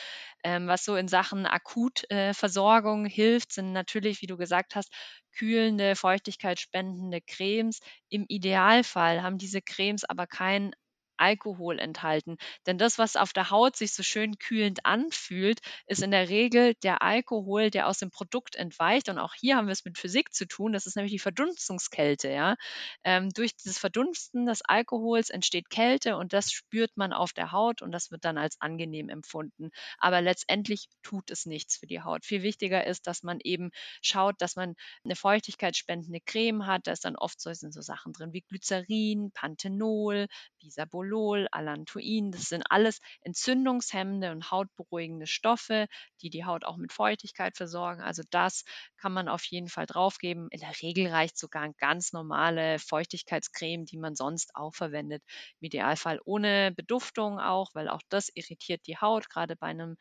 [0.45, 4.93] Ähm, was so in Sachen Akutversorgung äh, hilft, sind natürlich, wie du gesagt hast,
[5.37, 7.81] kühlende, feuchtigkeitsspendende Cremes.
[8.09, 10.73] Im Idealfall haben diese Cremes aber keinen
[11.17, 12.37] Alkohol enthalten.
[12.67, 16.75] Denn das, was auf der Haut sich so schön kühlend anfühlt, ist in der Regel
[16.83, 19.09] der Alkohol, der aus dem Produkt entweicht.
[19.09, 20.73] Und auch hier haben wir es mit Physik zu tun.
[20.73, 22.31] Das ist nämlich die Verdunstungskälte.
[22.31, 22.57] Ja?
[23.05, 27.83] Ähm, durch dieses Verdunsten des Alkohols entsteht Kälte und das spürt man auf der Haut
[27.83, 29.71] und das wird dann als angenehm empfunden.
[29.99, 32.25] Aber letztendlich tut es nichts für die Haut.
[32.25, 33.71] Viel wichtiger ist, dass man eben
[34.03, 34.75] schaut, dass man
[35.05, 36.87] eine feuchtigkeitsspendende Creme hat.
[36.87, 40.27] Da ist dann oft so, sind so Sachen drin wie Glycerin, Panthenol,
[40.61, 41.04] Bisabolol.
[41.05, 42.31] Metoprolol, Allantoin.
[42.31, 45.87] Das sind alles entzündungshemmende und hautberuhigende Stoffe,
[46.23, 48.03] die die Haut auch mit Feuchtigkeit versorgen.
[48.03, 48.65] Also das
[48.97, 50.49] kann man auf jeden Fall draufgeben.
[50.51, 55.23] In der Regel reicht sogar eine ganz normale Feuchtigkeitscreme, die man sonst auch verwendet.
[55.61, 59.97] Im Idealfall ohne Beduftung auch, weil auch das irritiert die Haut, gerade bei einem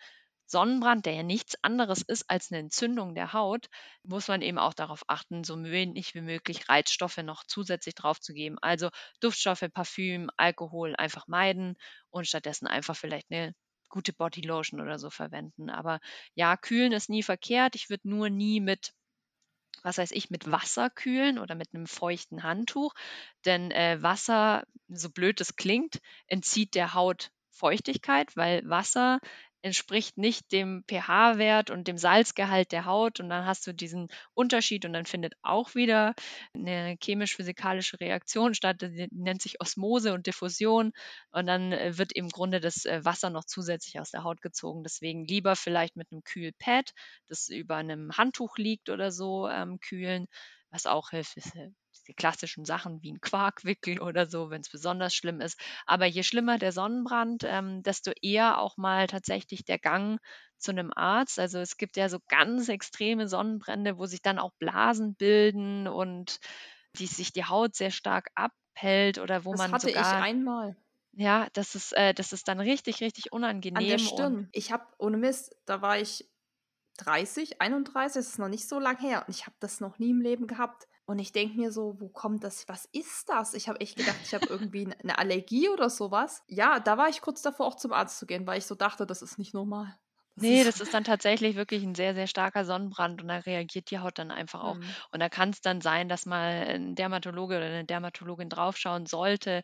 [0.45, 3.67] Sonnenbrand, der ja nichts anderes ist als eine Entzündung der Haut,
[4.03, 8.57] muss man eben auch darauf achten, so wenig wie möglich Reizstoffe noch zusätzlich draufzugeben.
[8.61, 8.89] Also
[9.19, 11.75] Duftstoffe, Parfüm, Alkohol einfach meiden
[12.09, 13.53] und stattdessen einfach vielleicht eine
[13.89, 15.69] gute Bodylotion oder so verwenden.
[15.69, 15.99] Aber
[16.35, 17.75] ja, kühlen ist nie verkehrt.
[17.75, 18.93] Ich würde nur nie mit
[19.83, 22.93] was weiß ich, mit Wasser kühlen oder mit einem feuchten Handtuch.
[23.45, 29.19] Denn äh, Wasser, so blöd es klingt, entzieht der Haut Feuchtigkeit, weil Wasser
[29.63, 33.19] entspricht nicht dem pH-Wert und dem Salzgehalt der Haut.
[33.19, 36.13] Und dann hast du diesen Unterschied und dann findet auch wieder
[36.53, 40.91] eine chemisch-physikalische Reaktion statt, die nennt sich Osmose und Diffusion.
[41.31, 44.83] Und dann äh, wird im Grunde das äh, Wasser noch zusätzlich aus der Haut gezogen.
[44.83, 46.93] Deswegen lieber vielleicht mit einem Kühlpad,
[47.27, 50.27] das über einem Handtuch liegt oder so, ähm, kühlen,
[50.73, 51.69] Was auch hilft, ist äh,
[52.07, 55.57] die klassischen Sachen wie ein Quarkwickel oder so, wenn es besonders schlimm ist.
[55.85, 60.19] Aber je schlimmer der Sonnenbrand, ähm, desto eher auch mal tatsächlich der Gang
[60.57, 61.39] zu einem Arzt.
[61.39, 66.39] Also es gibt ja so ganz extreme Sonnenbrände, wo sich dann auch Blasen bilden und
[66.97, 70.75] die sich die Haut sehr stark abhält oder wo Das man hatte ich sogar einmal
[71.13, 73.31] ja, das ist äh, das ist dann richtig, richtig
[73.73, 74.49] an der unangenehm Stirn.
[74.51, 76.29] Ich habe, ohne Mist, da war ich
[76.97, 80.11] 30, 31, das ist noch nicht so lang her und ich habe das noch nie
[80.11, 80.87] im Leben gehabt.
[81.05, 82.67] Und ich denke mir so, wo kommt das?
[82.69, 83.53] Was ist das?
[83.55, 86.43] Ich habe echt gedacht, ich habe irgendwie eine Allergie oder sowas.
[86.47, 89.05] Ja, da war ich kurz davor, auch zum Arzt zu gehen, weil ich so dachte,
[89.05, 89.97] das ist nicht normal.
[90.37, 93.37] Das Ne, ist das ist dann tatsächlich wirklich ein sehr, sehr starker Sonnenbrand und da
[93.37, 94.79] reagiert die Haut dann einfach auch.
[94.79, 94.95] Mhm.
[95.11, 99.61] Und da kann es dann sein, dass mal ein Dermatologe oder eine Dermatologin draufschauen sollte.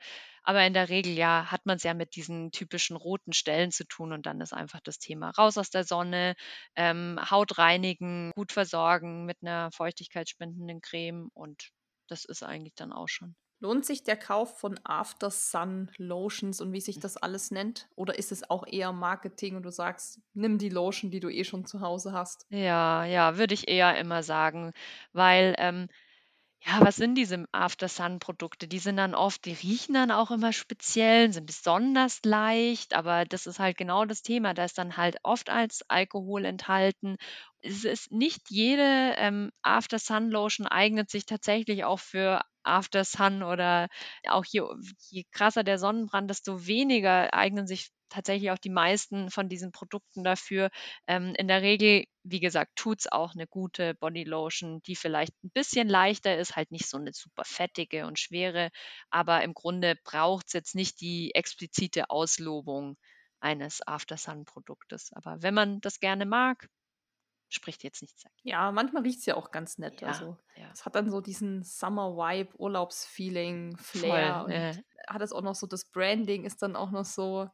[0.49, 3.85] Aber in der Regel, ja, hat man es ja mit diesen typischen roten Stellen zu
[3.85, 6.35] tun und dann ist einfach das Thema raus aus der Sonne,
[6.75, 11.69] ähm, Haut reinigen, gut versorgen mit einer feuchtigkeitsspendenden Creme und
[12.07, 13.35] das ist eigentlich dann auch schon.
[13.61, 17.87] Lohnt sich der Kauf von After Sun Lotions und wie sich das alles nennt?
[17.95, 21.43] Oder ist es auch eher Marketing und du sagst, nimm die Lotion, die du eh
[21.45, 22.47] schon zu Hause hast?
[22.51, 24.73] Ja, ja, würde ich eher immer sagen,
[25.13, 25.87] weil, ähm
[26.65, 28.67] Ja, was sind diese After-Sun-Produkte?
[28.67, 33.47] Die sind dann oft die riechen dann auch immer speziell, sind besonders leicht, aber das
[33.47, 34.53] ist halt genau das Thema.
[34.53, 37.15] Da ist dann halt oft als Alkohol enthalten.
[37.61, 43.87] Es ist nicht jede, ähm, After-Sun-Lotion eignet sich tatsächlich auch für After-Sun oder
[44.27, 44.61] auch je
[45.09, 50.23] je krasser der Sonnenbrand, desto weniger eignen sich tatsächlich auch die meisten von diesen Produkten
[50.23, 50.69] dafür.
[51.07, 55.87] Ähm, in der Regel, wie gesagt, tut's auch eine gute Bodylotion, die vielleicht ein bisschen
[55.87, 58.69] leichter ist, halt nicht so eine super fettige und schwere,
[59.09, 62.97] aber im Grunde braucht's jetzt nicht die explizite Auslobung
[63.39, 65.11] eines After-Sun-Produktes.
[65.13, 66.67] Aber wenn man das gerne mag,
[67.49, 68.47] spricht jetzt nichts dagegen.
[68.49, 70.01] Ja, manchmal riecht es ja auch ganz nett.
[70.01, 73.99] Ja, Also, ja, es hat dann so diesen Summer-Vibe, Urlaubsfeeling, voll.
[73.99, 77.49] Flair und Äh, hat es auch noch so das Branding ist dann auch noch so,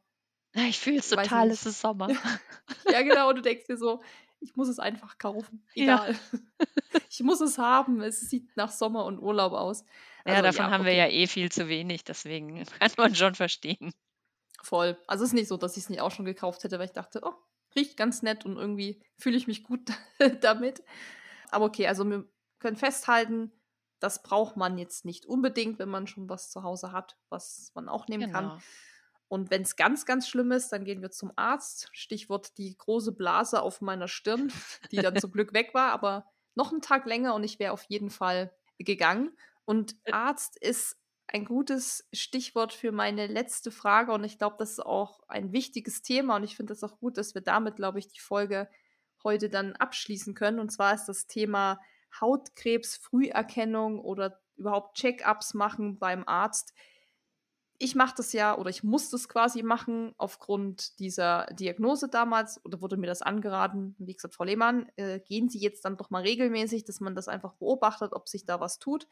[0.64, 2.08] ich fühle es total, es ist Sommer.
[2.90, 4.02] Ja, genau, und du denkst dir so,
[4.40, 6.06] ich muss es einfach kaufen, Ja.
[6.08, 6.18] egal.
[7.10, 9.84] Ich muss es haben, es sieht nach Sommer und Urlaub aus.
[10.26, 13.14] Ja, Also davon ja, haben wir okay, ja eh viel zu wenig, deswegen kann man
[13.14, 13.92] schon verstehen.
[14.62, 14.98] voll.
[15.06, 16.92] Also es ist nicht so, dass ich es nicht auch schon gekauft hätte, weil ich
[16.92, 17.34] dachte, oh,
[17.74, 19.90] riecht ganz nett und irgendwie fühle ich mich gut
[20.40, 20.82] damit.
[21.50, 22.28] Aber okay, also wir
[22.58, 23.52] können festhalten,
[24.00, 27.88] das braucht man jetzt nicht unbedingt, wenn man schon was zu Hause hat, was man
[27.88, 28.52] auch nehmen kann.
[29.28, 31.88] Und wenn es ganz, ganz schlimm ist, dann gehen wir zum Arzt.
[31.92, 34.52] Stichwort die große Blase auf meiner Stirn,
[34.92, 37.84] die dann zum Glück weg war, aber noch einen Tag länger und ich wäre auf
[37.88, 39.36] jeden Fall gegangen.
[39.64, 40.96] Und Äh, Arzt ist
[41.28, 46.02] ein gutes Stichwort für meine letzte Frage und ich glaube, das ist auch ein wichtiges
[46.02, 48.68] Thema und ich finde es auch gut, dass wir damit, glaube ich, die Folge
[49.24, 50.60] heute dann abschließen können.
[50.60, 51.80] Und zwar ist das Thema
[52.20, 56.72] Hautkrebs, Früherkennung oder überhaupt Check-ups machen beim Arzt
[57.78, 62.80] ich mache das ja oder ich muss das quasi machen aufgrund dieser Diagnose damals oder
[62.80, 63.94] wurde mir das angeraten.
[63.98, 67.28] Wie gesagt, Frau Lehmann, äh, gehen Sie jetzt dann doch mal regelmäßig, dass man das
[67.28, 69.06] einfach beobachtet, ob sich da was tut.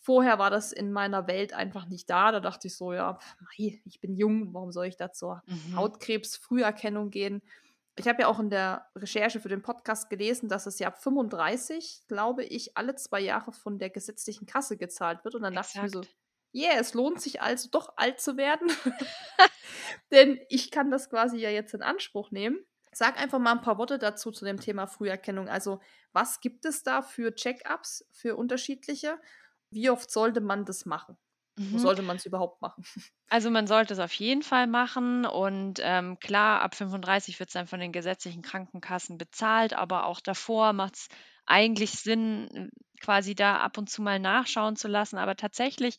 [0.00, 2.30] Vorher war das in meiner Welt einfach nicht da.
[2.32, 5.76] Da dachte ich so, ja, mei, ich bin jung, warum soll ich da zur Mhm.
[5.76, 7.42] Hautkrebs-Früherkennung gehen?
[7.96, 11.02] Ich habe ja auch in der Recherche für den Podcast gelesen, dass es ja ab
[11.02, 15.34] 35, glaube ich, alle zwei Jahre von der gesetzlichen Kasse gezahlt wird.
[15.34, 16.16] Und dann dachte ich mir so, Exakt.
[16.54, 18.70] Yeah, es lohnt sich also doch alt zu werden.
[20.10, 22.58] Denn ich kann das quasi ja jetzt in Anspruch nehmen.
[22.92, 25.48] Sag einfach mal ein paar Worte dazu zu dem Thema Früherkennung.
[25.48, 25.80] Also,
[26.12, 29.20] was gibt es da für Check-ups, für unterschiedliche?
[29.70, 31.16] Wie oft sollte man das machen?
[31.58, 31.78] Mhm.
[31.78, 32.84] sollte man es überhaupt machen?
[33.30, 37.52] Also, man sollte es auf jeden Fall machen und, ähm, klar, ab 35 wird es
[37.52, 41.08] dann von den gesetzlichen Krankenkassen bezahlt, aber auch davor macht es
[41.44, 42.70] eigentlich Sinn,
[43.02, 45.18] quasi da ab und zu mal nachschauen zu lassen.
[45.18, 45.98] Aber tatsächlich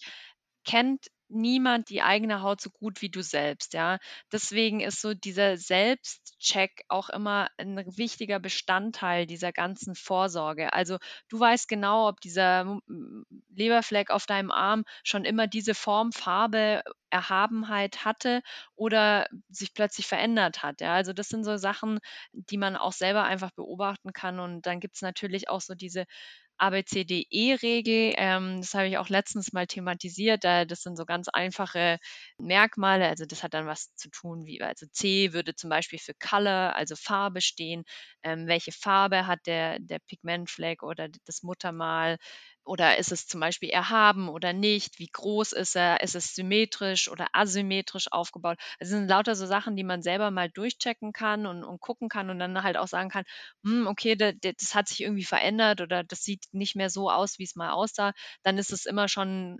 [0.69, 3.99] kennt niemand die eigene Haut so gut wie du selbst, ja.
[4.31, 10.73] Deswegen ist so dieser Selbstcheck auch immer ein wichtiger Bestandteil dieser ganzen Vorsorge.
[10.73, 10.97] Also,
[11.29, 13.25] du weißt genau, ob dieser m m
[13.55, 18.41] Leberfleck auf deinem Arm schon immer diese Form, Farbe, Erhabenheit hatte
[18.75, 20.93] oder sich plötzlich verändert hat, ja.
[20.95, 21.99] Also, das sind so Sachen,
[22.33, 24.39] die man auch selber einfach beobachten kann.
[24.39, 26.05] Und dann gibt's natürlich auch so diese
[26.59, 30.43] ABCDE-Regel, ähm, das habe ich auch letztens mal thematisiert.
[30.43, 31.97] Da das sind so ganz einfache
[32.37, 33.07] Merkmale.
[33.07, 36.75] Also, das hat dann was zu tun wie also, C würde zum Beispiel für Color,
[36.75, 37.83] also Farbe stehen.
[38.23, 42.17] Ähm, welche Farbe hat der der Pigmentfleck oder das Muttermal?
[42.63, 44.99] Oder ist es zum Beispiel erhaben oder nicht?
[44.99, 46.01] Wie groß ist er?
[46.01, 48.59] Ist es symmetrisch oder asymmetrisch aufgebaut?
[48.79, 52.29] Das sind lauter so Sachen, die man selber mal durchchecken kann und, und gucken kann
[52.29, 53.23] und dann halt auch sagen kann,
[53.63, 57.39] hm, okay, das, das hat sich irgendwie verändert oder das sieht nicht mehr so aus,
[57.39, 58.13] wie es mal aussah.
[58.43, 59.59] Dann ist es immer schon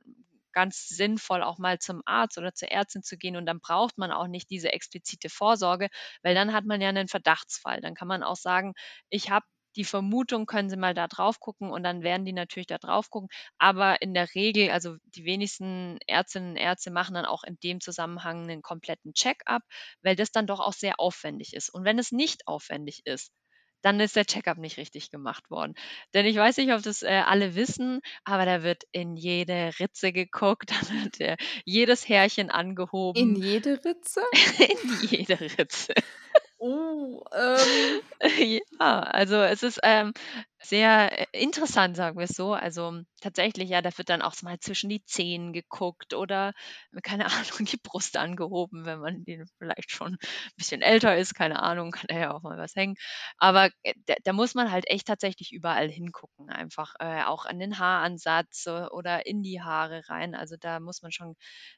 [0.51, 4.11] ganz sinnvoll, auch mal zum Arzt oder zur Ärztin zu gehen und dann braucht man
[4.11, 5.89] auch nicht diese explizite Vorsorge,
[6.23, 7.81] weil dann hat man ja einen Verdachtsfall.
[7.81, 8.73] Dann kann man auch sagen,
[9.09, 12.67] ich habe die Vermutung, können Sie mal da drauf gucken und dann werden die natürlich
[12.67, 13.29] da drauf gucken.
[13.57, 17.79] Aber in der Regel, also die wenigsten Ärztinnen und Ärzte machen dann auch in dem
[17.81, 19.63] Zusammenhang einen kompletten Check-up,
[20.01, 21.69] weil das dann doch auch sehr aufwendig ist.
[21.69, 23.31] Und wenn es nicht aufwendig ist,
[23.81, 25.73] dann ist der Checkup nicht richtig gemacht worden.
[26.13, 30.11] Denn ich weiß nicht, ob das äh, alle wissen, aber da wird in jede Ritze
[30.11, 33.21] geguckt, da wird äh, jedes Härchen angehoben.
[33.21, 34.21] In jede Ritze?
[34.59, 35.93] in jede Ritze.
[36.61, 38.02] Oh, ähm.
[38.80, 40.14] ja, also es ist ähm,
[40.61, 42.53] sehr äh, interessant, sagen wir es so.
[42.53, 46.53] Also tatsächlich, ja, da wird dann auch mal zwischen die Zehen geguckt oder,
[47.03, 49.23] keine Ahnung, die Brust angehoben, wenn man
[49.57, 50.18] vielleicht schon ein
[50.57, 52.95] bisschen älter ist, keine Ahnung, kann da ja auch mal was hängen.
[53.38, 57.60] Aber äh, da, da muss man halt echt tatsächlich überall hingucken, einfach äh, auch an
[57.60, 60.36] den Haaransatz äh, oder in die Haare rein.
[60.36, 61.36] Also da muss man schon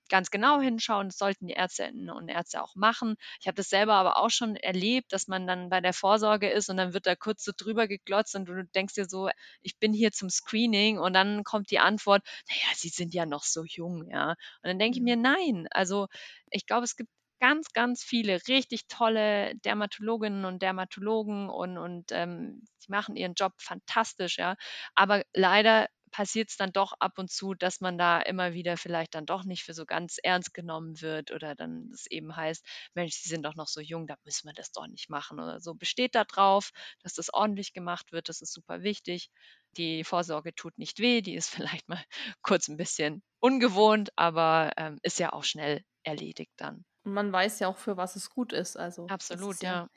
[0.09, 1.07] ganz genau hinschauen.
[1.09, 3.15] Das sollten die Ärztinnen und Ärzte auch machen.
[3.39, 6.69] Ich habe das selber aber auch schon erlebt, dass man dann bei der Vorsorge ist
[6.69, 9.29] und dann wird da kurz so drüber geglotzt und du denkst dir so,
[9.61, 13.43] ich bin hier zum Screening und dann kommt die Antwort, naja, Sie sind ja noch
[13.43, 14.31] so jung, ja.
[14.31, 15.21] Und dann denke ich mir, mhm.
[15.23, 16.07] nein, also
[16.51, 22.63] ich glaube, es gibt ganz, ganz viele richtig tolle Dermatologinnen und Dermatologen und, und ähm,
[22.85, 24.55] die machen ihren Job fantastisch, ja.
[24.95, 29.15] Aber leider passiert es dann doch ab und zu, dass man da immer wieder vielleicht
[29.15, 33.15] dann doch nicht für so ganz ernst genommen wird oder dann es eben heißt, Mensch,
[33.15, 35.73] Sie sind doch noch so jung, da müssen wir das doch nicht machen oder so.
[35.73, 36.71] Besteht da drauf,
[37.01, 39.29] dass das ordentlich gemacht wird, das ist super wichtig.
[39.77, 42.03] Die Vorsorge tut nicht weh, die ist vielleicht mal
[42.41, 46.85] kurz ein bisschen ungewohnt, aber ähm, ist ja auch schnell erledigt dann.
[47.03, 48.77] Und man weiß ja auch, für was es gut ist.
[48.77, 49.87] Also absolut, ja, ja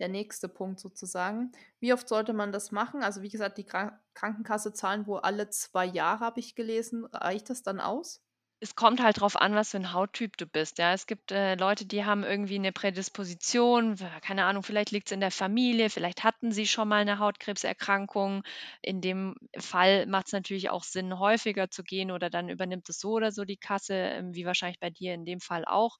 [0.00, 1.52] der nächste Punkt sozusagen.
[1.78, 3.02] Wie oft sollte man das machen?
[3.02, 3.66] Also wie gesagt, die
[4.14, 7.04] Krankenkasse zahlen wohl alle zwei Jahre, habe ich gelesen.
[7.12, 8.22] Reicht das dann aus?
[8.62, 10.76] Es kommt halt drauf an, was für ein Hauttyp du bist.
[10.78, 15.12] Ja, es gibt äh, Leute, die haben irgendwie eine Prädisposition, keine Ahnung, vielleicht liegt es
[15.12, 18.42] in der Familie, vielleicht hatten sie schon mal eine Hautkrebserkrankung.
[18.82, 23.00] In dem Fall macht es natürlich auch Sinn, häufiger zu gehen oder dann übernimmt es
[23.00, 25.96] so oder so die Kasse, ähm, wie wahrscheinlich bei dir in dem Fall auch.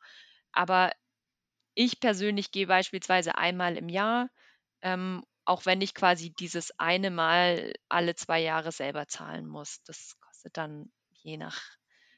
[0.52, 0.92] Aber
[1.74, 4.28] ich persönlich gehe beispielsweise einmal im Jahr,
[4.82, 9.82] ähm, auch wenn ich quasi dieses eine Mal alle zwei Jahre selber zahlen muss.
[9.84, 10.92] Das kostet dann
[11.22, 11.60] je nach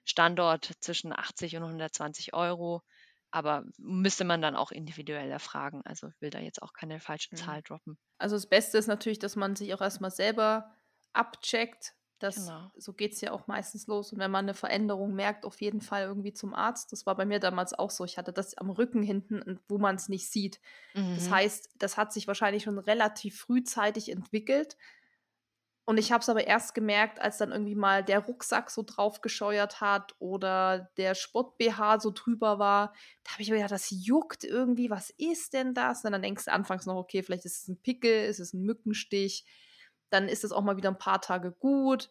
[0.05, 2.83] Standort zwischen 80 und 120 Euro.
[3.31, 5.81] Aber müsste man dann auch individuell erfragen.
[5.85, 7.37] Also ich will da jetzt auch keine falsche mhm.
[7.37, 7.99] Zahl droppen.
[8.19, 10.75] Also das Beste ist natürlich, dass man sich auch erstmal selber
[11.15, 12.71] abcheckt, das, genau.
[12.77, 14.13] So geht es ja auch meistens los.
[14.13, 16.93] Und wenn man eine Veränderung merkt, auf jeden Fall irgendwie zum Arzt.
[16.93, 18.05] Das war bei mir damals auch so.
[18.05, 20.61] Ich hatte das am Rücken hinten, wo man es nicht sieht.
[20.95, 21.15] Mhm.
[21.15, 24.77] Das heißt, das hat sich wahrscheinlich schon relativ frühzeitig entwickelt.
[25.85, 29.21] Und ich habe es aber erst gemerkt, als dann irgendwie mal der Rucksack so drauf
[29.21, 32.93] gescheuert hat oder der Sport-BH so drüber war.
[33.25, 34.91] Da habe ich mir gedacht, das juckt irgendwie.
[34.91, 36.05] Was ist denn das?
[36.05, 38.63] Und dann denkst du anfangs noch, okay, vielleicht ist es ein Pickel, ist es ein
[38.63, 39.45] Mückenstich
[40.13, 42.11] dann ist es auch mal wieder ein paar Tage gut.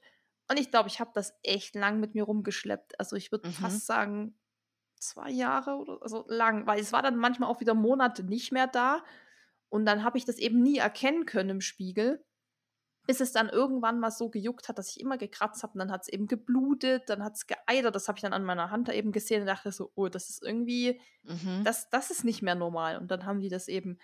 [0.49, 2.99] Und ich glaube, ich habe das echt lang mit mir rumgeschleppt.
[2.99, 3.53] Also ich würde mhm.
[3.53, 4.37] fast sagen,
[4.99, 8.51] zwei Jahre oder so also lang, weil es war dann manchmal auch wieder Monate nicht
[8.51, 9.03] mehr da.
[9.69, 12.23] Und dann habe ich das eben nie erkennen können im Spiegel,
[13.07, 15.73] bis es dann irgendwann mal so gejuckt hat, dass ich immer gekratzt habe.
[15.73, 17.95] Und dann hat es eben geblutet, dann hat es geeidert.
[17.95, 20.29] Das habe ich dann an meiner Hand da eben gesehen und dachte so, oh, das
[20.29, 21.63] ist irgendwie, mhm.
[21.63, 22.97] das, das ist nicht mehr normal.
[22.97, 23.97] Und dann haben die das eben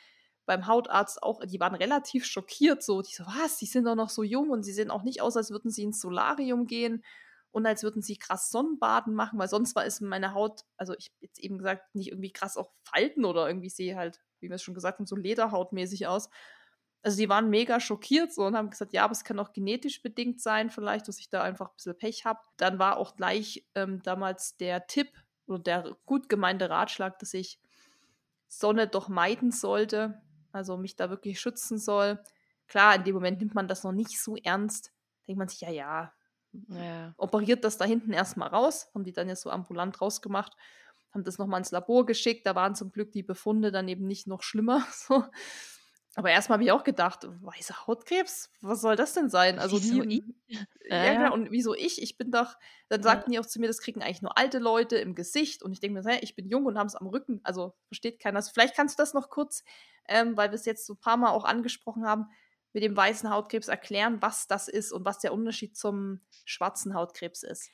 [0.47, 3.03] beim Hautarzt auch, die waren relativ schockiert so.
[3.03, 5.37] Die so, was, die sind doch noch so jung und sie sehen auch nicht aus,
[5.37, 7.03] als würden sie ins Solarium gehen
[7.51, 11.11] und als würden sie krass Sonnenbaden machen, weil sonst war es meine Haut, also ich
[11.19, 14.63] jetzt eben gesagt, nicht irgendwie krass auch Falten oder irgendwie sehe halt, wie wir es
[14.63, 16.29] schon gesagt haben, so lederhautmäßig aus.
[17.03, 20.01] Also die waren mega schockiert so und haben gesagt, ja, aber es kann auch genetisch
[20.01, 22.39] bedingt sein, vielleicht, dass ich da einfach ein bisschen Pech habe.
[22.55, 25.11] Dann war auch gleich ähm, damals der Tipp
[25.45, 27.59] oder der gut gemeinte Ratschlag, dass ich
[28.47, 30.21] Sonne doch meiden sollte,
[30.51, 32.19] also mich da wirklich schützen soll.
[32.67, 34.91] Klar, in dem Moment nimmt man das noch nicht so ernst.
[35.27, 36.13] Denkt man sich, ja, ja,
[36.69, 37.13] ja.
[37.17, 38.89] operiert das da hinten erstmal raus.
[38.93, 40.55] Haben die dann ja so ambulant rausgemacht.
[41.13, 42.45] Haben das nochmal ins Labor geschickt.
[42.45, 44.85] Da waren zum Glück die Befunde dann eben nicht noch schlimmer.
[44.91, 45.23] So.
[46.17, 49.59] Aber erstmal habe ich auch gedacht, weißer Hautkrebs, was soll das denn sein?
[49.59, 51.33] Also wieso nie, ja, ja, genau.
[51.35, 52.01] Und wieso ich?
[52.01, 52.55] Ich bin doch,
[52.89, 53.39] dann sagten ja.
[53.39, 55.61] die auch zu mir, das kriegen eigentlich nur alte Leute im Gesicht.
[55.61, 57.39] Und ich denke mir, ich bin jung und haben es am Rücken.
[57.43, 58.37] Also versteht keiner.
[58.37, 59.63] Also vielleicht kannst du das noch kurz,
[60.07, 62.31] ähm, weil wir es jetzt so ein paar Mal auch angesprochen haben,
[62.73, 67.43] mit dem weißen Hautkrebs erklären, was das ist und was der Unterschied zum schwarzen Hautkrebs
[67.43, 67.69] ist?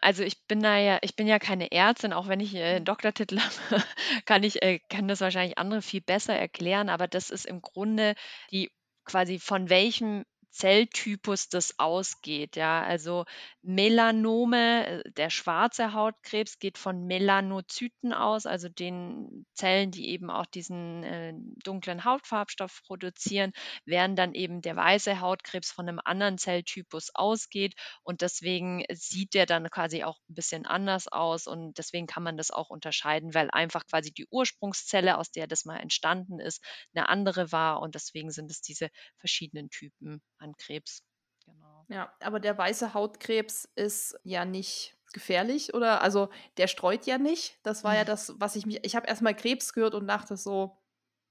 [0.00, 2.84] Also ich bin da ja, ich bin ja keine Ärztin, auch wenn ich äh, einen
[2.84, 3.38] Doktortitel
[3.70, 3.84] habe,
[4.24, 8.14] kann ich, äh, kann das wahrscheinlich andere viel besser erklären, aber das ist im Grunde
[8.50, 8.70] die
[9.04, 12.56] quasi von welchem Zelltypus das ausgeht.
[12.56, 13.24] Ja, also
[13.62, 20.46] Melanome, äh, der schwarze Hautkrebs geht von Melanozyten aus, also den Zellen, die eben auch
[20.46, 21.32] diesen äh,
[21.64, 23.52] dunklen Hautfarbstoff produzieren,
[23.84, 29.46] während dann eben der weiße Hautkrebs von einem anderen Zelltypus ausgeht und deswegen sieht der
[29.46, 33.50] dann quasi auch ein bisschen anders aus und deswegen kann man das auch unterscheiden, weil
[33.50, 36.62] einfach quasi die Ursprungszelle, aus der das mal entstanden ist,
[36.94, 41.04] eine andere war und deswegen sind es diese verschiedenen Typen an Krebs.
[41.44, 41.84] Genau.
[41.88, 47.58] Ja, aber der weiße Hautkrebs ist ja nicht gefährlich oder also der streut ja nicht.
[47.62, 48.80] Das war ja das, was ich mich.
[48.84, 50.78] Ich habe erstmal Krebs gehört und dachte so,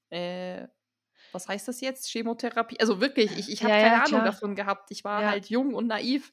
[0.10, 0.68] äh,
[1.31, 2.07] was heißt das jetzt?
[2.10, 2.80] Chemotherapie?
[2.80, 4.91] Also wirklich, ich, ich habe ja, keine ja, Ahnung davon gehabt.
[4.91, 5.30] Ich war ja.
[5.30, 6.31] halt jung und naiv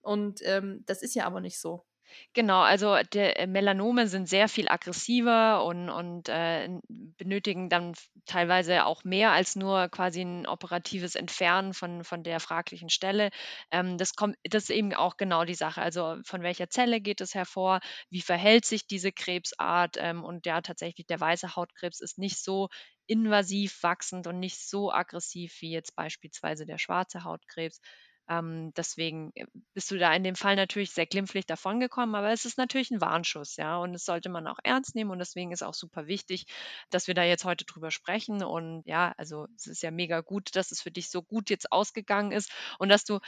[0.00, 1.86] und ähm, das ist ja aber nicht so.
[2.34, 7.94] Genau, also der äh, Melanome sind sehr viel aggressiver und und, äh, benötigen dann
[8.26, 13.30] teilweise auch mehr als nur quasi ein operatives Entfernen von von der fraglichen Stelle.
[13.70, 15.80] Ähm, das kommt das ist eben auch genau die Sache.
[15.82, 17.80] Also, von welcher Zelle geht es hervor?
[18.10, 19.96] Wie verhält sich diese Krebsart?
[19.98, 22.68] Ähm, und ja, tatsächlich, der weiße Hautkrebs ist nicht so
[23.06, 27.80] invasiv wachsend und nicht so aggressiv wie jetzt beispielsweise der schwarze Hautkrebs.
[28.28, 32.44] Ähm, deswegen äh, bist du da in dem Fall natürlich sehr glimpflich davongekommen, aber es
[32.44, 35.62] ist natürlich ein Warnschuss, ja, und das sollte man auch ernst nehmen und deswegen ist
[35.62, 36.46] auch super wichtig,
[36.90, 40.54] dass wir da jetzt heute drüber sprechen und ja, also es ist ja mega gut,
[40.56, 43.18] dass es für dich so gut jetzt ausgegangen ist und dass du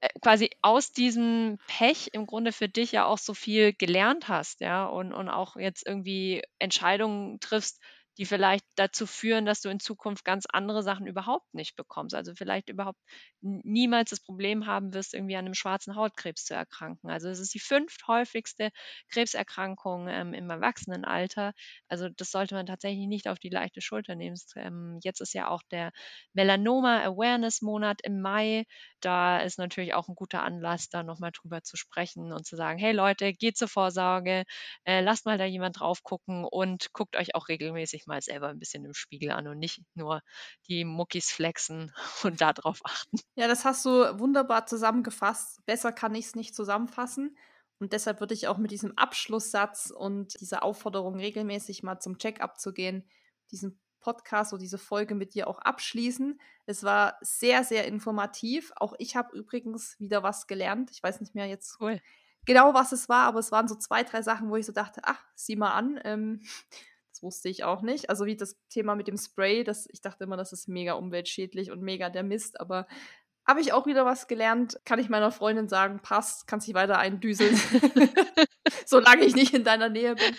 [0.00, 4.60] äh, quasi aus diesem Pech im Grunde für dich ja auch so viel gelernt hast,
[4.60, 7.80] ja, und, und auch jetzt irgendwie Entscheidungen triffst,
[8.18, 12.14] die vielleicht dazu führen, dass du in Zukunft ganz andere Sachen überhaupt nicht bekommst.
[12.14, 13.00] Also vielleicht überhaupt
[13.40, 17.10] niemals das Problem haben wirst, irgendwie an einem schwarzen Hautkrebs zu erkranken.
[17.10, 18.70] Also es ist die fünfthäufigste
[19.10, 21.52] Krebserkrankung ähm, im Erwachsenenalter.
[21.88, 24.36] Also das sollte man tatsächlich nicht auf die leichte Schulter nehmen.
[24.56, 25.92] Ähm, jetzt ist ja auch der
[26.32, 28.64] Melanoma Awareness Monat im Mai.
[29.00, 32.78] Da ist natürlich auch ein guter Anlass, da nochmal drüber zu sprechen und zu sagen,
[32.78, 34.44] hey Leute, geht zur Vorsorge,
[34.84, 38.58] äh, lasst mal da jemand drauf gucken und guckt euch auch regelmäßig mal selber ein
[38.58, 40.20] bisschen im Spiegel an und nicht nur
[40.68, 41.92] die Muckis flexen
[42.24, 43.18] und darauf achten.
[43.36, 45.60] Ja, das hast du wunderbar zusammengefasst.
[45.66, 47.36] Besser kann ich es nicht zusammenfassen.
[47.78, 52.60] Und deshalb würde ich auch mit diesem Abschlusssatz und dieser Aufforderung, regelmäßig mal zum Check-up
[52.60, 53.08] zu gehen,
[53.50, 56.40] diesen Podcast oder diese Folge mit dir auch abschließen.
[56.66, 58.72] Es war sehr, sehr informativ.
[58.76, 60.90] Auch ich habe übrigens wieder was gelernt.
[60.90, 62.00] Ich weiß nicht mehr jetzt cool.
[62.46, 65.00] genau, was es war, aber es waren so zwei, drei Sachen, wo ich so dachte,
[65.04, 66.00] ach, sieh mal an.
[66.04, 66.40] Ähm,
[67.22, 68.08] wusste ich auch nicht.
[68.08, 71.70] Also wie das Thema mit dem Spray, das, ich dachte immer, das ist mega umweltschädlich
[71.70, 72.86] und mega der Mist, aber
[73.50, 74.78] habe ich auch wieder was gelernt.
[74.84, 77.60] Kann ich meiner Freundin sagen, passt, kannst dich weiter eindüseln,
[78.86, 80.36] solange ich nicht in deiner Nähe bin.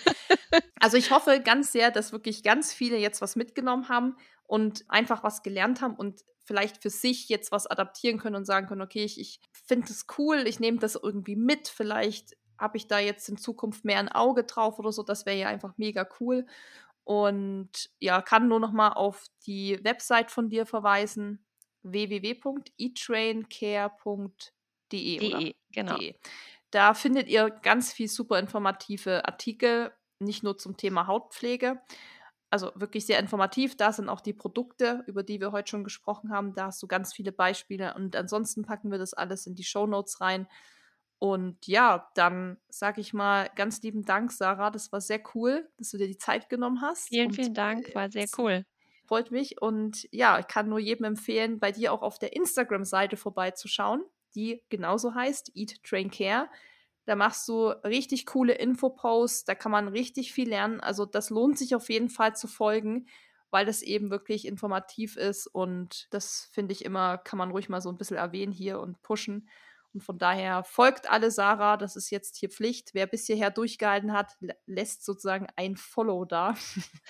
[0.80, 4.16] Also ich hoffe ganz sehr, dass wirklich ganz viele jetzt was mitgenommen haben
[4.46, 8.68] und einfach was gelernt haben und vielleicht für sich jetzt was adaptieren können und sagen
[8.68, 12.88] können, okay, ich, ich finde das cool, ich nehme das irgendwie mit, vielleicht habe ich
[12.88, 15.04] da jetzt in Zukunft mehr ein Auge drauf oder so.
[15.04, 16.46] Das wäre ja einfach mega cool.
[17.04, 21.44] Und ja, kann nur noch mal auf die Website von dir verweisen:
[21.84, 24.52] www.etraincare.de.
[24.92, 25.98] De, genau.
[25.98, 26.16] De.
[26.72, 31.82] Da findet ihr ganz viel super informative Artikel, nicht nur zum Thema Hautpflege.
[32.50, 33.78] Also wirklich sehr informativ.
[33.78, 36.54] Da sind auch die Produkte, über die wir heute schon gesprochen haben.
[36.54, 37.94] Da hast du ganz viele Beispiele.
[37.94, 40.48] Und ansonsten packen wir das alles in die Show Notes rein.
[41.18, 44.72] Und ja, dann sage ich mal ganz lieben Dank, Sarah.
[44.72, 47.10] Das war sehr cool, dass du dir die Zeit genommen hast.
[47.10, 48.66] Vielen, und, vielen Dank, war sehr cool.
[49.12, 49.62] Freut mich.
[49.62, 54.06] Und ja, ich kann nur jedem empfehlen, bei dir auch auf der Instagram-Seite vorbeizuschauen,
[54.36, 56.48] die genauso heißt, Eat, Train, Care.
[57.04, 60.80] Da machst du richtig coole Infoposts, da kann man richtig viel lernen.
[60.80, 63.06] Also das lohnt sich auf jeden Fall zu folgen,
[63.50, 67.82] weil das eben wirklich informativ ist und das finde ich immer, kann man ruhig mal
[67.82, 69.50] so ein bisschen erwähnen hier und pushen.
[69.94, 72.94] Und von daher folgt alle Sarah, das ist jetzt hier Pflicht.
[72.94, 76.56] Wer bis hierher durchgehalten hat, lässt sozusagen ein Follow da.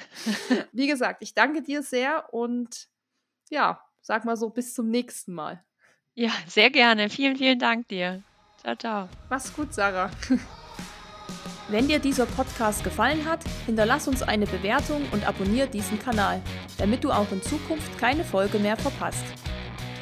[0.71, 2.87] Wie gesagt, ich danke dir sehr und
[3.49, 5.63] ja, sag mal so, bis zum nächsten Mal.
[6.13, 7.09] Ja, sehr gerne.
[7.09, 8.23] Vielen, vielen Dank dir.
[8.61, 9.09] Ciao, ciao.
[9.29, 10.09] Mach's gut, Sarah.
[11.69, 16.41] Wenn dir dieser Podcast gefallen hat, hinterlass uns eine Bewertung und abonniere diesen Kanal,
[16.77, 19.23] damit du auch in Zukunft keine Folge mehr verpasst.